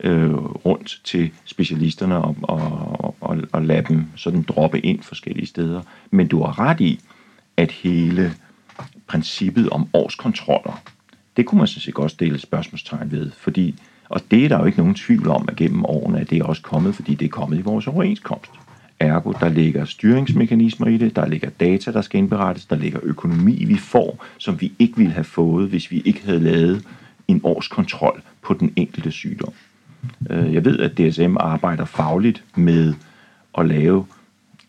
øh, 0.00 0.34
rundt 0.34 1.00
til 1.04 1.30
specialisterne 1.44 2.16
og, 2.16 2.36
og, 2.42 3.16
og, 3.20 3.38
og 3.52 3.62
lade 3.62 3.84
dem 3.88 4.06
sådan 4.16 4.42
droppe 4.42 4.80
ind 4.80 5.02
forskellige 5.02 5.46
steder. 5.46 5.82
Men 6.10 6.28
du 6.28 6.42
har 6.42 6.60
ret 6.60 6.80
i, 6.80 7.00
at 7.56 7.70
hele 7.70 8.34
princippet 9.06 9.70
om 9.70 9.88
årskontroller, 9.92 10.82
det 11.36 11.46
kunne 11.46 11.58
man 11.58 11.66
sådan 11.66 11.80
set 11.80 11.94
godt 11.94 12.10
stille 12.10 12.38
spørgsmålstegn 12.38 13.10
ved, 13.10 13.30
fordi, 13.30 13.74
og 14.08 14.20
det 14.30 14.44
er 14.44 14.48
der 14.48 14.58
jo 14.58 14.64
ikke 14.64 14.78
nogen 14.78 14.94
tvivl 14.94 15.28
om, 15.28 15.48
at 15.48 15.56
gennem 15.56 15.84
årene, 15.84 16.20
at 16.20 16.30
det 16.30 16.38
er 16.38 16.44
også 16.44 16.62
kommet, 16.62 16.94
fordi 16.94 17.14
det 17.14 17.24
er 17.24 17.28
kommet 17.28 17.58
i 17.58 17.62
vores 17.62 17.86
overenskomst. 17.86 18.50
Ergo, 19.00 19.32
der 19.32 19.48
ligger 19.48 19.84
styringsmekanismer 19.84 20.86
i 20.86 20.96
det, 20.96 21.16
der 21.16 21.26
ligger 21.26 21.50
data, 21.50 21.92
der 21.92 22.00
skal 22.00 22.18
indberettes, 22.18 22.66
der 22.66 22.76
ligger 22.76 23.00
økonomi, 23.02 23.64
vi 23.64 23.76
får, 23.76 24.24
som 24.38 24.60
vi 24.60 24.72
ikke 24.78 24.96
ville 24.96 25.12
have 25.12 25.24
fået, 25.24 25.68
hvis 25.68 25.90
vi 25.90 26.02
ikke 26.04 26.22
havde 26.24 26.40
lavet 26.40 26.84
en 27.28 27.40
årskontrol 27.44 28.22
på 28.42 28.54
den 28.54 28.72
enkelte 28.76 29.10
sygdom. 29.10 29.52
Øh, 30.30 30.54
jeg 30.54 30.64
ved, 30.64 30.78
at 30.78 30.98
DSM 30.98 31.36
arbejder 31.40 31.84
fagligt 31.84 32.44
med 32.54 32.94
at 33.58 33.66
lave 33.66 34.06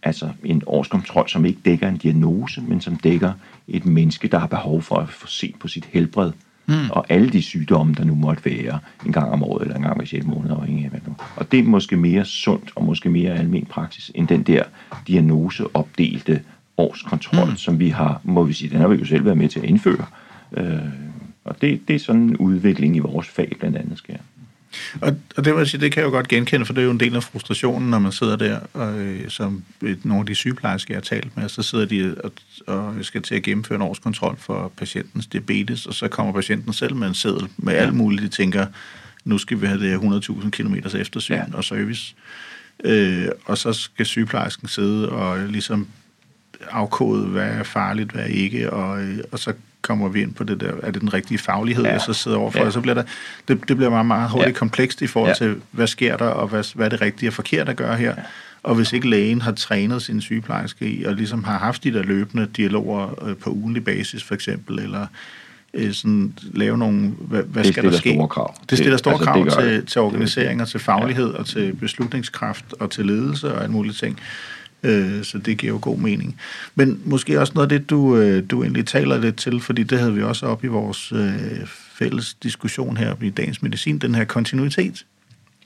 altså 0.04 0.30
en 0.44 0.62
årskontrol, 0.66 1.30
som 1.30 1.46
ikke 1.46 1.60
dækker 1.66 1.88
en 1.88 1.98
diagnose, 1.98 2.62
men 2.62 2.82
som 2.82 2.96
dækker 2.96 3.32
et 3.68 3.86
menneske, 3.86 4.28
der 4.28 4.40
har 4.40 4.48
behov 4.48 4.82
for 4.82 4.96
at 4.96 5.10
få 5.10 5.28
set 5.28 5.56
på 5.60 5.68
sit 5.68 5.86
helbred. 5.86 6.32
Mm. 6.68 6.90
Og 6.90 7.06
alle 7.10 7.30
de 7.30 7.42
sygdomme, 7.42 7.94
der 7.94 8.04
nu 8.04 8.16
måtte 8.16 8.46
være 8.46 8.80
en 9.06 9.12
gang 9.12 9.32
om 9.32 9.44
året, 9.44 9.62
eller 9.62 9.76
en 9.76 9.82
gang 9.82 9.98
hver 9.98 10.06
6 10.06 10.26
måneder, 10.26 10.56
afhængig 10.56 10.84
af 10.86 10.90
hvad 10.90 11.00
nu. 11.08 11.16
Og 11.36 11.52
det 11.52 11.60
er 11.60 11.64
måske 11.64 11.98
mere 11.98 12.26
sundt, 12.26 12.72
og 12.76 12.86
måske 12.86 13.10
mere 13.10 13.34
almen 13.34 13.66
praksis, 13.66 14.12
end 14.16 14.28
den 14.28 14.44
der 14.44 14.64
diagnoseopdelte 15.08 16.42
årskontrol, 16.78 17.50
mm. 17.50 17.56
som 17.56 17.80
vi 17.80 17.90
har, 17.90 18.22
må 18.24 18.44
vi 18.44 18.54
sige, 18.54 18.70
den 18.70 18.80
har 18.80 18.88
vi 18.88 18.96
jo 18.96 19.06
selv 19.06 19.26
været 19.26 19.38
med 19.38 19.50
til 19.50 19.60
at 19.60 19.66
indføre. 19.66 20.06
Øh, 20.58 20.78
og 21.46 21.62
det, 21.62 21.88
det 21.88 21.96
er 21.96 22.00
sådan 22.00 22.22
en 22.22 22.38
udvikling 22.38 22.96
i 22.96 23.00
vores 23.00 23.28
fag, 23.28 23.52
blandt 23.60 23.78
andet 23.78 23.98
sker. 23.98 24.18
Og, 25.02 25.16
og 25.38 25.46
det, 25.46 25.54
vil 25.54 25.60
jeg 25.60 25.68
sige, 25.68 25.82
det 25.82 25.92
kan 25.92 26.02
jeg 26.02 26.08
jo 26.08 26.12
godt 26.12 26.28
genkende, 26.28 26.66
for 26.66 26.74
det 26.74 26.82
er 26.82 26.86
jo 26.86 26.92
en 26.92 27.00
del 27.00 27.16
af 27.16 27.24
frustrationen, 27.24 27.90
når 27.90 28.00
man 28.00 28.12
sidder 28.12 28.36
der, 28.36 28.60
og, 28.74 29.00
øh, 29.00 29.30
som 29.30 29.64
nogle 29.82 30.20
af 30.20 30.26
de 30.26 30.36
sygeplejersker, 30.36 30.94
jeg 30.94 30.98
har 30.98 31.02
talt 31.02 31.38
med, 31.38 31.50
så 31.50 31.64
sidder 31.64 31.86
de 31.86 32.16
og, 32.24 32.32
og 32.68 32.96
skal 33.02 33.22
til 33.22 33.36
at 33.36 33.44
gennemføre 33.44 33.76
en 33.76 33.82
årskontrol 33.82 34.38
for 34.38 34.72
patientens 34.78 35.28
diabetes, 35.28 35.86
og 35.86 35.94
så 35.94 36.08
kommer 36.08 36.34
patienten 36.34 36.74
selv 36.74 36.96
med 36.96 37.08
en 37.08 37.14
seddel 37.14 37.48
med 37.58 37.74
ja. 37.74 37.80
alt 37.80 37.94
muligt, 37.94 38.22
de 38.22 38.28
tænker, 38.28 38.66
nu 39.26 39.38
skal 39.38 39.62
vi 39.62 39.66
have 39.66 39.80
det 39.80 39.98
100.000 40.30 40.50
km 40.50 40.76
eftersyn 40.76 41.34
ja. 41.34 41.44
og 41.54 41.64
service. 41.64 42.16
Øh, 42.84 43.28
og 43.46 43.58
så 43.58 43.74
skal 43.74 44.06
sygeplejersken 44.06 44.68
sidde 44.68 45.10
og 45.10 45.40
ligesom 45.40 45.88
afkode, 46.70 47.28
hvad 47.28 47.50
er 47.50 47.64
farligt, 47.64 48.12
hvad 48.12 48.24
er 48.24 48.28
ikke, 48.28 48.74
og, 48.74 49.02
øh, 49.02 49.20
og 49.32 49.40
så 49.40 49.54
kommer 49.82 50.10
vi 50.10 50.22
ind 50.22 50.34
på 50.34 50.44
det 50.44 50.60
der, 50.60 50.72
er 50.84 50.92
det 50.92 51.02
den 51.02 51.14
rigtige 51.14 51.38
faglighed, 51.38 51.84
ja. 51.84 51.92
jeg 51.92 52.02
så 52.02 52.14
sidder 52.14 52.38
overfor, 52.38 52.60
ja. 52.60 52.66
og 52.66 52.74
så 52.74 52.82
bliver 52.82 52.94
der, 52.94 53.04
det, 53.48 53.68
det 53.68 53.78
bliver 53.78 53.90
meget, 53.90 54.06
meget 54.06 54.30
hurtigt 54.30 54.56
ja. 54.56 54.60
komplekst 54.60 55.02
i 55.02 55.08
forhold 55.08 55.36
ja. 55.42 55.46
til, 55.46 55.56
hvad 55.72 55.88
sker 55.88 56.18
der, 56.18 56.26
og 56.26 56.48
hvad, 56.48 56.76
hvad 56.76 56.86
er 56.86 56.90
det 56.90 57.02
rigtige 57.02 57.30
og 57.30 57.34
forkert 57.34 57.70
at 57.70 57.76
gøre 57.76 57.96
her. 57.96 58.10
Ja. 58.10 58.24
Og 58.64 58.76
hvis 58.76 58.94
ikke 58.94 59.10
lægen 59.10 59.42
har 59.42 59.52
trænet 59.52 60.02
sin 60.02 60.22
sygeplejerske 60.22 60.90
i, 60.90 61.04
og 61.04 61.14
ligesom 61.14 61.44
har 61.44 61.58
haft 61.58 61.84
de 61.84 61.94
der 61.94 62.04
løbende 62.04 62.48
dialoger 62.58 63.24
øh, 63.28 63.36
på 63.36 63.50
ugenlig 63.50 63.86
basis, 63.86 64.24
for 64.24 64.36
eksempel, 64.36 64.80
eller 64.80 65.08
øh, 65.74 65.94
sådan 65.94 66.34
lave 66.54 66.78
nogle, 66.78 67.10
hvad, 67.20 67.44
hvad 67.44 67.64
det 67.64 67.74
skal 67.74 67.84
der 67.84 67.92
ske? 67.92 68.14
Store 68.14 68.28
krav. 68.28 68.56
Det 68.70 68.78
stiller 68.78 68.98
store 68.98 69.14
altså, 69.14 69.26
krav 69.26 69.46
det 69.46 69.54
til, 69.54 69.86
til 69.86 70.02
organisering 70.02 70.62
og 70.62 70.68
til 70.68 70.80
faglighed 70.80 71.32
ja. 71.32 71.38
og 71.38 71.46
til 71.46 71.74
beslutningskraft 71.76 72.66
og 72.80 72.92
til 72.92 73.06
ledelse 73.06 73.54
og 73.54 73.62
alle 73.62 73.72
mulige 73.72 73.94
ting. 73.94 74.20
Øh, 74.84 75.24
så 75.24 75.38
det 75.38 75.58
giver 75.58 75.74
jo 75.74 75.80
god 75.82 75.98
mening. 75.98 76.40
Men 76.76 77.02
måske 77.06 77.40
også 77.40 77.54
noget 77.56 77.72
af 77.72 77.80
det, 77.80 77.90
du, 77.90 78.18
øh, 78.18 78.44
du 78.50 78.64
egentlig 78.64 78.86
taler 78.86 79.18
lidt 79.18 79.36
til, 79.36 79.62
fordi 79.62 79.84
det 79.84 80.00
havde 80.00 80.14
vi 80.14 80.24
også 80.24 80.46
op 80.46 80.64
i 80.64 80.68
vores 80.68 81.12
øh, 81.12 81.68
fælles 81.68 82.34
diskussion 82.34 82.98
her 82.98 83.16
i 83.22 83.30
dagens 83.30 83.62
medicin, 83.62 83.98
den 83.98 84.16
her 84.16 84.26
kontinuitet, 84.26 85.06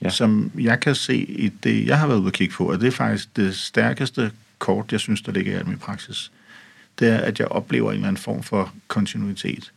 ja. 0.02 0.10
som 0.10 0.50
jeg 0.58 0.80
kan 0.80 0.94
se 0.94 1.16
i 1.16 1.48
det, 1.48 1.86
jeg 1.86 1.98
har 1.98 2.06
været 2.06 2.18
ude 2.18 2.26
at 2.26 2.32
kigge 2.32 2.54
på, 2.54 2.72
og 2.72 2.80
det 2.80 2.86
er 2.86 2.90
faktisk 2.90 3.36
det 3.36 3.54
stærkeste 3.54 4.30
kort, 4.58 4.92
jeg 4.92 5.00
synes, 5.00 5.22
der 5.22 5.32
ligger 5.32 5.60
i 5.60 5.64
min 5.64 5.78
praksis. 5.78 6.32
Det 6.98 7.08
er, 7.08 7.18
at 7.18 7.38
jeg 7.38 7.48
oplever 7.48 7.90
en 7.90 7.94
eller 7.94 8.08
anden 8.08 8.22
form 8.22 8.42
for 8.42 8.72
kontinuitet. 8.88 9.72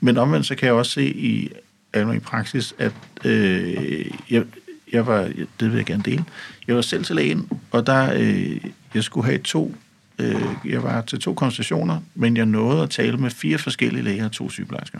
Men 0.00 0.18
omvendt 0.18 0.46
så 0.46 0.54
kan 0.54 0.66
jeg 0.66 0.74
også 0.74 0.92
se 0.92 1.04
i 1.04 1.50
almindelig 1.92 2.22
praksis, 2.22 2.74
at 2.78 2.92
øh, 3.24 4.10
jeg, 4.30 4.44
jeg 4.92 5.06
var, 5.06 5.22
det 5.60 5.70
vil 5.70 5.76
jeg 5.76 5.86
gerne 5.86 6.02
dele, 6.02 6.24
jeg 6.66 6.76
var 6.76 6.82
selv 6.82 7.04
til 7.04 7.16
lægen, 7.16 7.48
og 7.70 7.86
der, 7.86 8.12
øh, 8.14 8.60
jeg 8.94 9.04
skulle 9.04 9.26
have 9.26 9.38
to, 9.38 9.74
øh, 10.18 10.42
jeg 10.64 10.82
var 10.82 11.00
til 11.00 11.20
to 11.20 11.34
konsultationer, 11.34 12.00
men 12.14 12.36
jeg 12.36 12.46
nåede 12.46 12.82
at 12.82 12.90
tale 12.90 13.16
med 13.16 13.30
fire 13.30 13.58
forskellige 13.58 14.02
læger 14.02 14.24
og 14.24 14.32
to 14.32 14.50
sygeplejersker. 14.50 14.98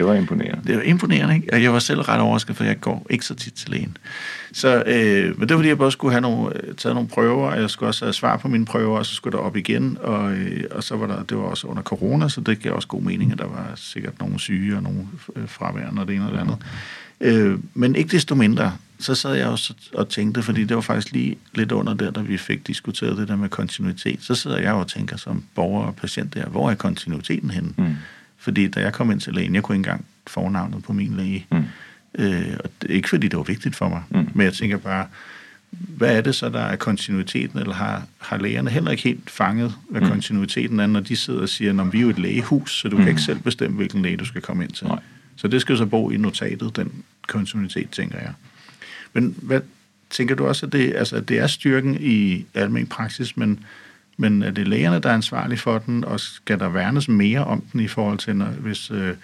Det 0.00 0.08
var 0.08 0.14
imponerende. 0.14 0.62
Det 0.66 0.76
var 0.76 0.82
imponerende, 0.82 1.34
ikke? 1.34 1.52
Og 1.52 1.62
jeg 1.62 1.72
var 1.72 1.78
selv 1.78 2.00
ret 2.00 2.20
overrasket, 2.20 2.56
for 2.56 2.64
jeg 2.64 2.80
går 2.80 3.06
ikke 3.10 3.24
så 3.24 3.34
tit 3.34 3.52
til 3.52 3.70
lægen. 3.70 3.96
Så, 4.52 4.82
øh, 4.86 5.38
men 5.38 5.48
det 5.48 5.50
var 5.50 5.58
fordi, 5.58 5.68
jeg 5.68 5.78
både 5.78 5.90
skulle 5.90 6.12
have 6.12 6.20
nogle, 6.20 6.56
øh, 6.56 6.74
taget 6.74 6.94
nogle 6.94 7.08
prøver, 7.08 7.50
og 7.50 7.60
jeg 7.60 7.70
skulle 7.70 7.90
også 7.90 8.04
have 8.04 8.12
svar 8.12 8.36
på 8.36 8.48
mine 8.48 8.64
prøver, 8.64 8.98
og 8.98 9.06
så 9.06 9.14
skulle 9.14 9.38
der 9.38 9.44
op 9.44 9.56
igen, 9.56 9.98
og, 10.00 10.32
øh, 10.32 10.64
og 10.70 10.84
så 10.84 10.96
var 10.96 11.06
der, 11.06 11.22
det 11.22 11.36
var 11.36 11.42
også 11.42 11.66
under 11.66 11.82
corona, 11.82 12.28
så 12.28 12.40
det 12.40 12.62
gav 12.62 12.72
også 12.72 12.88
god 12.88 13.02
mening, 13.02 13.32
at 13.32 13.38
der 13.38 13.46
var 13.46 13.72
sikkert 13.76 14.20
nogle 14.20 14.40
syge 14.40 14.76
og 14.76 14.82
nogle 14.82 15.06
øh, 15.36 15.48
fraværende 15.48 16.02
og 16.02 16.08
det 16.08 16.16
ene 16.16 16.26
og 16.26 16.32
det 16.32 16.38
andet. 16.38 16.56
Øh, 17.20 17.58
men 17.74 17.96
ikke 17.96 18.10
desto 18.10 18.34
mindre, 18.34 18.72
så 19.00 19.14
sad 19.14 19.34
jeg 19.34 19.46
også 19.46 19.74
og 19.94 20.08
tænkte, 20.08 20.42
fordi 20.42 20.64
det 20.64 20.74
var 20.74 20.82
faktisk 20.82 21.12
lige 21.12 21.38
lidt 21.54 21.72
under 21.72 21.94
der, 21.94 22.10
da 22.10 22.20
vi 22.20 22.36
fik 22.36 22.66
diskuteret 22.66 23.16
det 23.16 23.28
der 23.28 23.36
med 23.36 23.48
kontinuitet, 23.48 24.22
så 24.22 24.34
sidder 24.34 24.58
jeg 24.58 24.72
og 24.72 24.88
tænker 24.88 25.16
som 25.16 25.44
borger 25.54 25.86
og 25.86 25.96
patient 25.96 26.34
der, 26.34 26.46
hvor 26.46 26.70
er 26.70 26.74
kontinuiteten 26.74 27.50
henne? 27.50 27.72
Mm. 27.78 27.94
Fordi 28.38 28.68
da 28.68 28.80
jeg 28.80 28.92
kom 28.92 29.10
ind 29.10 29.20
til 29.20 29.34
lægen, 29.34 29.54
jeg 29.54 29.62
kunne 29.62 29.74
ikke 29.74 29.88
engang 29.88 30.04
fornavnet 30.26 30.82
på 30.82 30.92
min 30.92 31.16
læge. 31.16 31.46
Mm. 31.52 31.64
Øh, 32.18 32.56
og 32.64 32.70
det, 32.82 32.90
ikke 32.90 33.08
fordi 33.08 33.28
det 33.28 33.36
var 33.36 33.42
vigtigt 33.42 33.76
for 33.76 33.88
mig, 33.88 34.02
mm. 34.10 34.28
men 34.34 34.44
jeg 34.44 34.52
tænker 34.54 34.76
bare, 34.76 35.06
hvad 35.70 36.16
er 36.16 36.20
det 36.20 36.34
så, 36.34 36.48
der 36.48 36.60
er 36.60 36.76
kontinuiteten, 36.76 37.58
eller 37.58 37.74
har, 37.74 38.02
har 38.18 38.36
lægerne 38.36 38.70
heller 38.70 38.90
ikke 38.90 39.02
helt 39.02 39.30
fanget, 39.30 39.74
hvad 39.90 40.00
mm. 40.00 40.08
kontinuiteten 40.08 40.80
er, 40.80 40.86
når 40.86 41.00
de 41.00 41.16
sidder 41.16 41.40
og 41.40 41.48
siger, 41.48 41.82
at 41.82 41.92
vi 41.92 41.98
er 41.98 42.02
jo 42.02 42.10
et 42.10 42.18
lægehus, 42.18 42.80
så 42.80 42.88
du 42.88 42.96
mm. 42.96 43.02
kan 43.02 43.08
ikke 43.08 43.22
selv 43.22 43.38
bestemme, 43.38 43.76
hvilken 43.76 44.02
læge 44.02 44.16
du 44.16 44.24
skal 44.24 44.42
komme 44.42 44.64
ind 44.64 44.72
til. 44.72 44.86
Nej. 44.86 44.98
Så 45.36 45.48
det 45.48 45.60
skal 45.60 45.76
så 45.76 45.86
bo 45.86 46.10
i 46.10 46.16
notatet, 46.16 46.76
den 46.76 46.92
kontinuitet, 47.28 47.90
tænker 47.90 48.18
jeg. 48.18 48.32
Men 49.12 49.36
hvad 49.42 49.60
tænker 50.10 50.34
du 50.34 50.46
også, 50.46 50.66
at 50.66 50.72
det, 50.72 50.94
altså, 50.96 51.20
det 51.20 51.38
er 51.38 51.46
styrken 51.46 51.96
i 52.00 52.46
almen 52.54 52.86
praksis, 52.86 53.36
men, 53.36 53.64
men 54.16 54.42
er 54.42 54.50
det 54.50 54.68
lægerne, 54.68 54.98
der 54.98 55.08
er 55.08 55.14
ansvarlige 55.14 55.58
for 55.58 55.78
den, 55.78 56.04
og 56.04 56.20
skal 56.20 56.58
der 56.58 56.68
værnes 56.68 57.08
mere 57.08 57.44
om 57.44 57.60
den 57.72 57.80
i 57.80 57.88
forhold 57.88 58.18
til, 58.18 58.36
når, 58.36 58.46
hvis, 58.46 58.90
øh, 58.90 59.14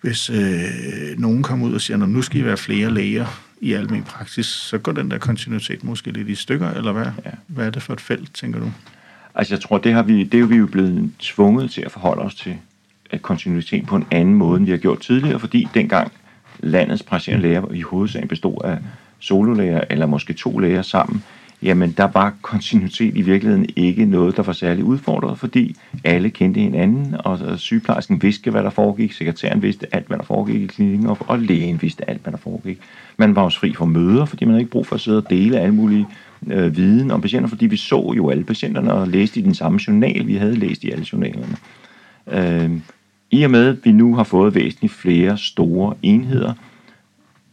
hvis 0.00 0.30
øh, 0.30 1.18
nogen 1.18 1.42
kommer 1.42 1.66
ud 1.66 1.74
og 1.74 1.80
siger, 1.80 2.02
at 2.02 2.08
nu 2.08 2.22
skal 2.22 2.40
I 2.40 2.44
være 2.44 2.56
flere 2.56 2.94
læger 2.94 3.42
i 3.60 3.72
almen 3.72 4.02
praksis, 4.02 4.46
så 4.46 4.78
går 4.78 4.92
den 4.92 5.10
der 5.10 5.18
kontinuitet 5.18 5.84
måske 5.84 6.10
lidt 6.10 6.28
i 6.28 6.34
stykker, 6.34 6.70
eller 6.70 6.92
hvad, 6.92 7.06
ja. 7.24 7.30
hvad 7.46 7.66
er 7.66 7.70
det 7.70 7.82
for 7.82 7.92
et 7.92 8.00
felt, 8.00 8.34
tænker 8.34 8.60
du? 8.60 8.72
Altså 9.34 9.54
jeg 9.54 9.60
tror, 9.60 9.78
det, 9.78 9.92
har 9.92 10.02
vi, 10.02 10.24
det 10.24 10.40
er 10.40 10.44
vi 10.44 10.56
jo 10.56 10.66
blevet 10.66 11.10
tvunget 11.18 11.70
til 11.70 11.80
at 11.80 11.92
forholde 11.92 12.22
os 12.22 12.34
til 12.34 12.56
at 13.10 13.22
kontinuitet 13.22 13.86
på 13.86 13.96
en 13.96 14.06
anden 14.10 14.34
måde, 14.34 14.56
end 14.56 14.64
vi 14.64 14.70
har 14.70 14.78
gjort 14.78 15.00
tidligere, 15.00 15.40
fordi 15.40 15.68
dengang 15.74 16.12
landets 16.60 17.02
praktiserende 17.02 17.48
læger 17.48 17.72
i 17.72 17.80
hovedsagen 17.80 18.28
bestod 18.28 18.56
af 18.64 18.78
sololæger 19.18 19.80
eller 19.90 20.06
måske 20.06 20.32
to 20.32 20.58
læger 20.58 20.82
sammen, 20.82 21.22
jamen 21.62 21.94
der 21.96 22.08
var 22.14 22.34
kontinuitet 22.42 23.16
i 23.16 23.22
virkeligheden 23.22 23.66
ikke 23.76 24.04
noget, 24.04 24.36
der 24.36 24.42
var 24.42 24.52
særlig 24.52 24.84
udfordret, 24.84 25.38
fordi 25.38 25.76
alle 26.04 26.30
kendte 26.30 26.60
hinanden, 26.60 27.16
og 27.18 27.58
sygeplejersken 27.58 28.22
vidste, 28.22 28.50
hvad 28.50 28.62
der 28.62 28.70
foregik, 28.70 29.12
sekretæren 29.12 29.62
vidste 29.62 29.94
alt, 29.94 30.06
hvad 30.06 30.18
der 30.18 30.24
foregik 30.24 30.62
i 30.62 30.66
klinikken, 30.66 31.06
og 31.06 31.38
lægen 31.38 31.82
vidste 31.82 32.10
alt, 32.10 32.22
hvad 32.22 32.32
der 32.32 32.38
foregik. 32.38 32.78
Man 33.16 33.36
var 33.36 33.42
også 33.42 33.60
fri 33.60 33.74
for 33.74 33.84
møder, 33.84 34.24
fordi 34.24 34.44
man 34.44 34.52
havde 34.52 34.60
ikke 34.60 34.72
brug 34.72 34.86
for 34.86 34.94
at 34.94 35.00
sidde 35.00 35.18
og 35.18 35.30
dele 35.30 35.60
alle 35.60 35.74
mulige 35.74 36.06
øh, 36.46 36.76
viden 36.76 37.10
om 37.10 37.20
patienter, 37.20 37.48
fordi 37.48 37.66
vi 37.66 37.76
så 37.76 38.12
jo 38.16 38.30
alle 38.30 38.44
patienterne 38.44 38.92
og 38.92 39.08
læste 39.08 39.40
i 39.40 39.42
den 39.42 39.54
samme 39.54 39.80
journal, 39.88 40.26
vi 40.26 40.34
havde 40.34 40.54
læst 40.54 40.84
i 40.84 40.90
alle 40.90 41.06
journalerne. 41.12 41.56
Øh, 42.30 42.70
i 43.34 43.42
og 43.42 43.50
med, 43.50 43.68
at 43.68 43.84
vi 43.84 43.92
nu 43.92 44.14
har 44.14 44.24
fået 44.24 44.54
væsentligt 44.54 44.92
flere 44.92 45.38
store 45.38 45.94
enheder, 46.02 46.52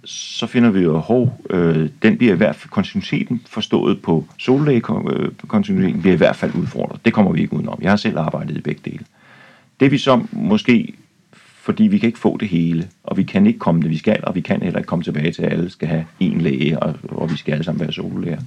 så 0.03 0.47
finder 0.47 0.69
vi 0.69 0.79
jo, 0.79 0.97
at 0.97 1.29
øh, 1.49 1.89
den 2.01 2.17
bliver 2.17 2.33
i 2.33 2.37
hvert 2.37 2.55
fald 2.55 2.69
kontinuiteten 2.69 3.41
forstået 3.47 4.01
på 4.01 4.25
sollægekontinuiteten 4.37 6.01
bliver 6.01 6.13
i 6.13 6.17
hvert 6.17 6.35
fald 6.35 6.55
udfordret. 6.55 7.05
Det 7.05 7.13
kommer 7.13 7.31
vi 7.31 7.41
ikke 7.41 7.53
udenom. 7.53 7.79
Jeg 7.81 7.91
har 7.91 7.95
selv 7.95 8.17
arbejdet 8.17 8.57
i 8.57 8.61
begge 8.61 8.81
dele. 8.85 9.05
Det 9.79 9.91
vi 9.91 9.97
så 9.97 10.23
måske, 10.31 10.93
fordi 11.33 11.83
vi 11.83 11.97
kan 11.97 12.07
ikke 12.07 12.19
få 12.19 12.37
det 12.37 12.47
hele, 12.47 12.87
og 13.03 13.17
vi 13.17 13.23
kan 13.23 13.47
ikke 13.47 13.59
komme 13.59 13.81
det, 13.81 13.89
vi 13.89 13.97
skal, 13.97 14.19
og 14.23 14.35
vi 14.35 14.41
kan 14.41 14.61
heller 14.61 14.79
ikke 14.79 14.87
komme 14.87 15.03
tilbage 15.03 15.31
til, 15.31 15.43
at 15.43 15.53
alle 15.53 15.69
skal 15.69 15.87
have 15.87 16.05
en 16.19 16.41
læge, 16.41 16.79
og, 16.79 16.95
og 17.09 17.31
vi 17.31 17.37
skal 17.37 17.51
alle 17.51 17.63
sammen 17.63 17.81
være 17.81 17.91
sollæger. 17.91 18.41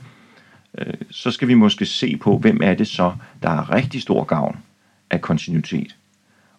Øh, 0.79 0.95
så 1.11 1.31
skal 1.31 1.49
vi 1.49 1.55
måske 1.55 1.87
se 1.87 2.17
på, 2.17 2.39
hvem 2.39 2.61
er 2.63 2.75
det 2.75 2.89
så, 2.89 3.13
der 3.43 3.49
har 3.49 3.75
rigtig 3.75 4.03
stor 4.03 4.25
gavn 4.25 4.57
af 5.11 5.21
kontinuitet 5.21 5.97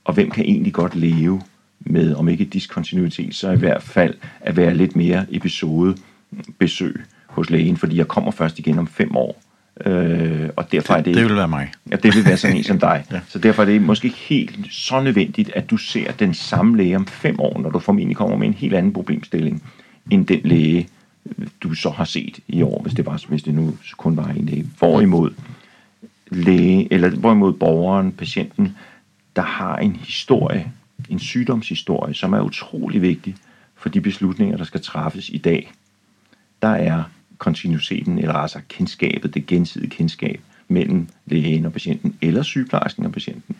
og 0.05 0.13
hvem 0.13 0.31
kan 0.31 0.45
egentlig 0.45 0.73
godt 0.73 0.95
leve 0.95 1.41
med, 1.79 2.15
om 2.15 2.29
ikke 2.29 2.45
diskontinuitet, 2.45 3.35
så 3.35 3.51
i 3.51 3.57
hvert 3.57 3.83
fald 3.83 4.13
at 4.41 4.57
være 4.57 4.73
lidt 4.73 4.95
mere 4.95 5.25
episode 5.31 5.95
besøg 6.59 7.03
hos 7.27 7.49
lægen, 7.49 7.77
fordi 7.77 7.97
jeg 7.97 8.07
kommer 8.07 8.31
først 8.31 8.59
igen 8.59 8.79
om 8.79 8.87
fem 8.87 9.15
år, 9.15 9.41
Øh, 9.85 10.49
og 10.55 10.71
derfor 10.71 10.93
er 10.93 11.01
det, 11.01 11.15
det 11.15 11.25
vil 11.25 11.35
være 11.35 11.47
mig. 11.47 11.71
Ja, 11.91 11.95
det 11.95 12.15
vil 12.15 12.25
være 12.25 12.37
sådan 12.37 12.57
en 12.57 12.63
som 12.63 12.79
dig. 12.89 13.05
ja. 13.11 13.19
Så 13.27 13.39
derfor 13.39 13.61
er 13.61 13.65
det 13.65 13.81
måske 13.81 14.07
helt 14.07 14.59
så 14.71 14.99
nødvendigt, 15.01 15.51
at 15.55 15.69
du 15.69 15.77
ser 15.77 16.11
den 16.11 16.33
samme 16.33 16.77
læge 16.77 16.95
om 16.95 17.07
fem 17.07 17.39
år, 17.39 17.59
når 17.59 17.69
du 17.69 17.79
formentlig 17.79 18.17
kommer 18.17 18.37
med 18.37 18.47
en 18.47 18.53
helt 18.53 18.73
anden 18.73 18.93
problemstilling, 18.93 19.63
end 20.11 20.25
den 20.25 20.39
læge, 20.43 20.87
du 21.63 21.73
så 21.73 21.89
har 21.89 22.05
set 22.05 22.39
i 22.47 22.61
år, 22.61 22.81
hvis 22.81 22.93
det, 22.93 23.05
var, 23.05 23.23
hvis 23.27 23.43
det 23.43 23.53
nu 23.53 23.73
kun 23.97 24.17
var 24.17 24.27
en 24.27 24.45
læge. 24.45 24.65
Hvorimod 24.77 25.31
læge, 26.31 26.93
eller 26.93 27.09
hvorimod 27.09 27.53
borgeren, 27.53 28.11
patienten, 28.11 28.75
der 29.35 29.41
har 29.41 29.77
en 29.77 29.95
historie, 29.95 30.71
en 31.09 31.19
sygdomshistorie, 31.19 32.13
som 32.13 32.33
er 32.33 32.41
utrolig 32.41 33.01
vigtig 33.01 33.35
for 33.75 33.89
de 33.89 34.01
beslutninger, 34.01 34.57
der 34.57 34.63
skal 34.63 34.81
træffes 34.81 35.29
i 35.29 35.37
dag. 35.37 35.71
Der 36.61 36.67
er 36.67 37.03
kontinuiteten, 37.37 38.19
eller 38.19 38.33
altså 38.33 38.59
kendskabet, 38.69 39.33
det 39.33 39.45
gensidige 39.45 39.89
kendskab 39.89 40.41
mellem 40.67 41.07
lægen 41.25 41.65
og 41.65 41.73
patienten, 41.73 42.17
eller 42.21 42.43
sygeplejersken 42.43 43.05
og 43.05 43.11
patienten, 43.11 43.55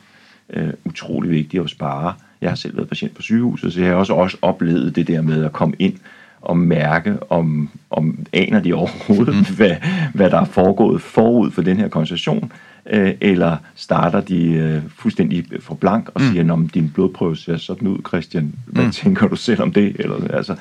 øh, 0.50 0.74
utrolig 0.86 1.32
vigtigt 1.32 1.64
at 1.64 1.70
spare. 1.70 2.14
Jeg 2.42 2.50
har 2.52 2.56
selv 2.56 2.78
været 2.78 2.90
patient 2.90 3.16
på 3.16 3.22
sygehuset, 3.22 3.74
så 3.74 3.82
jeg 3.82 3.90
har 3.90 3.96
også, 3.96 4.14
også 4.14 4.38
oplevet 4.42 4.96
det 4.96 5.08
der 5.08 5.22
med 5.22 5.44
at 5.44 5.54
komme 5.54 5.76
ind 5.80 5.98
og 6.46 6.58
mærke, 6.58 7.18
om, 7.30 7.70
om 7.90 8.20
aner 8.34 8.60
de 8.60 8.74
overhovedet, 8.74 9.36
mm. 9.36 9.56
hvad, 9.58 9.76
hvad 10.14 10.30
der 10.30 10.42
er 10.42 10.46
foregået 10.46 11.02
forud 11.02 11.52
for 11.52 11.62
den 11.62 11.78
her 11.78 11.88
konsultation, 11.88 12.52
øh, 12.90 13.14
eller 13.22 13.58
starter 13.76 14.22
de 14.22 14.52
øh, 14.52 14.82
fuldstændig 14.98 15.46
for 15.60 15.76
blank 15.76 16.10
og 16.14 16.22
mm. 16.22 16.28
siger, 16.28 16.54
om 16.54 16.68
din 16.70 16.92
blodprøve 16.94 17.38
ser 17.38 17.58
sådan 17.58 17.88
ud, 17.88 17.98
Christian. 18.08 18.54
Hvad 18.66 18.86
mm. 18.86 18.92
tænker 18.92 19.28
du 19.28 19.36
selv 19.36 19.62
om 19.62 19.72
det? 19.72 19.96
Eller, 20.00 20.28
altså, 20.28 20.56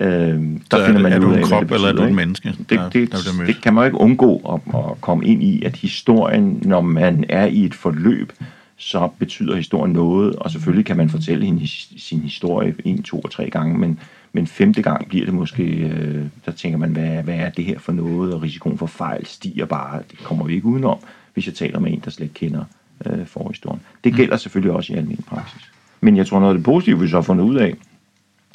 Øh, 0.00 0.08
der 0.08 0.34
så 0.70 0.86
finder 0.86 1.00
man 1.00 1.12
er, 1.12 1.16
er 1.16 1.20
du 1.20 1.34
en 1.34 1.42
krop, 1.42 1.62
det 1.62 1.74
eller 1.74 1.88
er 1.88 1.92
du 1.92 2.02
en 2.02 2.14
menneske? 2.14 2.48
Det, 2.58 2.70
der, 2.70 2.90
det, 2.90 3.12
der 3.12 3.44
det 3.46 3.62
kan 3.62 3.74
man 3.74 3.82
jo 3.82 3.86
ikke 3.86 4.00
undgå 4.00 4.36
at, 4.36 4.74
at 4.74 5.00
komme 5.00 5.26
ind 5.26 5.42
i, 5.42 5.62
at 5.62 5.76
historien, 5.76 6.62
når 6.64 6.80
man 6.80 7.24
er 7.28 7.46
i 7.46 7.64
et 7.64 7.74
forløb, 7.74 8.32
så 8.76 9.08
betyder 9.18 9.56
historien 9.56 9.92
noget, 9.92 10.36
og 10.36 10.50
selvfølgelig 10.50 10.86
kan 10.86 10.96
man 10.96 11.10
fortælle 11.10 11.44
hende, 11.44 11.68
sin 11.98 12.20
historie 12.20 12.74
en, 12.84 13.02
to 13.02 13.20
og 13.20 13.30
tre 13.30 13.50
gange, 13.50 13.78
men, 13.78 13.98
men 14.32 14.46
femte 14.46 14.82
gang 14.82 15.08
bliver 15.08 15.24
det 15.24 15.34
måske, 15.34 15.62
øh, 15.62 16.24
der 16.46 16.52
tænker 16.52 16.78
man, 16.78 16.92
hvad, 16.92 17.22
hvad 17.22 17.34
er 17.34 17.50
det 17.50 17.64
her 17.64 17.78
for 17.78 17.92
noget, 17.92 18.34
og 18.34 18.42
risikoen 18.42 18.78
for 18.78 18.86
fejl 18.86 19.26
stiger 19.26 19.64
bare, 19.64 20.02
det 20.10 20.18
kommer 20.18 20.44
vi 20.44 20.54
ikke 20.54 20.66
udenom, 20.66 20.98
hvis 21.34 21.46
jeg 21.46 21.54
taler 21.54 21.78
med 21.78 21.92
en, 21.92 22.02
der 22.04 22.10
slet 22.10 22.24
ikke 22.24 22.34
kender 22.34 22.64
øh, 23.06 23.26
forhistorien. 23.26 23.80
Det 24.04 24.12
mm. 24.12 24.16
gælder 24.16 24.36
selvfølgelig 24.36 24.72
også 24.72 24.92
i 24.92 24.96
almindelig 24.96 25.24
praksis. 25.24 25.72
Men 26.00 26.16
jeg 26.16 26.26
tror, 26.26 26.40
noget 26.40 26.52
af 26.52 26.58
det 26.58 26.64
positive, 26.64 27.00
vi 27.00 27.08
så 27.08 27.16
har 27.16 27.22
fundet 27.22 27.44
ud 27.44 27.56
af, 27.56 27.74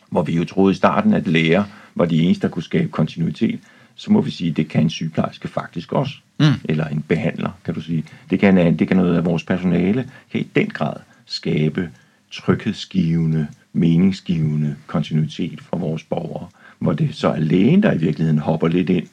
hvor 0.10 0.24
vi 0.24 0.36
jo 0.36 0.46
troede 0.46 0.72
i 0.72 0.76
starten, 0.76 1.14
at 1.14 1.28
læger 1.28 1.64
var 1.96 2.06
de 2.06 2.22
eneste, 2.22 2.48
der 2.48 2.54
kunne 2.54 2.64
skabe 2.64 2.88
kontinuitet, 2.88 3.60
så 3.96 4.12
må 4.12 4.22
vi 4.22 4.32
sige, 4.32 4.50
at 4.50 4.58
det 4.58 4.68
kan 4.68 4.82
en 4.82 4.90
sygeplejerske 4.90 5.48
faktisk 5.48 5.94
også. 5.94 6.14
Mm. 6.40 6.46
Eller 6.64 6.86
en 6.86 7.06
behandler, 7.08 7.50
kan 7.66 7.74
du 7.74 7.82
sige. 7.82 8.04
Det 8.30 8.40
kan, 8.40 8.80
det 8.80 8.88
kan 8.88 8.98
noget 8.98 9.16
af 9.16 9.26
vores 9.26 9.44
personale, 9.44 10.10
kan 10.32 10.42
i 10.42 10.48
den 10.56 10.70
grad 10.70 10.94
skabe 11.26 11.90
tryghedsgivende, 12.32 13.48
meningsgivende 13.78 14.76
kontinuitet 14.88 15.62
for 15.62 15.78
vores 15.78 16.04
borgere. 16.04 16.48
Hvor 16.80 16.94
det 16.94 17.16
så 17.16 17.28
er 17.28 17.40
lægen, 17.40 17.84
der 17.84 17.94
i 17.94 17.98
virkeligheden 17.98 18.40
hopper 18.40 18.68
lidt 18.68 18.90
ind 18.90 19.08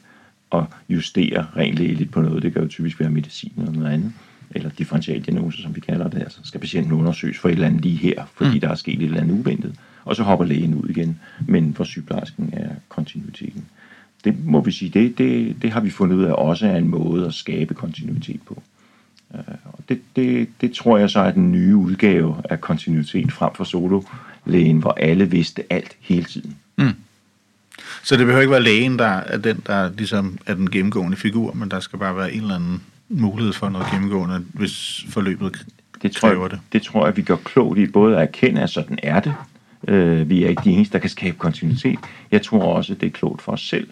og 0.49 0.65
justerer 0.89 1.57
rent 1.57 1.75
lægeligt 1.75 2.11
på 2.11 2.21
noget. 2.21 2.43
Det 2.43 2.53
kan 2.53 2.61
jo 2.61 2.67
typisk 2.67 2.99
være 2.99 3.09
medicin 3.09 3.53
eller 3.57 3.71
noget 3.71 3.93
andet 3.93 4.13
eller 4.51 4.69
differentialdiagnose, 4.69 5.61
som 5.61 5.75
vi 5.75 5.79
kalder 5.79 6.07
det. 6.07 6.19
Altså 6.19 6.39
skal 6.43 6.59
patienten 6.59 6.91
undersøges 6.91 7.37
for 7.37 7.49
et 7.49 7.53
eller 7.53 7.67
andet 7.67 7.81
lige 7.81 7.97
her, 7.97 8.23
fordi 8.35 8.53
mm. 8.53 8.59
der 8.59 8.69
er 8.69 8.75
sket 8.75 8.99
et 8.99 9.03
eller 9.03 9.21
andet 9.21 9.39
uventet 9.39 9.75
og 10.05 10.15
så 10.15 10.23
hopper 10.23 10.45
lægen 10.45 10.73
ud 10.73 10.89
igen. 10.89 11.19
Men 11.47 11.73
for 11.73 11.83
sygeplejersken 11.83 12.49
er 12.53 12.69
kontinuiteten. 12.89 13.65
Det 14.23 14.45
må 14.45 14.61
vi 14.61 14.71
sige, 14.71 14.89
det, 14.89 15.17
det, 15.17 15.55
det 15.61 15.71
har 15.71 15.79
vi 15.79 15.89
fundet 15.89 16.15
ud 16.15 16.23
af 16.23 16.33
også 16.33 16.67
er 16.67 16.77
en 16.77 16.87
måde 16.87 17.25
at 17.25 17.33
skabe 17.33 17.73
kontinuitet 17.73 18.41
på. 18.45 18.61
Øh, 19.35 19.55
og 19.65 19.79
det, 19.89 20.01
det, 20.15 20.49
det 20.61 20.71
tror 20.71 20.97
jeg 20.97 21.09
så 21.09 21.19
er 21.19 21.31
den 21.31 21.51
nye 21.51 21.75
udgave 21.75 22.35
af 22.49 22.61
kontinuitet 22.61 23.31
frem 23.31 23.51
for 23.55 23.63
sololægen, 24.45 24.77
hvor 24.77 24.91
alle 24.91 25.29
vidste 25.29 25.63
alt 25.69 25.95
hele 25.99 26.25
tiden. 26.25 26.55
Mm. 26.77 26.93
Så 28.03 28.15
det 28.15 28.25
behøver 28.25 28.41
ikke 28.41 28.51
være 28.51 28.63
lægen, 28.63 28.99
der 28.99 29.05
er 29.05 29.37
den, 29.37 29.63
der 29.67 29.91
ligesom 29.97 30.37
er 30.45 30.53
den 30.53 30.71
gennemgående 30.71 31.17
figur, 31.17 31.53
men 31.53 31.71
der 31.71 31.79
skal 31.79 31.99
bare 31.99 32.15
være 32.15 32.33
en 32.33 32.41
eller 32.41 32.55
anden 32.55 32.81
mulighed 33.09 33.53
for 33.53 33.69
noget 33.69 33.87
gennemgående, 33.91 34.45
hvis 34.53 35.05
forløbet 35.09 35.65
det 36.01 36.11
tror 36.11 36.29
jeg, 36.29 36.51
det. 36.51 36.59
Det 36.73 36.81
tror 36.81 37.05
jeg, 37.05 37.17
vi 37.17 37.21
gør 37.21 37.35
klogt 37.35 37.79
i 37.79 37.87
både 37.87 38.15
at 38.15 38.21
erkende, 38.21 38.61
at 38.61 38.69
sådan 38.69 38.99
er 39.03 39.19
det, 39.19 39.33
Øh, 39.87 40.29
vi 40.29 40.43
er 40.43 40.49
ikke 40.49 40.61
de 40.63 40.71
eneste, 40.71 40.93
der 40.93 40.99
kan 40.99 41.09
skabe 41.09 41.37
kontinuitet. 41.37 41.99
Jeg 42.31 42.41
tror 42.41 42.73
også, 42.73 42.93
det 42.93 43.07
er 43.07 43.11
klogt 43.11 43.41
for 43.41 43.51
os 43.51 43.61
selv, 43.61 43.87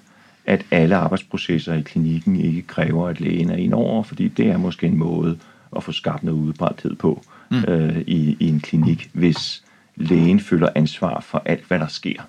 at 0.46 0.66
alle 0.72 0.96
arbejdsprocesser 0.96 1.74
i 1.74 1.82
klinikken 1.82 2.36
ikke 2.36 2.62
kræver, 2.62 3.08
at 3.08 3.22
lægen 3.22 3.50
er 3.50 3.56
ind 3.56 3.74
over, 3.74 4.04
fordi 4.04 4.28
det 4.28 4.48
er 4.48 4.58
måske 4.58 4.88
en 4.88 4.98
måde 4.98 5.38
at 5.76 5.84
få 5.84 5.92
skabt 5.92 6.24
noget 6.24 6.40
udbrændthed 6.40 6.96
på 6.96 7.24
mm. 7.52 7.64
øh, 7.68 8.02
i, 8.08 8.38
i 8.40 8.48
en 8.48 8.60
klinik, 8.60 9.10
hvis 9.14 9.64
lægen 9.96 10.40
føler 10.40 10.70
ansvar 10.76 11.20
for 11.22 11.42
alt, 11.46 11.64
hvad 11.68 11.80
der 11.80 11.88
sker, 11.88 12.22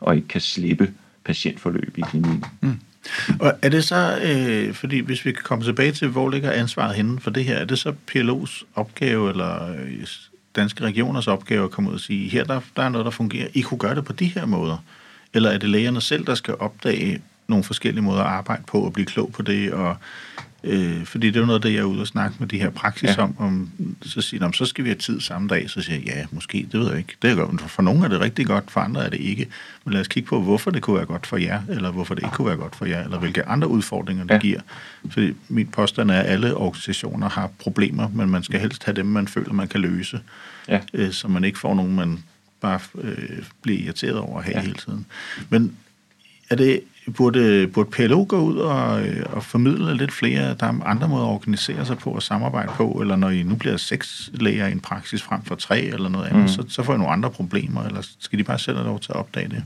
og 0.00 0.16
ikke 0.16 0.28
kan 0.28 0.40
slippe 0.40 0.92
patientforløb 1.24 1.98
i 1.98 2.00
klinikken. 2.00 2.44
Mm. 2.60 2.80
Og 3.40 3.52
er 3.62 3.68
det 3.68 3.84
så, 3.84 4.18
øh, 4.22 4.74
fordi 4.74 4.98
hvis 4.98 5.24
vi 5.24 5.32
kan 5.32 5.42
komme 5.42 5.64
tilbage 5.64 5.92
til, 5.92 6.08
hvor 6.08 6.30
ligger 6.30 6.50
ansvaret 6.50 6.94
henne 6.96 7.20
for 7.20 7.30
det 7.30 7.44
her, 7.44 7.56
er 7.56 7.64
det 7.64 7.78
så 7.78 7.94
PLO's 8.10 8.64
opgave, 8.74 9.30
eller 9.30 9.72
øh, 9.72 10.06
danske 10.56 10.84
regioners 10.84 11.28
opgave 11.28 11.64
at 11.64 11.70
komme 11.70 11.90
ud 11.90 11.94
og 11.94 12.00
sige, 12.00 12.28
her 12.28 12.44
der, 12.44 12.60
der 12.76 12.82
er 12.82 12.88
noget, 12.88 13.04
der 13.04 13.10
fungerer. 13.10 13.48
I 13.54 13.60
kunne 13.60 13.78
gøre 13.78 13.94
det 13.94 14.04
på 14.04 14.12
de 14.12 14.26
her 14.26 14.46
måder. 14.46 14.76
Eller 15.34 15.50
er 15.50 15.58
det 15.58 15.68
lægerne 15.68 16.00
selv, 16.00 16.26
der 16.26 16.34
skal 16.34 16.54
opdage 16.58 17.20
nogle 17.46 17.64
forskellige 17.64 18.04
måder 18.04 18.20
at 18.20 18.26
arbejde 18.26 18.62
på 18.66 18.80
og 18.80 18.92
blive 18.92 19.06
klog 19.06 19.32
på 19.32 19.42
det, 19.42 19.72
og 19.72 19.96
Øh, 20.66 21.04
fordi 21.04 21.26
det 21.26 21.36
er 21.36 21.40
jo 21.40 21.46
noget, 21.46 21.62
det 21.62 21.72
jeg 21.72 21.78
er 21.78 21.84
ude 21.84 22.00
og 22.00 22.06
snakke 22.06 22.36
med 22.38 22.48
de 22.48 22.58
her 22.58 22.70
praksis 22.70 23.16
ja. 23.16 23.22
om, 23.22 23.34
om, 23.38 23.70
så 24.02 24.20
siger 24.20 24.48
de, 24.48 24.56
så 24.56 24.64
skal 24.64 24.84
vi 24.84 24.88
have 24.88 24.98
tid 24.98 25.20
samme 25.20 25.48
dag, 25.48 25.70
så 25.70 25.80
siger 25.80 25.98
jeg, 25.98 26.06
ja, 26.06 26.24
måske, 26.30 26.68
det 26.72 26.80
ved 26.80 26.88
jeg 26.88 26.98
ikke. 26.98 27.14
Det 27.22 27.30
er 27.30 27.34
godt. 27.34 27.60
For 27.60 27.82
nogle 27.82 28.04
er 28.04 28.08
det 28.08 28.20
rigtig 28.20 28.46
godt, 28.46 28.70
for 28.70 28.80
andre 28.80 29.04
er 29.04 29.10
det 29.10 29.20
ikke. 29.20 29.46
Men 29.84 29.92
lad 29.92 30.00
os 30.00 30.08
kigge 30.08 30.28
på, 30.28 30.40
hvorfor 30.40 30.70
det 30.70 30.82
kunne 30.82 30.96
være 30.96 31.06
godt 31.06 31.26
for 31.26 31.36
jer, 31.36 31.62
eller 31.68 31.90
hvorfor 31.90 32.14
det 32.14 32.22
ikke 32.22 32.34
kunne 32.34 32.48
være 32.48 32.56
godt 32.56 32.76
for 32.76 32.86
jer, 32.86 33.04
eller 33.04 33.18
hvilke 33.18 33.44
andre 33.44 33.68
udfordringer 33.68 34.24
det 34.24 34.34
ja. 34.34 34.38
giver. 34.38 34.60
Fordi 35.10 35.32
min 35.48 35.66
påstand 35.66 36.10
er, 36.10 36.20
at 36.20 36.26
alle 36.26 36.54
organisationer 36.54 37.28
har 37.28 37.50
problemer, 37.58 38.08
men 38.08 38.30
man 38.30 38.42
skal 38.42 38.60
helst 38.60 38.84
have 38.84 38.96
dem, 38.96 39.06
man 39.06 39.28
føler, 39.28 39.52
man 39.52 39.68
kan 39.68 39.80
løse. 39.80 40.20
Ja. 40.68 40.80
Øh, 40.94 41.12
så 41.12 41.28
man 41.28 41.44
ikke 41.44 41.58
får 41.58 41.74
nogen, 41.74 41.94
man 41.96 42.18
bare 42.60 42.80
øh, 42.98 43.42
bliver 43.62 43.78
irriteret 43.78 44.16
over 44.16 44.42
her 44.42 44.52
ja. 44.52 44.60
hele 44.60 44.74
tiden. 44.74 45.06
Men 45.48 45.76
er 46.50 46.56
det, 46.56 46.80
burde, 47.16 47.66
burde 47.66 47.90
PLO 47.90 48.26
gå 48.28 48.38
ud 48.38 48.56
og, 48.56 49.02
øh, 49.06 49.26
og 49.32 49.44
formidle 49.44 49.96
lidt 49.96 50.12
flere, 50.12 50.54
der 50.54 50.66
er 50.66 50.84
andre 50.84 51.08
måder 51.08 51.24
at 51.24 51.30
organisere 51.30 51.86
sig 51.86 51.98
på 51.98 52.10
og 52.10 52.22
samarbejde 52.22 52.72
på, 52.76 52.98
eller 53.00 53.16
når 53.16 53.30
I 53.30 53.42
nu 53.42 53.54
bliver 53.54 53.76
seks 53.76 54.30
læger 54.34 54.66
i 54.66 54.72
en 54.72 54.80
praksis 54.80 55.22
frem 55.22 55.42
for 55.42 55.54
tre 55.54 55.80
eller 55.80 56.08
noget 56.08 56.26
andet, 56.26 56.42
mm. 56.42 56.48
så, 56.48 56.64
så 56.68 56.82
får 56.82 56.94
I 56.94 56.96
nogle 56.96 57.12
andre 57.12 57.30
problemer, 57.30 57.82
eller 57.82 58.00
skal 58.18 58.38
de 58.38 58.44
bare 58.44 58.58
sætte 58.58 58.82
lov 58.82 59.00
til 59.00 59.12
at 59.12 59.16
opdage 59.16 59.48
det? 59.48 59.64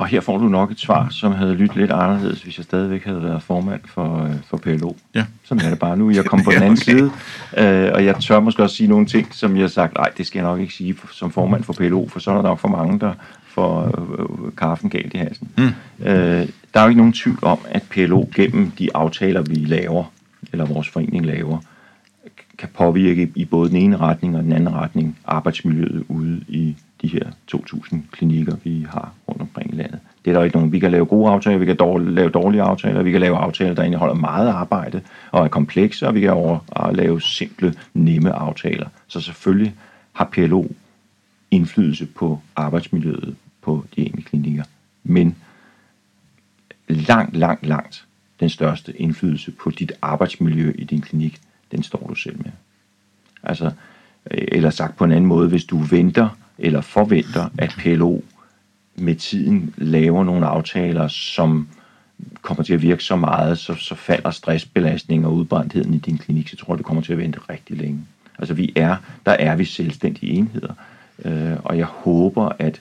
Og 0.00 0.06
her 0.06 0.20
får 0.20 0.38
du 0.38 0.48
nok 0.48 0.70
et 0.70 0.80
svar, 0.80 1.08
som 1.10 1.32
havde 1.32 1.54
lyttet 1.54 1.76
lidt 1.76 1.90
anderledes, 1.90 2.42
hvis 2.42 2.58
jeg 2.58 2.64
stadigvæk 2.64 3.04
havde 3.04 3.22
været 3.22 3.42
formand 3.42 3.80
for, 3.86 4.24
øh, 4.24 4.30
for 4.48 4.56
PLO. 4.56 4.92
Ja. 5.14 5.24
Sådan 5.44 5.64
er 5.64 5.70
det 5.70 5.78
bare 5.78 5.96
nu. 5.96 6.10
Jeg 6.10 6.24
kom 6.30 6.42
på 6.44 6.50
den 6.50 6.62
anden 6.62 6.78
okay. 6.82 6.92
side, 6.92 7.10
øh, 7.56 7.92
og 7.94 8.04
jeg 8.04 8.16
tør 8.20 8.40
måske 8.40 8.62
også 8.62 8.76
sige 8.76 8.88
nogle 8.88 9.06
ting, 9.06 9.34
som 9.34 9.56
jeg 9.56 9.62
har 9.62 9.68
sagt, 9.68 9.94
nej, 9.94 10.10
det 10.16 10.26
skal 10.26 10.38
jeg 10.38 10.48
nok 10.48 10.60
ikke 10.60 10.74
sige 10.74 10.96
som 11.12 11.30
formand 11.30 11.64
for 11.64 11.72
PLO, 11.72 12.08
for 12.08 12.20
så 12.20 12.30
er 12.30 12.34
der 12.34 12.42
nok 12.42 12.58
for 12.58 12.68
mange, 12.68 13.00
der 13.00 13.12
for 13.54 13.84
øh, 13.84 14.52
kaffen 14.56 14.90
galt 14.90 15.14
i 15.14 15.18
halsen. 15.18 15.48
Mm. 15.58 15.64
Øh, 16.06 16.48
der 16.74 16.80
er 16.80 16.82
jo 16.82 16.88
ikke 16.88 16.98
nogen 16.98 17.12
tvivl 17.12 17.38
om, 17.42 17.58
at 17.70 17.82
PLO 17.90 18.24
gennem 18.34 18.70
de 18.70 18.88
aftaler, 18.96 19.42
vi 19.42 19.54
laver, 19.54 20.12
eller 20.52 20.66
vores 20.66 20.88
forening 20.88 21.26
laver, 21.26 21.58
kan 22.58 22.68
påvirke 22.74 23.30
i 23.34 23.44
både 23.44 23.68
den 23.68 23.76
ene 23.76 23.96
retning 23.96 24.36
og 24.36 24.42
den 24.42 24.52
anden 24.52 24.74
retning 24.74 25.18
arbejdsmiljøet 25.24 26.04
ude 26.08 26.44
i 26.48 26.76
de 27.02 27.08
her 27.08 27.30
2.000 27.54 27.96
klinikker, 28.12 28.56
vi 28.64 28.86
har 28.90 29.12
rundt 29.28 29.42
omkring 29.42 29.74
i 29.74 29.76
landet. 29.76 29.98
Det 30.24 30.30
er 30.30 30.34
der 30.34 30.44
ikke 30.44 30.56
nogen. 30.56 30.72
Vi 30.72 30.78
kan 30.78 30.90
lave 30.90 31.06
gode 31.06 31.30
aftaler, 31.30 31.58
vi 31.58 31.66
kan 31.66 31.76
dårlige, 31.76 32.14
lave 32.14 32.30
dårlige 32.30 32.62
aftaler, 32.62 33.02
vi 33.02 33.10
kan 33.10 33.20
lave 33.20 33.36
aftaler, 33.36 33.74
der 33.74 33.82
indeholder 33.82 34.14
meget 34.14 34.48
arbejde 34.48 35.00
og 35.30 35.44
er 35.44 35.48
komplekse, 35.48 36.06
og 36.06 36.14
vi 36.14 36.20
kan 36.20 36.30
over, 36.30 36.90
lave 36.92 37.20
simple, 37.20 37.74
nemme 37.94 38.32
aftaler. 38.32 38.86
Så 39.08 39.20
selvfølgelig 39.20 39.74
har 40.12 40.24
PLO 40.32 40.64
indflydelse 41.50 42.06
på 42.06 42.40
arbejdsmiljøet 42.56 43.36
på 43.64 43.84
de 43.96 44.00
enkelte 44.00 44.28
klinikker. 44.28 44.64
Men 45.04 45.36
langt, 46.88 47.36
langt, 47.36 47.66
langt 47.66 48.06
den 48.40 48.48
største 48.48 49.00
indflydelse 49.00 49.50
på 49.50 49.70
dit 49.70 49.92
arbejdsmiljø 50.02 50.72
i 50.78 50.84
din 50.84 51.00
klinik, 51.00 51.40
den 51.72 51.82
står 51.82 52.06
du 52.08 52.14
selv 52.14 52.36
med. 52.36 52.52
Altså, 53.42 53.70
øh, 54.30 54.48
eller 54.52 54.70
sagt 54.70 54.96
på 54.96 55.04
en 55.04 55.12
anden 55.12 55.26
måde, 55.26 55.48
hvis 55.48 55.64
du 55.64 55.78
venter 55.78 56.28
eller 56.58 56.80
forventer, 56.80 57.48
at 57.58 57.74
PLO 57.78 58.20
med 58.96 59.14
tiden 59.14 59.74
laver 59.76 60.24
nogle 60.24 60.46
aftaler, 60.46 61.08
som 61.08 61.68
kommer 62.42 62.64
til 62.64 62.74
at 62.74 62.82
virke 62.82 63.04
så 63.04 63.16
meget, 63.16 63.58
så, 63.58 63.74
så 63.74 63.94
falder 63.94 64.30
stressbelastningen 64.30 65.24
og 65.24 65.34
udbrændtheden 65.34 65.94
i 65.94 65.98
din 65.98 66.18
klinik, 66.18 66.48
så 66.48 66.56
tror 66.56 66.74
jeg, 66.74 66.78
du 66.78 66.82
kommer 66.82 67.02
til 67.02 67.12
at 67.12 67.18
vente 67.18 67.38
rigtig 67.50 67.76
længe. 67.76 68.00
Altså 68.38 68.54
vi 68.54 68.72
er, 68.76 68.96
der 69.26 69.32
er 69.32 69.56
vi 69.56 69.64
selvstændige 69.64 70.32
enheder, 70.32 70.74
øh, 71.24 71.56
og 71.64 71.78
jeg 71.78 71.86
håber, 71.86 72.52
at, 72.58 72.80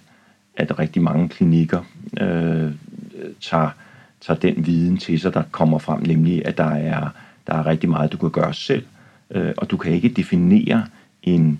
at 0.57 0.79
rigtig 0.79 1.01
mange 1.01 1.29
klinikker 1.29 1.81
øh, 2.21 2.71
tager, 3.41 3.69
tager 4.21 4.39
den 4.39 4.65
viden 4.65 4.97
til 4.97 5.19
sig, 5.19 5.33
der 5.33 5.43
kommer 5.51 5.79
frem, 5.79 6.01
nemlig 6.01 6.45
at 6.45 6.57
der 6.57 6.69
er, 6.69 7.09
der 7.47 7.53
er 7.53 7.65
rigtig 7.65 7.89
meget, 7.89 8.11
du 8.11 8.17
kan 8.17 8.31
gøre 8.31 8.53
selv, 8.53 8.85
øh, 9.31 9.53
og 9.57 9.71
du 9.71 9.77
kan 9.77 9.91
ikke 9.91 10.09
definere 10.09 10.85
en 11.23 11.59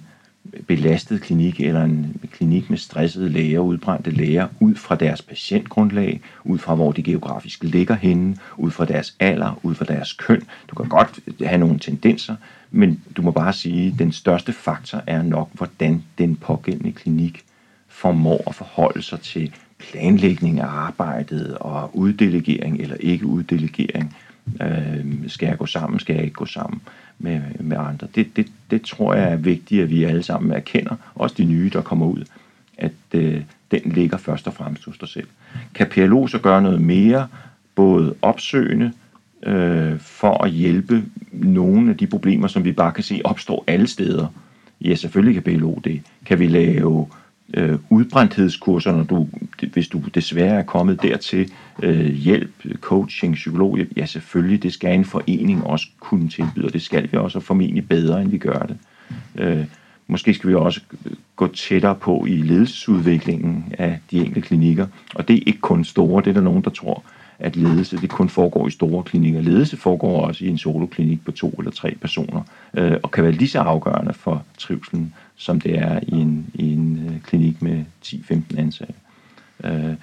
belastet 0.67 1.21
klinik 1.21 1.59
eller 1.59 1.83
en 1.83 2.21
klinik 2.31 2.69
med 2.69 2.77
stressede 2.77 3.29
læger, 3.29 3.59
udbrændte 3.59 4.11
læger, 4.11 4.47
ud 4.59 4.75
fra 4.75 4.95
deres 4.95 5.21
patientgrundlag, 5.21 6.21
ud 6.43 6.57
fra 6.57 6.75
hvor 6.75 6.91
de 6.91 7.03
geografisk 7.03 7.63
ligger 7.63 7.95
henne, 7.95 8.37
ud 8.57 8.71
fra 8.71 8.85
deres 8.85 9.15
alder, 9.19 9.59
ud 9.63 9.75
fra 9.75 9.85
deres 9.85 10.13
køn. 10.13 10.43
Du 10.69 10.75
kan 10.75 10.89
godt 10.89 11.19
have 11.45 11.57
nogle 11.57 11.79
tendenser, 11.79 12.35
men 12.71 13.03
du 13.17 13.21
må 13.21 13.31
bare 13.31 13.53
sige, 13.53 13.87
at 13.87 13.99
den 13.99 14.11
største 14.11 14.53
faktor 14.53 15.01
er 15.07 15.21
nok, 15.21 15.49
hvordan 15.53 16.03
den 16.17 16.35
pågældende 16.35 16.91
klinik 16.91 17.45
formår 18.04 18.43
at 18.47 18.56
forholde 18.56 19.01
sig 19.01 19.20
til 19.20 19.54
planlægning 19.80 20.60
af 20.60 20.68
arbejdet 20.68 21.58
og 21.58 21.97
uddelegering 21.97 22.82
eller 22.82 22.95
ikke 22.99 23.26
uddelegering. 23.26 24.16
Øh, 24.62 25.06
skal 25.28 25.47
jeg 25.47 25.58
gå 25.58 25.66
sammen, 25.66 25.99
skal 25.99 26.16
jeg 26.16 26.24
ikke 26.24 26.36
gå 26.36 26.45
sammen 26.45 26.82
med, 27.20 27.41
med 27.60 27.78
andre? 27.78 28.08
Det, 28.16 28.36
det, 28.36 28.47
det 28.72 28.82
tror 28.82 29.14
jeg 29.14 29.32
er 29.32 29.36
vigtigt, 29.36 29.84
at 29.84 29.89
vi 29.89 30.04
alle 30.04 30.24
sammen 30.24 30.51
erkender, 30.51 30.95
også 31.16 31.36
de 31.38 31.45
nye, 31.45 31.70
der 31.74 31.82
kommer 31.82 32.06
ud, 32.06 32.24
at 32.78 32.91
øh, 33.14 33.41
den 33.72 33.82
ligger 33.86 34.18
først 34.18 34.47
og 34.47 34.54
fremmest 34.54 34.86
hos 34.86 34.97
dig 34.97 35.10
selv. 35.10 35.28
Kan 35.74 35.88
PLO 35.88 36.28
så 36.28 36.39
gøre 36.39 36.62
noget 36.62 36.82
mere, 36.82 37.28
både 37.76 38.16
opsøgende, 38.22 38.91
øh, 39.43 39.99
for 39.99 40.43
at 40.43 40.51
hjælpe 40.51 41.04
nogle 41.32 41.89
af 41.91 41.97
de 41.97 42.08
problemer, 42.08 42.47
som 42.47 42.64
vi 42.64 42.72
bare 42.72 42.91
kan 42.91 43.04
se 43.04 43.22
opstår 43.24 43.64
alle 43.68 43.88
steder? 43.88 44.28
Ja, 44.82 44.95
selvfølgelig 44.95 45.43
kan 45.43 45.54
PLO 45.54 45.80
det. 45.84 46.01
Kan 46.26 46.39
vi 46.39 46.47
lave 46.47 47.08
øh, 47.12 47.22
øh, 47.53 47.79
udbrændthedskurser, 47.89 48.91
når 48.91 49.03
du, 49.03 49.27
hvis 49.73 49.87
du 49.87 50.01
desværre 50.15 50.59
er 50.59 50.63
kommet 50.63 51.01
dertil, 51.01 51.51
øh, 51.83 52.13
hjælp, 52.13 52.51
coaching, 52.81 53.35
psykolog, 53.35 53.79
ja 53.97 54.05
selvfølgelig, 54.05 54.63
det 54.63 54.73
skal 54.73 54.95
en 54.95 55.05
forening 55.05 55.63
også 55.63 55.87
kunne 55.99 56.29
tilbyde, 56.29 56.65
og 56.65 56.73
det 56.73 56.81
skal 56.81 57.11
vi 57.11 57.17
også, 57.17 57.37
og 57.37 57.43
formentlig 57.43 57.87
bedre, 57.87 58.21
end 58.21 58.29
vi 58.29 58.37
gør 58.37 58.59
det. 58.59 58.77
Øh, 59.35 59.65
måske 60.07 60.33
skal 60.33 60.49
vi 60.49 60.55
også 60.55 60.81
gå 61.35 61.47
tættere 61.47 61.95
på 61.95 62.25
i 62.25 62.37
ledelsesudviklingen 62.37 63.73
af 63.77 63.99
de 64.11 64.17
enkelte 64.17 64.41
klinikker, 64.41 64.87
og 65.15 65.27
det 65.27 65.35
er 65.35 65.43
ikke 65.47 65.59
kun 65.59 65.83
store, 65.83 66.21
det 66.21 66.29
er 66.29 66.33
der 66.33 66.41
nogen, 66.41 66.63
der 66.63 66.69
tror, 66.69 67.03
at 67.39 67.55
ledelse 67.55 67.97
det 67.97 68.09
kun 68.09 68.29
foregår 68.29 68.67
i 68.67 68.71
store 68.71 69.03
klinikker. 69.03 69.41
Ledelse 69.41 69.77
foregår 69.77 70.25
også 70.27 70.45
i 70.45 70.47
en 70.47 70.57
soloklinik 70.57 71.25
på 71.25 71.31
to 71.31 71.49
eller 71.49 71.71
tre 71.71 71.95
personer, 72.01 72.41
øh, 72.73 72.97
og 73.03 73.11
kan 73.11 73.23
være 73.23 73.31
lige 73.31 73.49
så 73.49 73.59
afgørende 73.59 74.13
for 74.13 74.43
trivselen 74.57 75.13
som 75.36 75.61
det 75.61 75.79
er 75.79 75.99
i 76.07 76.15
en, 76.15 76.45
i 76.53 76.73
en 76.73 77.09
øh, 77.09 77.21
klinik 77.21 77.61
med 77.61 77.84
10-15 78.05 78.59
ansatte. 78.59 78.93
Øh, 79.63 79.93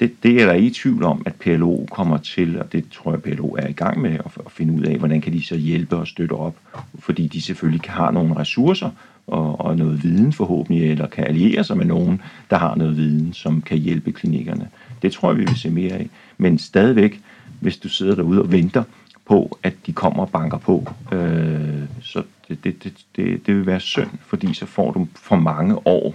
det, 0.00 0.12
det 0.22 0.42
er 0.42 0.46
der 0.46 0.54
i 0.54 0.70
tvivl 0.70 1.04
om, 1.04 1.22
at 1.26 1.34
PLO 1.34 1.86
kommer 1.90 2.16
til, 2.16 2.60
og 2.60 2.72
det 2.72 2.84
tror 2.92 3.10
jeg, 3.10 3.22
PLO 3.22 3.48
er 3.48 3.68
i 3.68 3.72
gang 3.72 4.00
med 4.00 4.10
at, 4.10 4.26
at 4.46 4.52
finde 4.52 4.74
ud 4.74 4.82
af, 4.82 4.98
hvordan 4.98 5.20
kan 5.20 5.32
de 5.32 5.44
så 5.44 5.56
hjælpe 5.56 5.96
og 5.96 6.06
støtte 6.06 6.32
op, 6.32 6.56
fordi 6.98 7.26
de 7.26 7.40
selvfølgelig 7.40 7.80
har 7.84 8.10
nogle 8.10 8.36
ressourcer 8.36 8.90
og, 9.26 9.60
og 9.60 9.76
noget 9.76 10.02
viden 10.02 10.32
forhåbentlig, 10.32 10.90
eller 10.90 11.06
kan 11.06 11.24
alliere 11.24 11.64
sig 11.64 11.76
med 11.76 11.84
nogen, 11.86 12.22
der 12.50 12.58
har 12.58 12.74
noget 12.74 12.96
viden, 12.96 13.32
som 13.32 13.62
kan 13.62 13.78
hjælpe 13.78 14.12
klinikkerne. 14.12 14.68
Det 15.02 15.12
tror 15.12 15.30
jeg, 15.30 15.38
vi 15.38 15.44
vil 15.44 15.56
se 15.56 15.70
mere 15.70 15.92
af. 15.92 16.08
Men 16.38 16.58
stadigvæk, 16.58 17.20
hvis 17.60 17.76
du 17.76 17.88
sidder 17.88 18.14
derude 18.14 18.42
og 18.42 18.52
venter 18.52 18.82
på, 19.26 19.58
at 19.62 19.74
de 19.86 19.92
kommer 19.92 20.22
og 20.22 20.30
banker 20.30 20.58
på, 20.58 20.88
øh, 21.12 21.82
så 22.00 22.22
det, 22.48 22.64
det, 22.64 22.92
det, 23.16 23.46
det, 23.46 23.56
vil 23.56 23.66
være 23.66 23.80
synd, 23.80 24.10
fordi 24.26 24.54
så 24.54 24.66
får 24.66 24.92
du 24.92 25.08
for 25.16 25.36
mange 25.36 25.86
år, 25.86 26.14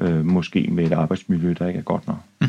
øh, 0.00 0.24
måske 0.24 0.68
med 0.70 0.86
et 0.86 0.92
arbejdsmiljø, 0.92 1.54
der 1.58 1.68
ikke 1.68 1.78
er 1.78 1.82
godt 1.82 2.06
nok. 2.06 2.18
Mm. 2.40 2.48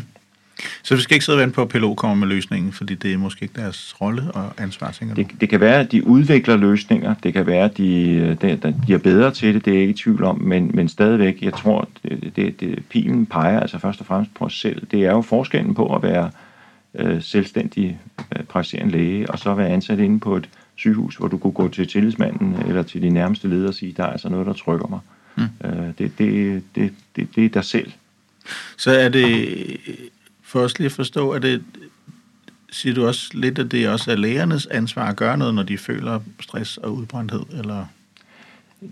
Så 0.84 0.96
vi 0.96 1.02
skal 1.02 1.16
ikke 1.16 1.26
sidde 1.26 1.36
og 1.36 1.42
vente 1.42 1.56
på, 1.56 1.62
at 1.62 1.70
PLO 1.70 1.94
kommer 1.94 2.16
med 2.16 2.28
løsningen, 2.28 2.72
fordi 2.72 2.96
det 2.96 3.14
er 3.14 3.18
måske 3.18 3.44
ikke 3.44 3.62
deres 3.62 4.02
rolle 4.02 4.32
og 4.32 4.54
ansvar, 4.58 4.92
tænker 4.92 5.16
det, 5.16 5.28
det 5.42 5.50
kan 5.50 5.60
være, 5.60 5.80
at 5.80 5.92
de 5.92 6.08
udvikler 6.08 6.58
løsninger. 6.58 7.16
Det 7.24 7.34
kan 7.34 7.48
være, 7.48 7.66
at 7.66 7.78
de, 7.78 8.38
de, 8.42 8.74
de 8.88 8.94
er 8.94 8.98
bedre 8.98 9.32
til 9.32 9.54
det, 9.54 9.66
det 9.66 9.72
er 9.72 9.76
jeg 9.76 9.82
ikke 9.82 9.94
i 9.94 9.98
tvivl 9.98 10.24
om, 10.24 10.42
men, 10.42 10.72
men 10.74 10.90
stadigvæk, 10.90 11.42
jeg 11.42 11.54
tror, 11.54 11.90
det, 12.04 12.32
det, 12.36 12.60
det, 12.60 12.84
pilen 12.90 13.26
peger 13.26 13.60
altså 13.60 13.80
først 13.80 14.00
og 14.00 14.06
fremmest 14.06 14.34
på 14.34 14.46
os 14.46 14.60
selv. 14.60 14.88
Det 14.92 15.06
er 15.06 15.12
jo 15.12 15.22
forskellen 15.22 15.74
på 15.74 15.96
at 15.96 16.04
være 16.04 16.32
øh, 16.96 17.22
selvstændig 17.22 18.00
øh, 18.36 18.44
praktiserende 18.44 18.92
læge, 18.92 19.32
og 19.32 19.40
så 19.40 19.54
være 19.54 19.70
ansat 19.70 20.00
inde 20.00 20.20
på 20.20 20.36
et 20.36 20.50
sygehus, 20.78 21.16
hvor 21.16 21.28
du 21.28 21.38
kunne 21.38 21.54
gå 21.54 21.68
til 21.68 21.88
tillidsmanden 21.88 22.56
eller 22.68 22.84
til 22.84 23.02
de 23.02 23.10
nærmeste 23.10 23.48
ledere 23.48 23.68
og 23.68 23.74
sige, 23.74 23.94
der 23.98 24.04
er 24.04 24.12
altså 24.12 24.30
noget, 24.30 24.48
der 24.48 24.54
trykker 24.54 24.88
mig. 24.88 25.00
Mm. 25.36 25.70
Øh, 25.70 25.94
det, 25.98 26.18
det, 26.18 26.64
det, 26.76 26.94
det, 27.16 27.28
det 27.36 27.46
er 27.46 27.50
dig 27.50 27.64
selv. 27.64 27.92
Så 28.78 28.92
er 28.92 29.10
det, 29.10 29.48
os 30.54 30.80
lige 30.80 30.86
at 30.86 30.92
forstå, 30.92 31.30
at 31.30 31.42
det, 31.42 31.64
siger 32.72 32.96
du 32.96 33.08
også 33.08 33.30
lidt, 33.34 33.60
at 33.60 33.72
det 33.72 33.90
også 33.90 34.12
er 34.12 34.16
lægernes 34.16 34.66
ansvar 34.66 35.10
at 35.10 35.16
gøre 35.16 35.38
noget, 35.38 35.56
når 35.56 35.64
de 35.64 35.78
føler 35.78 36.20
stress 36.40 36.78
og 36.78 36.96
udbrændthed, 36.96 37.44
eller? 37.60 37.86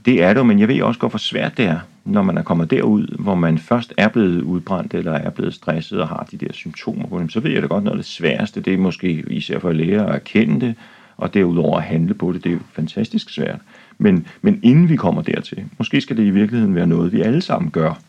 Det 0.05 0.23
er 0.23 0.33
det 0.33 0.45
men 0.45 0.59
jeg 0.59 0.67
ved 0.67 0.81
også 0.81 0.99
godt, 0.99 1.11
hvor 1.11 1.17
svært 1.17 1.57
det 1.57 1.65
er, 1.65 1.79
når 2.05 2.21
man 2.21 2.37
er 2.37 2.43
kommet 2.43 2.71
derud, 2.71 3.07
hvor 3.19 3.35
man 3.35 3.57
først 3.57 3.93
er 3.97 4.07
blevet 4.07 4.41
udbrændt, 4.41 4.93
eller 4.93 5.11
er 5.11 5.29
blevet 5.29 5.53
stresset 5.53 6.01
og 6.01 6.07
har 6.07 6.27
de 6.31 6.37
der 6.37 6.53
symptomer 6.53 7.07
på 7.07 7.19
dem, 7.19 7.29
så 7.29 7.39
ved 7.39 7.51
jeg 7.51 7.61
da 7.61 7.67
godt, 7.67 7.83
noget 7.83 7.97
af 7.97 8.03
det 8.03 8.11
sværeste, 8.11 8.61
det 8.61 8.73
er 8.73 8.77
måske 8.77 9.23
især 9.29 9.59
for 9.59 9.71
læger 9.71 10.05
at 10.05 10.15
erkende 10.15 10.65
det, 10.65 10.75
og 11.17 11.33
derudover 11.33 11.77
at 11.77 11.83
handle 11.83 12.13
på 12.13 12.31
det, 12.31 12.43
det 12.43 12.49
er 12.49 12.53
jo 12.53 12.59
fantastisk 12.73 13.29
svært. 13.29 13.59
Men, 13.97 14.27
men 14.41 14.59
inden 14.63 14.89
vi 14.89 14.95
kommer 14.95 15.21
dertil, 15.21 15.65
måske 15.77 16.01
skal 16.01 16.17
det 16.17 16.23
i 16.23 16.29
virkeligheden 16.29 16.75
være 16.75 16.87
noget, 16.87 17.13
vi 17.13 17.21
alle 17.21 17.41
sammen 17.41 17.71
gør, 17.71 17.99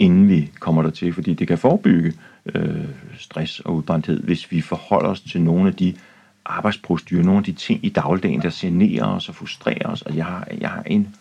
inden 0.00 0.28
vi 0.28 0.50
kommer 0.60 0.82
dertil, 0.82 1.12
fordi 1.12 1.34
det 1.34 1.48
kan 1.48 1.58
forebygge 1.58 2.12
øh, 2.54 2.84
stress 3.18 3.60
og 3.60 3.74
udbrændthed, 3.74 4.22
hvis 4.22 4.52
vi 4.52 4.60
forholder 4.60 5.10
os 5.10 5.20
til 5.20 5.40
nogle 5.40 5.68
af 5.68 5.74
de 5.74 5.94
arbejdsprocedurer, 6.44 7.22
nogle 7.22 7.38
af 7.38 7.44
de 7.44 7.52
ting 7.52 7.80
i 7.82 7.88
dagligdagen, 7.88 8.42
der 8.42 8.50
generer 8.54 9.06
os 9.06 9.28
og 9.28 9.34
frustrerer 9.34 9.88
os, 9.88 10.02
og 10.02 10.16
jeg 10.16 10.24
har, 10.24 10.48
jeg 10.60 10.68
har 10.68 10.82
en 10.82 11.14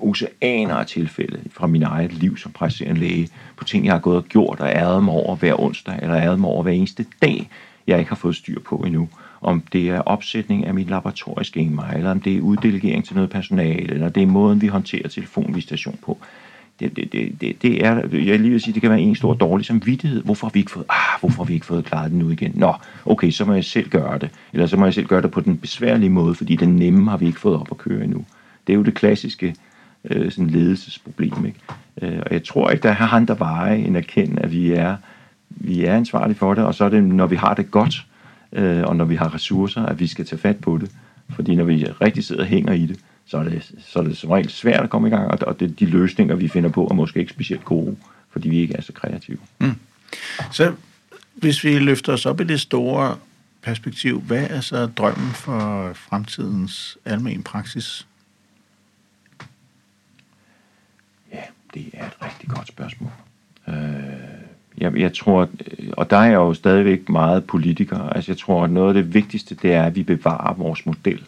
oceaner 0.00 0.74
af 0.74 0.86
tilfælde 0.86 1.40
fra 1.50 1.66
min 1.66 1.82
eget 1.82 2.12
liv 2.12 2.36
som 2.36 2.52
praktiserende 2.52 3.00
læge, 3.00 3.28
på 3.56 3.64
ting, 3.64 3.84
jeg 3.84 3.94
har 3.94 4.00
gået 4.00 4.16
og 4.16 4.24
gjort 4.24 4.60
og 4.60 4.68
æret 4.68 5.04
mig 5.04 5.14
over 5.14 5.36
hver 5.36 5.60
onsdag, 5.60 5.98
eller 6.02 6.16
æret 6.16 6.40
mig 6.40 6.50
over 6.50 6.62
hver 6.62 6.72
eneste 6.72 7.06
dag, 7.22 7.50
jeg 7.86 7.98
ikke 7.98 8.08
har 8.08 8.16
fået 8.16 8.36
styr 8.36 8.60
på 8.60 8.76
endnu 8.76 9.08
om 9.42 9.62
det 9.72 9.88
er 9.88 9.98
opsætning 9.98 10.66
af 10.66 10.74
mit 10.74 10.90
laboratorieskema, 10.90 11.82
eller 11.96 12.10
om 12.10 12.20
det 12.20 12.36
er 12.36 12.40
uddelegering 12.40 13.04
til 13.04 13.14
noget 13.14 13.30
personale, 13.30 13.94
eller 13.94 14.08
det 14.08 14.22
er 14.22 14.26
måden, 14.26 14.60
vi 14.60 14.66
håndterer 14.66 15.08
telefonvisitation 15.08 15.98
på. 16.04 16.18
Det, 16.80 16.96
det, 16.96 17.12
det, 17.12 17.40
det, 17.40 17.62
det 17.62 17.86
er, 17.86 17.94
jeg 18.12 18.40
lige 18.40 18.50
vil 18.50 18.60
sige, 18.60 18.74
det 18.74 18.82
kan 18.82 18.90
være 18.90 19.00
en 19.00 19.14
stor 19.14 19.34
dårlig 19.34 19.66
samvittighed. 19.66 20.22
Hvorfor 20.22 20.46
har 20.46 20.52
vi 20.52 20.58
ikke 20.58 20.70
fået, 20.70 20.84
ah, 20.88 21.20
hvorfor 21.20 21.42
har 21.42 21.48
vi 21.48 21.54
ikke 21.54 21.66
fået 21.66 21.84
klaret 21.84 22.10
det 22.10 22.18
nu 22.18 22.30
igen? 22.30 22.52
Nå, 22.54 22.74
okay, 23.06 23.30
så 23.30 23.44
må 23.44 23.52
jeg 23.52 23.64
selv 23.64 23.88
gøre 23.88 24.18
det. 24.18 24.30
Eller 24.52 24.66
så 24.66 24.76
må 24.76 24.84
jeg 24.84 24.94
selv 24.94 25.06
gøre 25.06 25.22
det 25.22 25.30
på 25.30 25.40
den 25.40 25.56
besværlige 25.56 26.10
måde, 26.10 26.34
fordi 26.34 26.56
den 26.56 26.76
nemme 26.76 27.10
har 27.10 27.16
vi 27.16 27.26
ikke 27.26 27.40
fået 27.40 27.60
op 27.60 27.68
at 27.70 27.78
køre 27.78 28.04
endnu. 28.04 28.24
Det 28.66 28.72
er 28.72 28.76
jo 28.76 28.82
det 28.82 28.94
klassiske 28.94 29.54
øh, 30.04 30.30
sådan 30.30 30.50
ledelsesproblem. 30.50 31.46
Ikke? 31.46 31.58
Øh, 32.02 32.22
og 32.26 32.32
jeg 32.32 32.44
tror 32.44 32.70
ikke, 32.70 32.82
der 32.82 32.90
er 32.90 33.12
andre 33.12 33.38
veje 33.38 33.76
end 33.76 33.96
at 33.96 34.18
at 34.18 34.52
vi 34.52 34.72
er, 34.72 34.96
vi 35.48 35.84
er 35.84 35.96
ansvarlige 35.96 36.36
for 36.36 36.54
det, 36.54 36.64
og 36.64 36.74
så 36.74 36.84
er 36.84 36.88
det, 36.88 37.04
når 37.04 37.26
vi 37.26 37.36
har 37.36 37.54
det 37.54 37.70
godt, 37.70 38.06
øh, 38.52 38.82
og 38.82 38.96
når 38.96 39.04
vi 39.04 39.16
har 39.16 39.34
ressourcer, 39.34 39.82
at 39.86 40.00
vi 40.00 40.06
skal 40.06 40.26
tage 40.26 40.40
fat 40.40 40.58
på 40.58 40.78
det. 40.78 40.90
Fordi 41.30 41.54
når 41.54 41.64
vi 41.64 41.84
rigtig 41.84 42.24
sidder 42.24 42.42
og 42.42 42.48
hænger 42.48 42.72
i 42.72 42.86
det, 42.86 43.00
så 43.26 43.38
er 43.38 43.42
det, 43.42 43.72
så 43.86 43.98
er 43.98 44.02
det 44.02 44.16
som 44.16 44.30
regel 44.30 44.50
svært 44.50 44.84
at 44.84 44.90
komme 44.90 45.08
i 45.08 45.10
gang, 45.10 45.42
og 45.44 45.60
det, 45.60 45.80
de 45.80 45.86
løsninger, 45.86 46.34
vi 46.34 46.48
finder 46.48 46.70
på, 46.70 46.86
er 46.90 46.94
måske 46.94 47.20
ikke 47.20 47.32
specielt 47.32 47.64
gode, 47.64 47.96
fordi 48.30 48.48
vi 48.48 48.58
ikke 48.58 48.74
er 48.74 48.82
så 48.82 48.92
kreative. 48.92 49.38
Mm. 49.58 49.74
Så 50.52 50.74
hvis 51.34 51.64
vi 51.64 51.78
løfter 51.78 52.12
os 52.12 52.26
op 52.26 52.40
i 52.40 52.44
det 52.44 52.60
store 52.60 53.16
perspektiv, 53.62 54.20
hvad 54.20 54.46
er 54.50 54.60
så 54.60 54.86
drømmen 54.86 55.30
for 55.30 55.92
fremtidens 55.94 56.98
almen 57.04 57.42
praksis? 57.42 58.06
Ja, 61.32 61.42
det 61.74 61.90
er 61.92 62.06
et 62.06 62.16
rigtig 62.22 62.48
godt 62.48 62.68
spørgsmål. 62.68 63.10
Øh, 63.68 63.74
jeg, 64.82 64.96
jeg 64.96 65.12
tror, 65.14 65.40
øh, 65.42 65.88
og 65.92 66.10
der 66.10 66.16
er 66.16 66.24
jeg 66.24 66.34
jo 66.34 66.54
stadigvæk 66.54 67.08
meget 67.08 67.44
politiker, 67.44 67.98
altså 67.98 68.32
jeg 68.32 68.38
tror, 68.38 68.64
at 68.64 68.70
noget 68.70 68.88
af 68.88 68.94
det 68.94 69.14
vigtigste, 69.14 69.54
det 69.54 69.72
er, 69.72 69.82
at 69.82 69.96
vi 69.96 70.02
bevarer 70.02 70.54
vores 70.54 70.86
model. 70.86 71.22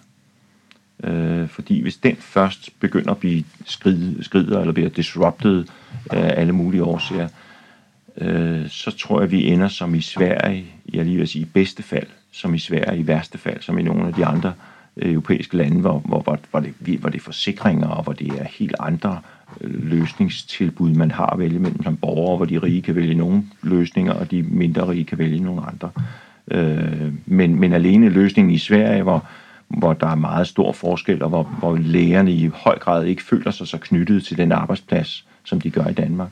Øh, 1.05 1.49
fordi 1.49 1.83
hvis 1.83 1.97
den 1.97 2.17
først 2.17 2.81
begynder 2.81 3.11
at 3.11 3.19
blive 3.19 3.45
skrid, 3.65 4.23
skrider, 4.23 4.61
eller 4.61 4.73
bliver 4.73 4.89
disrupted 4.89 5.65
af 6.11 6.41
alle 6.41 6.53
mulige 6.53 6.85
årsager, 6.85 7.29
øh, 8.19 8.69
så 8.69 8.91
tror 8.91 9.19
jeg, 9.19 9.25
at 9.25 9.31
vi 9.31 9.47
ender 9.47 9.69
som 9.69 9.95
i 9.95 10.01
Sverige, 10.01 10.67
jeg 10.93 11.05
lige 11.05 11.17
vil 11.17 11.29
sige 11.29 11.43
i 11.43 11.49
bedste 11.55 11.83
fald, 11.83 12.07
som 12.33 12.55
i 12.55 12.59
Sverige 12.59 13.01
i 13.01 13.07
værste 13.07 13.39
fald, 13.39 13.63
som 13.63 13.79
i 13.79 13.83
nogle 13.83 14.07
af 14.07 14.15
de 14.15 14.27
andre 14.27 14.53
øh, 14.97 15.13
europæiske 15.13 15.57
lande, 15.57 15.81
hvor, 15.81 15.99
hvor, 15.99 16.39
hvor, 16.51 16.61
det, 16.61 16.99
hvor 16.99 17.09
det 17.09 17.19
er 17.19 17.23
forsikringer, 17.23 17.89
og 17.89 18.03
hvor 18.03 18.13
det 18.13 18.29
er 18.29 18.45
helt 18.45 18.75
andre 18.81 19.21
løsningstilbud, 19.61 20.95
man 20.95 21.11
har 21.11 21.27
at 21.27 21.39
vælge 21.39 21.59
mellem 21.59 21.83
som 21.83 21.97
borgere, 21.97 22.37
hvor 22.37 22.47
de 22.47 22.59
rige 22.59 22.83
kan 22.83 22.95
vælge 22.95 23.15
nogle 23.15 23.43
løsninger, 23.63 24.13
og 24.13 24.31
de 24.31 24.43
mindre 24.43 24.89
rige 24.89 25.05
kan 25.05 25.19
vælge 25.19 25.41
nogle 25.41 25.63
andre. 25.67 25.91
Øh, 26.51 27.13
men, 27.27 27.61
men 27.61 27.73
alene 27.73 28.09
løsningen 28.09 28.55
i 28.55 28.59
Sverige, 28.59 29.03
hvor, 29.03 29.27
hvor 29.69 29.93
der 29.93 30.07
er 30.07 30.15
meget 30.15 30.47
stor 30.47 30.73
forskel, 30.73 31.23
og 31.23 31.29
hvor, 31.29 31.43
hvor 31.43 31.77
lægerne 31.77 32.33
i 32.33 32.51
høj 32.55 32.79
grad 32.79 33.05
ikke 33.05 33.23
føler 33.23 33.51
sig 33.51 33.69
så 33.69 33.79
knyttet 33.79 34.25
til 34.25 34.37
den 34.37 34.53
arbejdsplads, 34.53 35.25
som 35.45 35.61
de 35.61 35.71
gør 35.71 35.87
i 35.87 35.93
Danmark, 35.93 36.29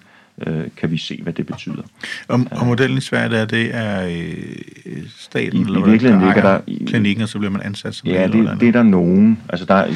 øh, 0.47 0.65
kan 0.77 0.91
vi 0.91 0.97
se, 0.97 1.21
hvad 1.23 1.33
det 1.33 1.47
betyder. 1.47 1.83
Og, 2.29 2.41
og 2.51 2.67
modellen 2.67 2.99
i 2.99 3.01
Sverige, 3.01 3.31
der, 3.31 3.45
det 3.45 3.75
er 3.75 4.07
øh, 4.87 5.03
staten, 5.17 5.59
I, 5.59 5.63
eller 5.63 5.87
i 5.87 5.91
virkeligheden 5.91 6.25
ligger 6.25 6.43
der... 6.43 6.61
I, 6.67 6.85
klinikken, 6.87 7.23
og 7.23 7.29
så 7.29 7.39
bliver 7.39 7.53
man 7.53 7.63
ansat 7.63 7.95
som 7.95 8.09
Ja, 8.09 8.27
det, 8.27 8.61
det 8.61 8.69
er 8.69 8.73
der 8.73 8.83
nogen. 8.83 9.39
Altså, 9.49 9.67
der, 9.67 9.87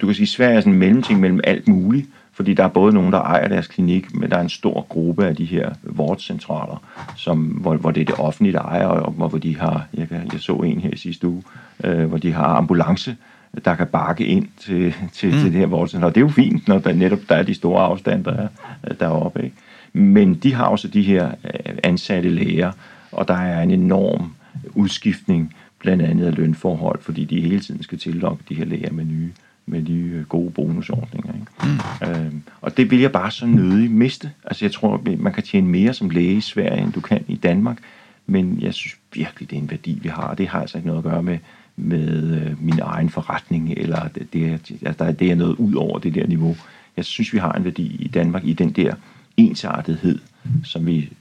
du 0.00 0.06
kan 0.06 0.14
sige, 0.14 0.26
Sverige 0.26 0.56
er 0.56 0.60
sådan 0.60 0.72
en 0.72 0.78
mellemting 0.78 1.20
mellem 1.20 1.40
alt 1.44 1.68
muligt, 1.68 2.06
fordi 2.34 2.54
der 2.54 2.64
er 2.64 2.68
både 2.68 2.94
nogen, 2.94 3.12
der 3.12 3.20
ejer 3.20 3.48
deres 3.48 3.66
klinik, 3.66 4.14
men 4.14 4.30
der 4.30 4.36
er 4.36 4.40
en 4.40 4.48
stor 4.48 4.86
gruppe 4.88 5.26
af 5.26 5.36
de 5.36 5.44
her 5.44 5.70
vårdcentraler, 5.82 6.82
som, 7.16 7.38
hvor, 7.38 7.76
hvor 7.76 7.90
det 7.90 8.00
er 8.00 8.04
det 8.04 8.14
offentlige, 8.18 8.52
der 8.52 8.60
ejer, 8.60 8.86
og 8.86 9.12
hvor 9.12 9.28
de 9.28 9.56
har, 9.56 9.86
jeg, 9.94 10.08
jeg 10.10 10.40
så 10.40 10.52
en 10.52 10.80
her 10.80 10.90
i 10.90 10.96
sidste 10.96 11.28
uge, 11.28 11.42
øh, 11.84 12.04
hvor 12.04 12.18
de 12.18 12.32
har 12.32 12.46
ambulance, 12.46 13.16
der 13.64 13.74
kan 13.74 13.86
bakke 13.86 14.26
ind 14.26 14.48
til, 14.56 14.94
til, 15.12 15.34
mm. 15.34 15.40
til 15.40 15.52
det 15.52 15.60
her 15.60 15.66
vårdcentral. 15.66 16.10
Det 16.10 16.16
er 16.16 16.20
jo 16.20 16.28
fint, 16.28 16.68
når 16.68 16.78
der 16.78 16.92
netop 16.92 17.18
der 17.28 17.34
er 17.34 17.42
de 17.42 17.54
store 17.54 17.82
afstande, 17.82 18.24
der 18.24 18.48
er 18.82 18.94
deroppe. 18.94 19.44
Ikke? 19.44 19.56
Men 19.92 20.34
de 20.34 20.54
har 20.54 20.64
også 20.64 20.88
de 20.88 21.02
her 21.02 21.28
øh, 21.28 21.74
ansatte 21.82 22.28
læger, 22.28 22.72
og 23.12 23.28
der 23.28 23.34
er 23.34 23.62
en 23.62 23.70
enorm 23.70 24.32
udskiftning, 24.74 25.54
blandt 25.78 26.02
andet 26.02 26.26
af 26.26 26.34
lønforhold, 26.34 27.02
fordi 27.02 27.24
de 27.24 27.40
hele 27.40 27.60
tiden 27.60 27.82
skal 27.82 27.98
tillokke 27.98 28.44
de 28.48 28.54
her 28.54 28.64
læger 28.64 28.92
med 28.92 29.04
nye 29.04 29.30
med 29.66 29.82
de 29.82 29.98
øh, 29.98 30.24
gode 30.24 30.50
bonusordninger. 30.50 31.32
Ikke? 31.32 31.76
Mm. 32.02 32.08
Øhm, 32.08 32.42
og 32.60 32.76
det 32.76 32.90
vil 32.90 33.00
jeg 33.00 33.12
bare 33.12 33.30
så 33.30 33.46
nødig 33.46 33.90
miste. 33.90 34.30
Altså 34.44 34.64
jeg 34.64 34.72
tror, 34.72 35.02
man 35.18 35.32
kan 35.32 35.42
tjene 35.42 35.66
mere 35.66 35.94
som 35.94 36.10
læge 36.10 36.36
i 36.36 36.40
Sverige, 36.40 36.82
end 36.82 36.92
du 36.92 37.00
kan 37.00 37.24
i 37.28 37.36
Danmark, 37.36 37.78
men 38.26 38.58
jeg 38.60 38.74
synes 38.74 38.96
virkelig, 39.12 39.50
det 39.50 39.56
er 39.56 39.60
en 39.60 39.70
værdi, 39.70 39.98
vi 40.02 40.08
har, 40.08 40.34
det 40.34 40.48
har 40.48 40.60
altså 40.60 40.78
ikke 40.78 40.88
noget 40.88 40.98
at 41.04 41.10
gøre 41.10 41.22
med, 41.22 41.38
med 41.76 42.40
øh, 42.40 42.64
min 42.64 42.78
egen 42.82 43.10
forretning, 43.10 43.70
eller 43.70 44.08
det, 44.08 44.32
det, 44.32 44.50
altså, 44.82 45.04
der, 45.04 45.12
det 45.12 45.30
er 45.30 45.34
noget 45.34 45.56
ud 45.56 45.74
over 45.74 45.98
det 45.98 46.14
der 46.14 46.26
niveau. 46.26 46.56
Jeg 46.96 47.04
synes, 47.04 47.32
vi 47.32 47.38
har 47.38 47.52
en 47.52 47.64
værdi 47.64 47.96
i 48.00 48.08
Danmark 48.08 48.44
i 48.44 48.52
den 48.52 48.70
der 48.70 48.94
ensartethed, 49.36 50.18
som 50.64 50.86
vi 50.86 51.12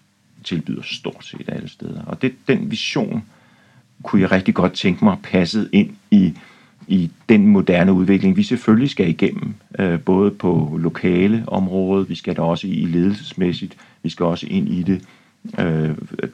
tilbyder 0.43 0.81
stort 0.83 1.25
set 1.25 1.45
alle 1.47 1.69
steder. 1.69 2.03
Og 2.05 2.21
det, 2.21 2.33
den 2.47 2.71
vision 2.71 3.23
kunne 4.03 4.21
jeg 4.21 4.31
rigtig 4.31 4.53
godt 4.53 4.73
tænke 4.73 5.05
mig 5.05 5.17
passet 5.23 5.69
ind 5.71 5.89
i 6.11 6.33
i 6.87 7.11
den 7.29 7.47
moderne 7.47 7.93
udvikling, 7.93 8.37
vi 8.37 8.43
selvfølgelig 8.43 8.89
skal 8.89 9.09
igennem, 9.09 9.53
øh, 9.79 9.99
både 9.99 10.31
på 10.31 10.77
lokale 10.79 11.43
områder, 11.47 12.05
vi 12.05 12.15
skal 12.15 12.35
da 12.35 12.41
også 12.41 12.67
i 12.67 12.85
ledelsesmæssigt, 12.85 13.77
vi 14.03 14.09
skal 14.09 14.25
også 14.25 14.47
ind 14.49 14.69
i 14.69 14.83
det, 14.83 15.01
øh, 15.59 15.89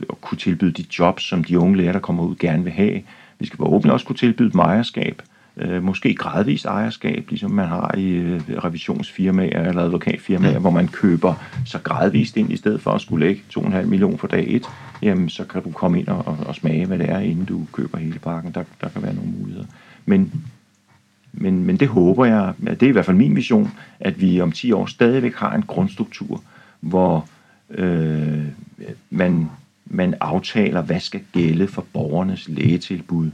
og 0.10 0.22
kunne 0.22 0.38
tilbyde 0.38 0.72
de 0.72 0.86
jobs, 1.00 1.24
som 1.24 1.44
de 1.44 1.60
unge 1.60 1.78
lærer, 1.78 1.92
der 1.92 2.00
kommer 2.00 2.24
ud, 2.24 2.36
gerne 2.36 2.64
vil 2.64 2.74
have. 2.74 3.02
Vi 3.40 3.46
skal 3.46 3.58
forhåbentlig 3.58 3.94
også 3.94 4.06
kunne 4.06 4.16
tilbyde 4.16 4.52
dem 4.52 4.60
ejerskab, 4.60 5.22
øh, 5.58 5.84
måske 5.84 6.16
gradvist 6.16 6.66
ejerskab, 6.66 7.26
ligesom 7.30 7.52
man 7.52 7.68
har 7.68 7.96
i 7.98 8.10
øh, 8.10 8.42
revisionsfirmaer 8.64 9.70
eller 9.70 9.82
advokatfirmaer, 9.82 10.58
mm. 10.58 10.62
hvor 10.62 10.72
man 10.72 10.88
køber 10.88 11.34
så 11.66 11.80
gradvist 11.84 12.38
ind, 12.38 12.52
i 12.52 12.58
stedet 12.58 12.82
for 12.82 12.92
at 12.92 13.02
skulle 13.02 13.28
lægge 13.28 13.42
2,5 13.58 13.86
millioner 13.86 14.18
for 14.18 14.28
dag 14.28 14.46
1, 14.48 14.66
jamen 15.02 15.30
så 15.30 15.44
kan 15.44 15.64
du 15.64 15.72
komme 15.72 16.00
ind 16.00 16.08
og, 16.08 16.38
og 16.48 16.56
smage, 16.56 16.86
hvad 16.86 17.00
det 17.00 17.10
er, 17.10 17.20
inden 17.20 17.46
du 17.46 17.66
køber 17.74 17.98
hele 17.98 18.20
pakken. 18.20 18.52
Der, 18.52 18.64
der 18.82 18.90
kan 18.90 19.02
være 19.02 19.16
nogle 19.16 19.32
muligheder. 19.40 19.66
Men, 20.06 20.44
men, 21.34 21.64
men 21.64 21.78
det 21.78 21.88
håber 21.88 22.26
jeg, 22.26 22.54
det 22.60 22.84
er 22.84 22.88
i 22.88 22.92
hvert 22.92 23.06
fald 23.06 23.18
min 23.18 23.36
vision, 23.36 23.72
at 24.00 24.22
vi 24.22 24.42
om 24.42 24.52
10 24.52 24.72
år 24.72 24.86
stadigvæk 24.86 25.36
har 25.36 25.56
en 25.56 25.64
grundstruktur, 25.64 26.44
hvor 26.80 27.30
øh, 27.70 28.46
man, 29.10 29.50
man 29.86 30.16
aftaler, 30.22 30.82
hvad 30.82 31.00
skal 31.00 31.22
gælde 31.34 31.68
for 31.68 31.86
borgernes 31.94 32.48
lægetilbud, 32.48 33.32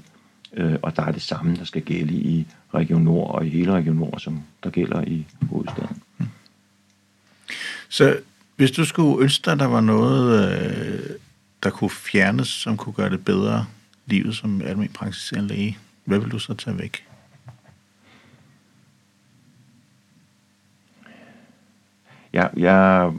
øh, 0.53 0.75
og 0.81 0.95
der 0.95 1.03
er 1.03 1.11
det 1.11 1.21
samme, 1.21 1.55
der 1.55 1.63
skal 1.63 1.81
gælde 1.81 2.13
i 2.13 2.47
Region 2.73 3.01
Nord 3.01 3.35
og 3.35 3.45
i 3.45 3.49
hele 3.49 3.71
Region 3.71 3.95
Nord, 3.95 4.19
som 4.19 4.39
der 4.63 4.69
gælder 4.69 5.01
i 5.01 5.25
hovedstaden. 5.49 6.01
Så 7.89 8.17
hvis 8.55 8.71
du 8.71 8.85
skulle 8.85 9.23
ønske 9.23 9.45
dig, 9.45 9.59
der 9.59 9.65
var 9.65 9.81
noget, 9.81 10.51
øh, 10.51 10.99
der 11.63 11.69
kunne 11.69 11.89
fjernes, 11.89 12.47
som 12.47 12.77
kunne 12.77 12.93
gøre 12.93 13.09
det 13.09 13.25
bedre 13.25 13.65
livet 14.05 14.35
som 14.35 14.61
almindelig 14.61 14.93
praktiserende 14.93 15.47
læge, 15.47 15.77
hvad 16.05 16.19
vil 16.19 16.31
du 16.31 16.39
så 16.39 16.53
tage 16.53 16.79
væk? 16.79 17.07
Jeg, 22.33 22.49
jeg, 22.57 23.11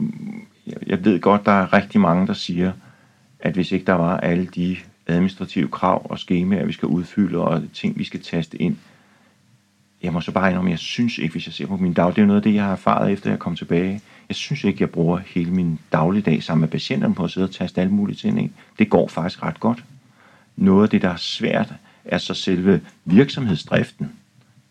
jeg 0.87 1.05
ved 1.05 1.19
godt, 1.19 1.45
der 1.45 1.51
er 1.51 1.73
rigtig 1.73 2.01
mange, 2.01 2.27
der 2.27 2.33
siger, 2.33 2.71
at 3.39 3.53
hvis 3.53 3.71
ikke 3.71 3.85
der 3.85 3.93
var 3.93 4.17
alle 4.17 4.45
de 4.45 4.77
administrative 5.07 5.67
krav 5.67 6.07
og 6.09 6.19
skemaer, 6.19 6.65
vi 6.65 6.73
skal 6.73 6.87
udfylde, 6.87 7.37
og 7.37 7.63
ting, 7.73 7.97
vi 7.97 8.03
skal 8.03 8.21
taste 8.21 8.61
ind, 8.61 8.77
jeg 10.03 10.13
må 10.13 10.21
så 10.21 10.31
bare 10.31 10.49
indrømme, 10.49 10.71
jeg 10.71 10.79
synes 10.79 11.17
ikke, 11.17 11.31
hvis 11.31 11.47
jeg 11.47 11.53
ser 11.53 11.67
på 11.67 11.77
min 11.77 11.93
dag, 11.93 12.15
det 12.15 12.21
er 12.21 12.25
noget 12.25 12.39
af 12.39 12.43
det, 12.43 12.53
jeg 12.53 12.63
har 12.63 12.71
erfaret 12.71 13.11
efter 13.11 13.29
jeg 13.29 13.39
kom 13.39 13.55
tilbage. 13.55 14.01
Jeg 14.29 14.35
synes 14.35 14.63
ikke, 14.63 14.81
jeg 14.81 14.89
bruger 14.89 15.17
hele 15.17 15.51
min 15.51 15.79
dagligdag 15.91 16.43
sammen 16.43 16.61
med 16.61 16.69
patienterne 16.69 17.15
på 17.15 17.23
at 17.23 17.31
sidde 17.31 17.45
og 17.45 17.51
taste 17.51 17.81
alle 17.81 17.93
mulige 17.93 18.15
ting 18.15 18.41
ind. 18.41 18.51
Det 18.79 18.89
går 18.89 19.07
faktisk 19.07 19.43
ret 19.43 19.59
godt. 19.59 19.83
Noget 20.55 20.83
af 20.83 20.89
det, 20.89 21.01
der 21.01 21.09
er 21.09 21.15
svært, 21.15 21.73
er 22.07 22.17
så 22.17 22.33
selve 22.33 22.81
virksomhedsdriften. 23.05 24.11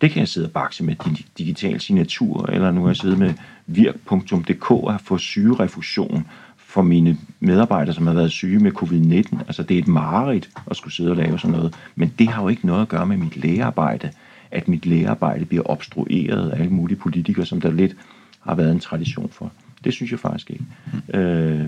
Det 0.00 0.10
kan 0.10 0.20
jeg 0.20 0.28
sidde 0.28 0.46
og 0.46 0.50
bakse 0.50 0.84
med 0.84 0.96
digital 1.38 1.80
signatur, 1.80 2.46
eller 2.46 2.70
nu 2.70 2.80
har 2.80 2.88
jeg 2.88 2.96
siddet 2.96 3.18
med 3.18 3.34
virk.dk 3.66 4.70
og 4.70 5.00
fået 5.00 5.20
sygerefusion 5.20 6.26
for 6.56 6.82
mine 6.82 7.18
medarbejdere, 7.40 7.94
som 7.94 8.06
har 8.06 8.14
været 8.14 8.30
syge 8.30 8.58
med 8.58 8.72
covid-19. 8.72 9.38
Altså 9.46 9.62
det 9.62 9.74
er 9.74 9.78
et 9.78 9.88
mareridt 9.88 10.50
at 10.70 10.76
skulle 10.76 10.94
sidde 10.94 11.10
og 11.10 11.16
lave 11.16 11.38
sådan 11.38 11.56
noget. 11.56 11.74
Men 11.94 12.12
det 12.18 12.28
har 12.28 12.42
jo 12.42 12.48
ikke 12.48 12.66
noget 12.66 12.82
at 12.82 12.88
gøre 12.88 13.06
med 13.06 13.16
mit 13.16 13.36
lægearbejde, 13.36 14.10
at 14.50 14.68
mit 14.68 14.86
lægearbejde 14.86 15.44
bliver 15.44 15.70
obstrueret 15.70 16.50
af 16.50 16.60
alle 16.60 16.72
mulige 16.72 16.98
politikere, 16.98 17.46
som 17.46 17.60
der 17.60 17.70
lidt 17.70 17.96
har 18.40 18.54
været 18.54 18.72
en 18.72 18.80
tradition 18.80 19.28
for. 19.28 19.52
Det 19.84 19.92
synes 19.92 20.12
jeg 20.12 20.20
faktisk 20.20 20.50
ikke. 20.50 20.64
Mm. 20.92 21.20
Øh, 21.20 21.66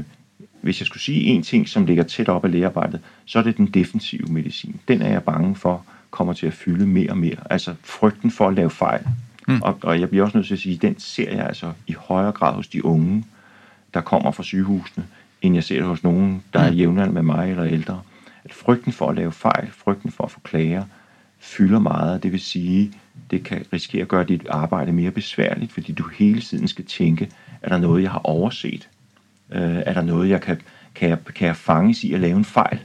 hvis 0.60 0.80
jeg 0.80 0.86
skulle 0.86 1.02
sige 1.02 1.24
en 1.24 1.42
ting, 1.42 1.68
som 1.68 1.86
ligger 1.86 2.02
tæt 2.02 2.28
op 2.28 2.44
af 2.44 2.52
lægearbejdet, 2.52 3.00
så 3.24 3.38
er 3.38 3.42
det 3.42 3.56
den 3.56 3.66
defensive 3.66 4.26
medicin. 4.32 4.80
Den 4.88 5.02
er 5.02 5.08
jeg 5.10 5.22
bange 5.22 5.56
for 5.56 5.84
kommer 6.10 6.32
til 6.32 6.46
at 6.46 6.52
fylde 6.52 6.86
mere 6.86 7.10
og 7.10 7.18
mere. 7.18 7.36
Altså 7.50 7.74
frygten 7.84 8.30
for 8.30 8.48
at 8.48 8.54
lave 8.54 8.70
fejl. 8.70 9.06
Mm. 9.48 9.62
Og, 9.62 9.78
og 9.82 10.00
jeg 10.00 10.08
bliver 10.08 10.24
også 10.24 10.36
nødt 10.36 10.46
til 10.46 10.54
at 10.54 10.60
sige, 10.60 10.74
at 10.74 10.82
den 10.82 10.98
ser 10.98 11.30
jeg 11.30 11.46
altså 11.46 11.72
i 11.86 11.92
højere 11.92 12.32
grad 12.32 12.54
hos 12.54 12.68
de 12.68 12.84
unge, 12.84 13.24
der 13.94 14.00
kommer 14.00 14.30
fra 14.30 14.42
sygehusene, 14.42 15.06
end 15.42 15.54
jeg 15.54 15.64
ser 15.64 15.76
det 15.76 15.84
hos 15.84 16.02
nogen, 16.02 16.42
der 16.52 16.60
er 16.60 16.70
mm. 16.70 16.76
jævnaldrende 16.76 17.14
med 17.14 17.22
mig 17.22 17.50
eller 17.50 17.64
ældre. 17.64 18.00
At 18.44 18.52
frygten 18.52 18.92
for 18.92 19.08
at 19.08 19.16
lave 19.16 19.32
fejl, 19.32 19.68
frygten 19.72 20.10
for 20.10 20.24
at 20.24 20.30
få 20.30 20.40
klager, 20.40 20.84
fylder 21.38 21.78
meget. 21.78 22.22
Det 22.22 22.32
vil 22.32 22.40
sige, 22.40 22.92
det 23.30 23.44
kan 23.44 23.64
risikere 23.72 24.02
at 24.02 24.08
gøre 24.08 24.24
dit 24.24 24.46
arbejde 24.50 24.92
mere 24.92 25.10
besværligt, 25.10 25.72
fordi 25.72 25.92
du 25.92 26.08
hele 26.18 26.40
tiden 26.40 26.68
skal 26.68 26.84
tænke, 26.84 27.30
er 27.62 27.68
der 27.68 27.78
noget, 27.78 28.02
jeg 28.02 28.10
har 28.10 28.20
overset? 28.24 28.88
Øh, 29.52 29.82
er 29.86 29.92
der 29.92 30.02
noget, 30.02 30.28
jeg 30.28 30.40
kan, 30.40 30.60
kan, 30.94 31.08
jeg, 31.08 31.18
kan 31.34 31.46
jeg 31.46 31.56
fanges 31.56 32.04
i 32.04 32.12
at 32.12 32.20
lave 32.20 32.36
en 32.36 32.44
fejl, 32.44 32.78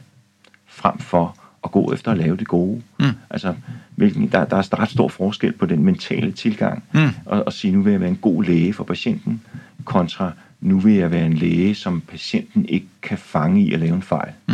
frem 0.67 0.99
for 0.99 1.37
at 1.63 1.71
gå 1.71 1.93
efter 1.93 2.11
at 2.11 2.17
lave 2.17 2.37
det 2.37 2.47
gode? 2.47 2.81
Mm. 2.99 3.05
Altså, 3.29 3.55
hvilken, 3.95 4.27
der, 4.31 4.45
der 4.45 4.57
er 4.57 4.79
ret 4.79 4.89
stor 4.89 5.07
forskel 5.07 5.51
på 5.51 5.65
den 5.65 5.83
mentale 5.83 6.31
tilgang, 6.31 6.83
mm. 6.93 7.09
og, 7.25 7.43
og 7.45 7.53
sige, 7.53 7.71
nu 7.71 7.81
vil 7.81 7.91
jeg 7.91 7.99
være 7.99 8.09
en 8.09 8.19
god 8.21 8.43
læge 8.43 8.73
for 8.73 8.83
patienten, 8.83 9.41
kontra 9.85 10.31
nu 10.61 10.79
vil 10.79 10.93
jeg 10.93 11.11
være 11.11 11.25
en 11.25 11.33
læge, 11.33 11.75
som 11.75 12.01
patienten 12.01 12.65
ikke 12.65 12.87
kan 13.01 13.17
fange 13.17 13.61
i 13.61 13.73
at 13.73 13.79
lave 13.79 13.95
en 13.95 14.01
fejl. 14.01 14.33
Mm. 14.47 14.53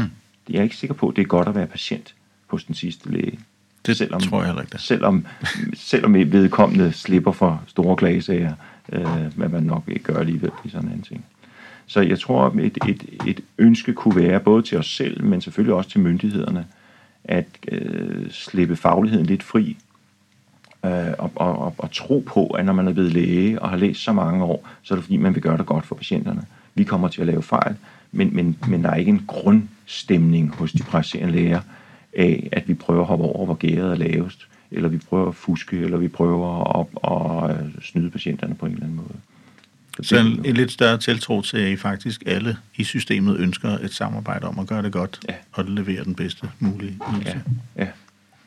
Jeg 0.49 0.59
er 0.59 0.63
ikke 0.63 0.77
sikker 0.77 0.93
på, 0.93 1.13
det 1.15 1.21
er 1.21 1.25
godt 1.25 1.47
at 1.47 1.55
være 1.55 1.67
patient 1.67 2.15
hos 2.47 2.63
den 2.63 2.75
sidste 2.75 3.11
læge. 3.11 3.39
Det 3.85 3.97
selvom, 3.97 4.21
tror 4.21 4.39
jeg 4.39 4.45
heller 4.45 4.61
ikke. 4.61 4.71
Det. 4.71 4.81
Selvom, 4.81 5.25
selvom 5.73 6.13
vedkommende 6.13 6.91
slipper 6.91 7.31
for 7.31 7.63
store 7.67 7.95
klagesager, 7.95 8.53
øh, 8.91 9.35
hvad 9.35 9.49
man 9.49 9.63
nok 9.63 9.83
ikke 9.87 10.03
gør 10.03 10.19
alligevel 10.19 10.51
i 10.65 10.69
sådan 10.69 10.89
en 10.89 11.01
ting. 11.01 11.25
Så 11.89 12.01
jeg 12.01 12.19
tror, 12.19 12.45
at 12.45 12.55
et, 12.55 12.77
et, 12.87 13.03
et 13.27 13.41
ønske 13.57 13.93
kunne 13.93 14.15
være, 14.15 14.39
både 14.39 14.61
til 14.61 14.77
os 14.77 14.95
selv, 14.95 15.23
men 15.23 15.41
selvfølgelig 15.41 15.75
også 15.75 15.89
til 15.89 15.99
myndighederne, 15.99 16.65
at 17.23 17.45
øh, 17.71 18.31
slippe 18.31 18.75
fagligheden 18.75 19.25
lidt 19.25 19.43
fri, 19.43 19.77
øh, 20.85 20.91
og, 21.17 21.31
og, 21.35 21.59
og, 21.59 21.75
og 21.77 21.91
tro 21.91 22.23
på, 22.27 22.47
at 22.47 22.65
når 22.65 22.73
man 22.73 22.87
er 22.87 22.93
blevet 22.93 23.13
læge 23.13 23.61
og 23.61 23.69
har 23.69 23.77
læst 23.77 24.03
så 24.03 24.13
mange 24.13 24.43
år, 24.43 24.67
så 24.83 24.93
er 24.93 24.95
det 24.95 25.03
fordi, 25.03 25.17
man 25.17 25.35
vil 25.35 25.41
gøre 25.41 25.57
det 25.57 25.65
godt 25.65 25.85
for 25.85 25.95
patienterne. 25.95 26.45
Vi 26.75 26.83
kommer 26.83 27.07
til 27.07 27.21
at 27.21 27.27
lave 27.27 27.43
fejl, 27.43 27.75
men, 28.11 28.35
men, 28.35 28.57
men 28.67 28.83
der 28.83 28.89
er 28.89 28.95
ikke 28.95 29.11
en 29.11 29.25
grundstemning 29.27 30.55
hos 30.55 30.71
de 30.71 30.83
praktiserende 30.83 31.33
læger 31.33 31.61
af, 32.13 32.49
at 32.51 32.67
vi 32.67 32.73
prøver 32.73 33.01
at 33.01 33.07
hoppe 33.07 33.25
over, 33.25 33.45
hvor 33.45 33.55
gæret 33.55 33.91
er 33.91 33.95
lavest, 33.95 34.47
eller 34.71 34.89
vi 34.89 34.97
prøver 34.97 35.27
at 35.27 35.35
fuske, 35.35 35.77
eller 35.77 35.97
vi 35.97 36.07
prøver 36.07 36.79
at, 36.79 36.87
at, 37.03 37.57
at 37.57 37.83
snyde 37.83 38.09
patienterne 38.09 38.55
på 38.55 38.65
en 38.65 38.71
eller 38.71 38.83
anden 38.83 38.97
måde. 38.97 39.15
Så 40.01 40.17
en, 40.17 40.45
en 40.45 40.53
lidt 40.53 40.71
større 40.71 40.97
tiltro 40.97 41.41
til, 41.41 41.57
at 41.57 41.71
I 41.71 41.75
faktisk 41.75 42.23
alle 42.25 42.57
i 42.75 42.83
systemet 42.83 43.37
ønsker 43.37 43.69
et 43.69 43.93
samarbejde 43.93 44.47
om 44.47 44.59
at 44.59 44.67
gøre 44.67 44.83
det 44.83 44.91
godt, 44.91 45.19
ja. 45.29 45.33
og 45.51 45.65
levere 45.65 46.03
den 46.03 46.15
bedste 46.15 46.49
mulige 46.59 46.97
ydelse. 47.13 47.41
Ja, 47.75 47.83
ja. 47.83 47.87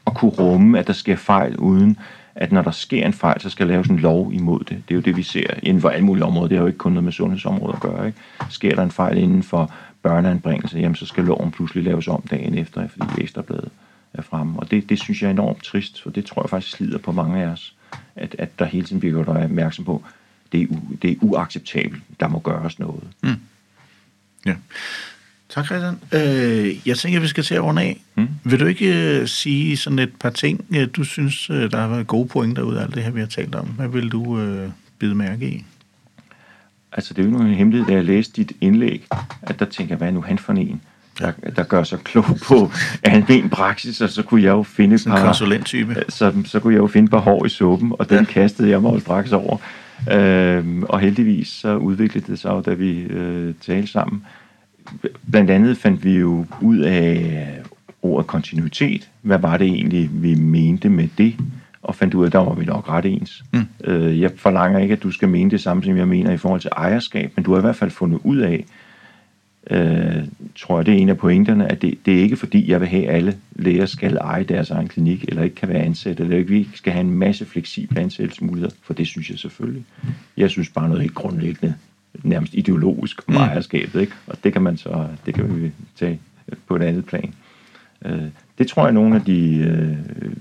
Og 0.05 0.15
kunne 0.15 0.31
rumme, 0.31 0.79
at 0.79 0.87
der 0.87 0.93
sker 0.93 1.17
fejl, 1.17 1.57
uden 1.57 1.97
at 2.35 2.53
når 2.53 2.63
der 2.63 2.71
sker 2.71 3.07
en 3.07 3.13
fejl, 3.13 3.41
så 3.41 3.51
skal 3.51 3.67
laves 3.67 3.89
en 3.89 3.99
lov 3.99 4.33
imod 4.33 4.59
det. 4.59 4.83
Det 4.89 4.91
er 4.91 4.95
jo 4.95 5.01
det, 5.01 5.17
vi 5.17 5.23
ser 5.23 5.47
inden 5.63 5.81
for 5.81 5.89
alle 5.89 6.07
mulige 6.07 6.25
områder. 6.25 6.49
Det 6.49 6.57
har 6.57 6.63
jo 6.63 6.67
ikke 6.67 6.79
kun 6.79 6.93
noget 6.93 7.05
med 7.05 7.13
sundhedsområdet 7.13 7.75
at 7.75 7.81
gøre. 7.81 8.07
Ikke? 8.07 8.19
Sker 8.51 8.75
der 8.75 8.83
en 8.83 8.91
fejl 8.91 9.19
inden 9.19 9.43
for 9.43 9.73
børneanbringelse, 10.03 10.79
jamen 10.79 10.95
så 10.95 11.07
skal 11.07 11.25
loven 11.25 11.51
pludselig 11.51 11.85
laves 11.85 12.09
om 12.09 12.23
dagen 12.31 12.59
efter, 12.59 12.89
fordi 12.89 13.23
ekstrabladet 13.23 13.69
er 14.15 14.23
fremme. 14.23 14.61
Og 14.61 14.71
det, 14.71 14.89
det 14.89 15.01
synes 15.01 15.23
jeg 15.23 15.27
er 15.27 15.33
enormt 15.33 15.65
trist, 15.65 16.03
for 16.03 16.11
det 16.11 16.25
tror 16.25 16.43
jeg 16.43 16.51
faktisk 16.51 16.77
slider 16.77 16.99
på 16.99 17.13
mange 17.13 17.43
af 17.43 17.47
os, 17.47 17.75
at, 18.17 18.37
at 18.39 18.59
der 18.59 18.65
hele 18.65 18.87
tiden 18.87 19.01
bliver 19.01 19.15
gjort 19.15 19.29
opmærksom 19.29 19.85
på, 19.85 20.05
det 20.53 20.63
er, 20.63 20.67
u, 20.71 20.79
det 21.03 21.11
er 21.11 21.17
uacceptabelt. 21.21 22.03
Der 22.21 22.29
må 22.29 22.39
gøres 22.39 22.79
noget. 22.79 23.03
Mm. 23.23 23.35
Ja. 24.47 24.55
Tak, 25.49 25.65
Christian. 25.65 25.99
Øh, 26.13 26.89
jeg 26.89 26.99
tænker, 26.99 27.19
at 27.19 27.23
vi 27.23 27.29
skal 27.29 27.45
til 27.45 27.55
at 27.55 27.63
runde 27.63 27.83
af. 27.83 28.01
Mm. 28.15 28.29
Vil 28.45 28.61
du 28.61 28.67
ikke 28.67 29.21
uh, 29.21 29.29
sige 29.29 29.77
sådan 29.77 29.99
et 29.99 30.13
par 30.21 30.31
ting, 30.31 30.65
uh, 30.71 30.85
du 30.97 31.05
synes, 31.05 31.51
uh, 31.51 31.57
der 31.57 31.81
har 31.81 31.89
været 31.89 32.07
gode 32.07 32.29
pointer 32.29 32.63
ud 32.63 32.75
af 32.75 32.83
alt 32.83 32.95
det 32.95 33.03
her, 33.03 33.11
vi 33.11 33.21
har 33.21 33.27
talt 33.27 33.55
om? 33.55 33.67
Hvad 33.67 33.89
vil 33.89 34.09
du 34.09 34.23
uh, 34.23 34.71
bide 34.99 35.15
mærke 35.15 35.51
i? 35.51 35.65
Altså, 36.93 37.15
det 37.15 37.25
er 37.25 37.31
jo 37.31 37.39
en 37.39 37.55
hemmelighed, 37.55 37.87
da 37.89 37.93
jeg 37.93 38.05
læste 38.05 38.33
dit 38.37 38.53
indlæg, 38.61 39.07
at 39.43 39.59
der 39.59 39.65
tænker 39.65 39.93
jeg, 39.93 39.99
hvad 39.99 40.09
er 40.09 40.13
nu 40.13 40.23
han 40.23 40.39
for 40.39 40.53
en? 40.53 40.81
Der, 41.19 41.33
der 41.57 41.63
gør 41.63 41.85
sig 41.85 41.99
klog 41.99 42.25
på 42.47 42.71
almen 43.03 43.51
praksis, 43.51 44.01
og 44.01 44.11
så 44.11 44.23
kunne 44.23 44.43
jeg 44.43 44.51
jo 44.51 44.63
finde 44.63 44.95
et 44.95 45.05
par... 45.07 45.17
En 45.17 45.25
konsulenttype. 45.25 46.05
Så, 46.09 46.33
så 46.45 46.61
kunne 46.61 46.75
jeg 46.75 46.81
jo 46.81 46.87
finde 46.87 47.05
et 47.05 47.11
par 47.11 47.19
hår 47.19 47.47
i 47.47 47.49
suppen, 47.49 47.93
og 47.99 48.11
den 48.11 48.19
ja. 48.19 48.25
kastede 48.25 48.71
jeg 48.71 48.83
mig 48.83 49.01
straks 49.01 49.33
over. 49.33 49.59
Øh, 50.11 50.83
og 50.83 51.01
heldigvis 51.01 51.49
så 51.49 51.77
udviklede 51.77 52.27
det 52.27 52.39
sig 52.39 52.51
jo, 52.51 52.61
da 52.61 52.75
vi 52.75 53.01
øh, 53.01 53.55
talte 53.61 53.87
sammen. 53.87 54.25
Blandt 55.31 55.51
andet 55.51 55.77
fandt 55.77 56.05
vi 56.05 56.19
jo 56.19 56.47
ud 56.61 56.79
af 56.79 57.63
ordet 58.03 58.27
kontinuitet. 58.27 59.11
Hvad 59.23 59.39
var 59.39 59.57
det 59.57 59.67
egentlig, 59.67 60.11
vi 60.13 60.35
mente 60.35 60.89
med 60.89 61.09
det? 61.19 61.37
Og 61.83 61.95
fandt 61.95 62.15
ud 62.15 62.23
af, 62.23 62.27
at 62.27 62.33
der 62.33 62.39
var 62.39 62.55
vi 62.55 62.65
nok 62.65 62.89
ret 62.89 63.07
ens. 63.07 63.45
Mm. 63.53 63.67
Øh, 63.85 64.21
jeg 64.21 64.31
forlanger 64.37 64.79
ikke, 64.79 64.93
at 64.93 65.03
du 65.03 65.11
skal 65.11 65.29
mene 65.29 65.51
det 65.51 65.61
samme, 65.61 65.83
som 65.83 65.97
jeg 65.97 66.09
mener 66.09 66.33
i 66.33 66.37
forhold 66.37 66.61
til 66.61 66.71
ejerskab, 66.77 67.33
men 67.37 67.45
du 67.45 67.53
har 67.53 67.59
i 67.59 67.61
hvert 67.61 67.77
fald 67.77 67.91
fundet 67.91 68.21
ud 68.25 68.39
af, 68.39 68.65
øh, 69.71 70.25
tror 70.57 70.79
jeg, 70.79 70.87
det 70.87 70.95
er 70.95 70.99
en 70.99 71.09
af 71.09 71.19
pointerne, 71.19 71.73
at 71.73 71.83
det, 71.83 71.99
det 72.07 72.19
er 72.19 72.23
ikke 72.23 72.37
fordi, 72.37 72.71
jeg 72.71 72.81
vil 72.81 72.89
have, 72.89 73.07
at 73.09 73.15
alle 73.15 73.37
læger 73.53 73.87
skal 73.87 74.17
eje 74.17 74.45
deres 74.45 74.71
egen 74.71 74.89
klinik, 74.89 75.25
eller 75.29 75.43
ikke 75.43 75.57
kan 75.57 75.69
være 75.69 75.83
ansat, 75.83 76.21
eller 76.21 76.37
ikke 76.37 76.51
vi 76.51 76.69
skal 76.75 76.93
have 76.93 77.01
en 77.01 77.11
masse 77.11 77.45
fleksible 77.45 78.01
ansættelsesmuligheder, 78.01 78.75
for 78.83 78.95
det 78.95 79.07
synes 79.07 79.31
jeg 79.31 79.39
selvfølgelig. 79.39 79.85
Jeg 80.37 80.51
synes 80.51 80.69
bare 80.69 80.89
noget 80.89 81.03
helt 81.03 81.15
grundlæggende, 81.15 81.75
nærmest 82.23 82.55
ideologisk 82.55 83.23
om 83.29 83.35
mm. 83.35 83.41
ejerskabet, 83.41 84.01
ikke? 84.01 84.13
og 84.27 84.45
det 84.45 84.53
kan 84.53 84.63
man 84.63 84.77
så, 84.77 85.07
det 85.27 85.35
kan 85.35 85.63
vi 85.63 85.73
tage 85.97 86.21
på 86.67 86.77
et 86.77 86.83
andet 86.83 87.07
plan. 87.07 87.35
Øh, 88.05 88.23
det 88.59 88.67
tror 88.67 88.83
jeg 88.83 88.89
er 88.89 88.95
nogle 88.95 89.15
af 89.17 89.23
de 89.23 89.57
øh, 89.57 89.97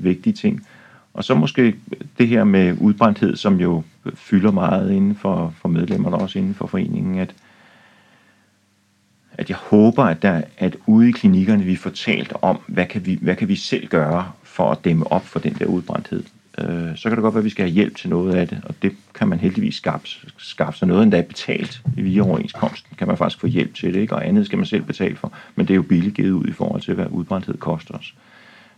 vigtige 0.05 0.33
ting. 0.33 0.65
Og 1.13 1.23
så 1.23 1.35
måske 1.35 1.75
det 2.17 2.27
her 2.27 2.43
med 2.43 2.77
udbrændthed, 2.79 3.35
som 3.35 3.59
jo 3.59 3.83
fylder 4.13 4.51
meget 4.51 4.91
inden 4.91 5.15
for, 5.15 5.53
for 5.61 5.69
medlemmerne, 5.69 6.15
også 6.15 6.39
inden 6.39 6.53
for 6.53 6.67
foreningen, 6.67 7.19
at, 7.19 7.33
at 9.33 9.49
jeg 9.49 9.57
håber, 9.57 10.03
at, 10.03 10.21
der, 10.21 10.41
at 10.57 10.75
ude 10.85 11.09
i 11.09 11.11
klinikkerne 11.11 11.63
vi 11.63 11.75
får 11.75 11.89
talt 11.89 12.33
om, 12.41 12.59
hvad 12.67 12.85
kan 12.85 13.05
vi, 13.05 13.19
hvad 13.21 13.35
kan 13.35 13.47
vi 13.47 13.55
selv 13.55 13.87
gøre 13.87 14.31
for 14.43 14.71
at 14.71 14.85
dæmme 14.85 15.11
op 15.11 15.25
for 15.25 15.39
den 15.39 15.53
der 15.53 15.65
udbrændthed. 15.65 16.23
Øh, 16.57 16.97
så 16.97 17.09
kan 17.09 17.11
det 17.11 17.21
godt 17.21 17.33
være, 17.33 17.41
at 17.41 17.45
vi 17.45 17.49
skal 17.49 17.65
have 17.65 17.73
hjælp 17.73 17.95
til 17.95 18.09
noget 18.09 18.35
af 18.35 18.47
det, 18.47 18.61
og 18.63 18.75
det 18.81 18.91
kan 19.15 19.27
man 19.27 19.39
heldigvis 19.39 19.75
skaffe, 19.75 20.07
skaffe 20.37 20.79
sig 20.79 20.87
noget, 20.87 21.03
endda 21.03 21.17
er 21.17 21.21
betalt 21.21 21.81
via 21.85 22.21
overenskomsten, 22.21 22.97
kan 22.97 23.07
man 23.07 23.17
faktisk 23.17 23.41
få 23.41 23.47
hjælp 23.47 23.75
til 23.75 23.93
det, 23.93 23.99
ikke? 23.99 24.15
og 24.15 24.27
andet 24.27 24.45
skal 24.45 24.57
man 24.57 24.65
selv 24.65 24.83
betale 24.83 25.15
for, 25.15 25.33
men 25.55 25.67
det 25.67 25.73
er 25.73 25.75
jo 25.75 25.81
billigt 25.81 26.15
givet 26.15 26.31
ud 26.31 26.47
i 26.47 26.51
forhold 26.51 26.81
til, 26.81 26.93
hvad 26.93 27.05
udbrændthed 27.09 27.57
koster 27.57 27.93
os. 27.93 28.13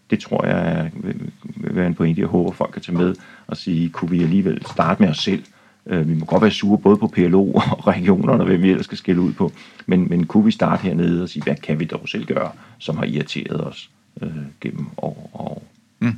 Det 0.09 0.19
tror 0.19 0.45
jeg 0.45 0.91
vil 0.95 1.31
være 1.75 1.87
en 1.87 1.95
pointe, 1.95 2.21
jeg 2.21 2.27
håber, 2.27 2.51
folk 2.51 2.73
kan 2.73 2.81
tage 2.81 2.97
med 2.97 3.15
og 3.47 3.57
sige, 3.57 3.89
kunne 3.89 4.11
vi 4.11 4.23
alligevel 4.23 4.65
starte 4.65 5.01
med 5.01 5.09
os 5.09 5.17
selv, 5.17 5.43
Øh, 5.85 6.09
vi 6.09 6.13
må 6.13 6.25
godt 6.25 6.41
være 6.41 6.51
sure 6.51 6.77
både 6.77 6.97
på 6.97 7.07
PLO 7.07 7.51
og 7.77 7.87
regionerne, 7.87 8.43
og 8.43 8.47
hvem 8.47 8.61
vi 8.61 8.69
ellers 8.69 8.85
skal 8.85 8.97
skille 8.97 9.21
ud 9.21 9.33
på. 9.33 9.51
Men, 9.85 10.09
men 10.09 10.25
kunne 10.25 10.45
vi 10.45 10.51
starte 10.51 10.81
hernede 10.81 11.23
og 11.23 11.29
sige, 11.29 11.43
hvad 11.43 11.55
kan 11.55 11.79
vi 11.79 11.85
dog 11.85 12.09
selv 12.09 12.25
gøre, 12.25 12.51
som 12.79 12.97
har 12.97 13.05
irriteret 13.05 13.67
os 13.67 13.89
øh, 14.21 14.29
gennem 14.61 14.85
år 14.97 15.29
og 15.33 15.45
år. 15.45 15.67
Mm. 15.99 16.17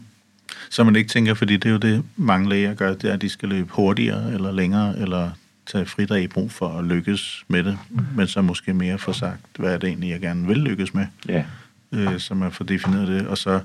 Så 0.70 0.84
man 0.84 0.96
ikke 0.96 1.10
tænker, 1.10 1.34
fordi 1.34 1.58
det 1.58 1.66
er 1.66 1.72
jo 1.72 1.78
det, 1.78 2.04
mange 2.16 2.50
læger 2.50 2.74
gør, 2.74 2.94
det 2.94 3.10
er, 3.10 3.14
at 3.14 3.22
de 3.22 3.30
skal 3.30 3.50
løbe 3.50 3.70
hurtigere 3.72 4.34
eller 4.34 4.52
længere, 4.52 5.00
eller 5.00 5.30
tage 5.66 5.86
fridag 5.86 6.24
i 6.24 6.28
brug 6.28 6.52
for 6.52 6.68
at 6.68 6.86
lykkes 6.86 7.46
med 7.48 7.64
det, 7.64 7.78
mm. 7.90 8.06
men 8.16 8.28
så 8.28 8.42
måske 8.42 8.74
mere 8.74 8.98
få 8.98 9.14
sagt, 9.14 9.42
hvad 9.60 9.74
er 9.74 9.78
det 9.78 9.88
egentlig, 9.88 10.10
jeg 10.10 10.20
gerne 10.20 10.48
vil 10.48 10.58
lykkes 10.58 10.94
med. 10.94 11.06
Ja. 11.28 11.44
Øh, 11.92 12.20
så 12.20 12.34
man 12.34 12.52
får 12.52 12.66
defineret 12.66 13.08
det, 13.08 13.28
og 13.28 13.38
så 13.38 13.60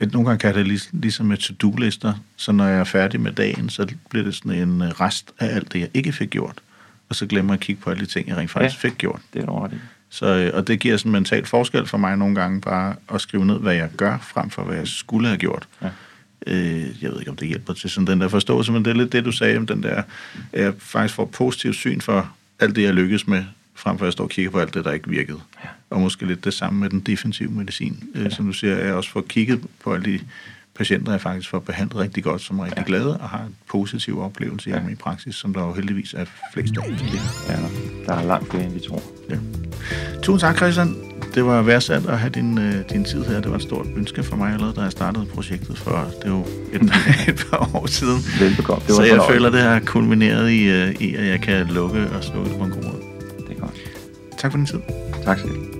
at 0.00 0.12
nogle 0.12 0.28
gange 0.28 0.38
kan 0.38 0.54
det 0.54 0.66
ligesom, 0.66 0.98
ligesom 1.00 1.26
med 1.26 1.36
to-do-lister, 1.36 2.14
så 2.36 2.52
når 2.52 2.66
jeg 2.66 2.78
er 2.78 2.84
færdig 2.84 3.20
med 3.20 3.32
dagen, 3.32 3.68
så 3.68 3.88
bliver 4.10 4.24
det 4.24 4.34
sådan 4.34 4.52
en 4.52 4.82
øh, 4.82 4.88
rest 4.88 5.30
af 5.38 5.54
alt 5.54 5.72
det, 5.72 5.80
jeg 5.80 5.88
ikke 5.94 6.12
fik 6.12 6.30
gjort. 6.30 6.60
Og 7.08 7.14
så 7.14 7.26
glemmer 7.26 7.52
jeg 7.52 7.58
at 7.58 7.60
kigge 7.60 7.82
på 7.82 7.90
alle 7.90 8.04
de 8.04 8.10
ting, 8.10 8.28
jeg 8.28 8.36
rent 8.36 8.50
faktisk 8.50 8.84
ja, 8.84 8.88
fik 8.88 8.98
gjort. 8.98 9.20
Det 9.34 9.42
er 9.42 9.68
det. 9.70 9.80
Så, 10.10 10.26
øh, 10.26 10.50
og 10.54 10.68
det 10.68 10.80
giver 10.80 10.96
sådan 10.96 11.10
en 11.10 11.12
mental 11.12 11.46
forskel 11.46 11.86
for 11.86 11.98
mig 11.98 12.16
nogle 12.16 12.34
gange 12.34 12.60
bare 12.60 12.94
at 13.14 13.20
skrive 13.20 13.46
ned, 13.46 13.58
hvad 13.58 13.74
jeg 13.74 13.90
gør, 13.96 14.18
frem 14.18 14.50
for 14.50 14.62
hvad 14.62 14.76
jeg 14.76 14.88
skulle 14.88 15.28
have 15.28 15.38
gjort. 15.38 15.68
Ja. 15.82 15.88
Øh, 16.46 17.02
jeg 17.02 17.10
ved 17.10 17.18
ikke, 17.18 17.30
om 17.30 17.36
det 17.36 17.48
hjælper 17.48 17.72
til 17.72 17.90
sådan 17.90 18.06
den 18.06 18.20
der 18.20 18.28
forståelse, 18.28 18.72
men 18.72 18.84
det 18.84 18.90
er 18.90 18.94
lidt 18.94 19.12
det, 19.12 19.24
du 19.24 19.32
sagde 19.32 19.56
om 19.56 19.66
den 19.66 19.82
der, 19.82 20.02
at 20.52 20.62
jeg 20.62 20.74
faktisk 20.78 21.14
får 21.14 21.24
positivt 21.24 21.76
syn 21.76 22.00
for 22.00 22.32
alt 22.60 22.76
det, 22.76 22.82
jeg 22.82 22.94
lykkes 22.94 23.26
med, 23.26 23.44
frem 23.74 23.98
for 23.98 24.04
at 24.04 24.06
jeg 24.06 24.12
står 24.12 24.24
og 24.24 24.30
kigger 24.30 24.50
på 24.50 24.58
alt 24.58 24.74
det, 24.74 24.84
der 24.84 24.92
ikke 24.92 25.08
virkede. 25.08 25.40
Ja. 25.64 25.68
Og 25.90 26.00
måske 26.00 26.26
lidt 26.26 26.44
det 26.44 26.54
samme 26.54 26.80
med 26.80 26.90
den 26.90 27.00
defensive 27.00 27.50
medicin. 27.50 28.04
Øh, 28.14 28.24
ja. 28.24 28.30
Som 28.30 28.46
du 28.46 28.52
siger, 28.52 28.76
jeg 28.76 28.94
også 28.94 29.10
får 29.10 29.24
kigget 29.28 29.60
de 29.96 30.20
patienter, 30.78 31.12
jeg 31.12 31.20
faktisk 31.20 31.50
får 31.50 31.58
behandlet 31.58 31.96
rigtig 32.00 32.24
godt, 32.24 32.42
som 32.42 32.58
er 32.58 32.64
rigtig 32.64 32.78
ja. 32.78 32.86
glade 32.86 33.16
og 33.16 33.28
har 33.28 33.38
en 33.38 33.56
positiv 33.70 34.20
oplevelse 34.20 34.70
i 34.70 34.72
ja. 34.72 34.80
min 34.80 34.96
praksis, 34.96 35.34
som 35.34 35.54
der 35.54 35.66
jo 35.66 35.72
heldigvis 35.72 36.14
er 36.14 36.24
flest 36.52 36.74
af. 36.76 36.90
Ja, 37.48 37.56
der 38.06 38.14
er 38.14 38.24
langt 38.24 38.50
flere, 38.50 38.64
end 38.64 38.72
vi 38.72 38.80
tror. 38.88 39.02
Ja. 39.30 39.36
Tusind 40.22 40.40
tak, 40.40 40.56
Christian. 40.56 40.94
Det 41.34 41.44
var 41.44 41.62
værdsat 41.62 42.06
at 42.06 42.18
have 42.18 42.30
din, 42.30 42.58
uh, 42.58 42.74
din 42.90 43.04
tid 43.04 43.24
her. 43.24 43.40
Det 43.40 43.50
var 43.50 43.56
et 43.56 43.62
stort 43.62 43.86
ønske 43.96 44.22
for 44.22 44.36
mig 44.36 44.52
allerede, 44.52 44.74
da 44.74 44.80
jeg 44.80 44.92
startede 44.92 45.26
projektet 45.26 45.78
for 45.78 45.90
det 45.90 46.24
er 46.24 46.30
jo 46.30 46.46
et, 46.72 46.82
et 47.28 47.46
par 47.50 47.76
år 47.76 47.86
siden. 47.86 48.18
Velbekomme. 48.40 48.82
Det 48.86 48.88
var 48.88 48.94
Så 48.94 49.02
jeg 49.02 49.22
føler, 49.30 49.50
det 49.50 49.60
har 49.60 49.80
kulmineret 49.80 50.50
i, 50.50 50.68
uh, 50.68 51.02
i, 51.02 51.14
at 51.14 51.26
jeg 51.26 51.40
kan 51.40 51.66
lukke 51.66 52.10
og 52.10 52.24
slukke 52.24 52.50
på 52.58 52.64
en 52.64 52.70
god 52.70 52.82
måde. 52.82 53.02
Det 53.48 53.56
er 53.56 53.60
godt. 53.60 53.74
Tak 54.38 54.50
for 54.50 54.58
din 54.58 54.66
tid. 54.66 54.80
Tak 55.24 55.38
selv. 55.38 55.50
Du 55.50 55.77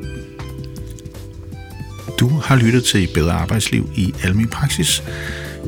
du 2.20 2.28
har 2.28 2.56
lyttet 2.56 2.84
til 2.84 3.08
Bedre 3.14 3.32
Arbejdsliv 3.32 3.90
i 3.94 4.14
Almin 4.24 4.48
Praksis, 4.48 5.02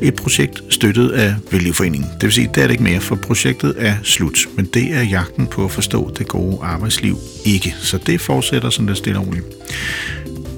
et 0.01 0.15
projekt 0.15 0.61
støttet 0.69 1.09
af 1.11 1.35
Vælgeforeningen. 1.51 2.09
Det 2.13 2.23
vil 2.23 2.31
sige, 2.31 2.49
det 2.55 2.63
er 2.63 2.67
det 2.67 2.71
ikke 2.71 2.83
mere, 2.83 2.99
for 2.99 3.15
projektet 3.15 3.75
er 3.77 3.95
slut. 4.03 4.47
Men 4.55 4.65
det 4.65 4.93
er 4.93 5.01
jagten 5.01 5.47
på 5.47 5.65
at 5.65 5.71
forstå 5.71 6.11
det 6.17 6.27
gode 6.27 6.59
arbejdsliv 6.61 7.17
ikke. 7.45 7.75
Så 7.79 7.97
det 7.97 8.21
fortsætter 8.21 8.69
sådan 8.69 8.85
lidt 8.85 8.97
stille 8.97 9.19
og 9.19 9.27
roligt. 9.27 9.45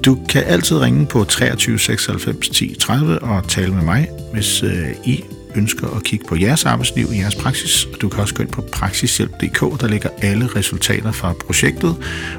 Du 0.04 0.18
kan 0.28 0.42
altid 0.44 0.76
ringe 0.76 1.06
på 1.06 1.24
23 1.24 1.78
96 1.78 2.48
10 2.48 2.76
30 2.80 3.18
og 3.18 3.48
tale 3.48 3.74
med 3.74 3.82
mig, 3.82 4.08
hvis 4.32 4.62
øh, 4.62 4.88
I 5.04 5.24
ønsker 5.54 5.96
at 5.96 6.04
kigge 6.04 6.24
på 6.28 6.36
jeres 6.36 6.64
arbejdsliv 6.64 7.08
i 7.12 7.18
jeres 7.18 7.34
praksis. 7.34 7.88
Du 8.00 8.08
kan 8.08 8.20
også 8.20 8.34
gå 8.34 8.42
ind 8.42 8.50
på 8.50 8.62
praksishjælp.dk, 8.72 9.80
der 9.80 9.88
ligger 9.88 10.08
alle 10.22 10.46
resultater 10.56 11.12
fra 11.12 11.32
projektet, 11.32 11.96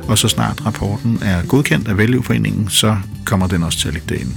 og 0.07 0.17
så 0.17 0.27
snart 0.27 0.65
rapporten 0.65 1.19
er 1.21 1.45
godkendt 1.45 1.87
af 1.87 1.97
Vælgeforeningen, 1.97 2.69
så 2.69 2.97
kommer 3.25 3.47
den 3.47 3.63
også 3.63 3.79
til 3.79 3.87
at 3.87 3.93
ligge 3.93 4.15
derinde. 4.15 4.35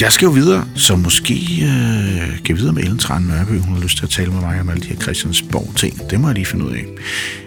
Jeg 0.00 0.12
skal 0.12 0.26
jo 0.26 0.32
videre, 0.32 0.64
så 0.74 0.96
måske 0.96 1.34
øh, 1.62 2.42
kan 2.44 2.56
videre 2.56 2.72
med 2.72 2.82
Ellen 2.82 2.98
Tran 2.98 3.22
Nørby. 3.22 3.60
Hun 3.60 3.74
har 3.74 3.82
lyst 3.82 3.96
til 3.96 4.04
at 4.04 4.10
tale 4.10 4.30
med 4.30 4.40
mig 4.40 4.60
om 4.60 4.68
alle 4.68 4.82
de 4.82 4.88
her 4.88 4.96
Christiansborg 4.96 5.74
ting. 5.76 6.10
Det 6.10 6.20
må 6.20 6.28
jeg 6.28 6.34
lige 6.34 6.46
finde 6.46 6.64
ud 6.64 6.70
af. 6.70 6.84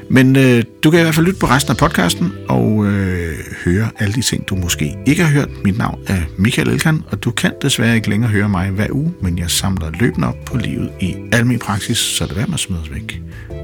Men 0.10 0.36
øh, 0.36 0.64
du 0.84 0.92
kan 0.92 1.00
i 1.00 1.04
hvert 1.04 1.16
fald 1.16 1.26
lytte 1.26 1.40
på 1.40 1.48
resten 1.48 1.72
af 1.72 1.78
podcasten 1.78 2.32
og 2.48 2.86
øh, 2.86 3.36
høre 3.66 3.90
alle 4.00 4.14
de 4.14 4.22
ting, 4.22 4.50
du 4.50 4.56
måske 4.56 4.96
ikke 5.08 5.24
har 5.24 5.32
hørt. 5.32 5.50
Mit 5.64 5.78
navn 5.78 6.00
er 6.08 6.22
Michael 6.38 6.70
Elkan, 6.70 7.04
og 7.12 7.24
du 7.24 7.32
kan 7.32 7.52
desværre 7.62 7.96
ikke 7.96 8.10
længere 8.10 8.32
høre 8.32 8.50
mig 8.50 8.70
hver 8.70 8.88
uge, 8.92 9.14
men 9.22 9.38
jeg 9.38 9.50
samler 9.50 9.92
løbende 10.00 10.28
op 10.28 10.46
på 10.46 10.58
livet 10.58 10.92
i 11.02 11.16
al 11.32 11.46
min 11.46 11.60
praksis, 11.60 11.98
så 11.98 12.26
det 12.26 12.38
er 12.38 12.46
med 12.46 12.54
at 12.54 12.60
smide 12.60 12.82
os 12.82 12.92
væk. 12.92 13.22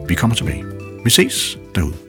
Vi 0.08 0.16
kommer 0.16 0.36
tilbage. 0.36 0.64
Vi 1.04 1.10
ses 1.10 1.58
derude. 1.76 2.05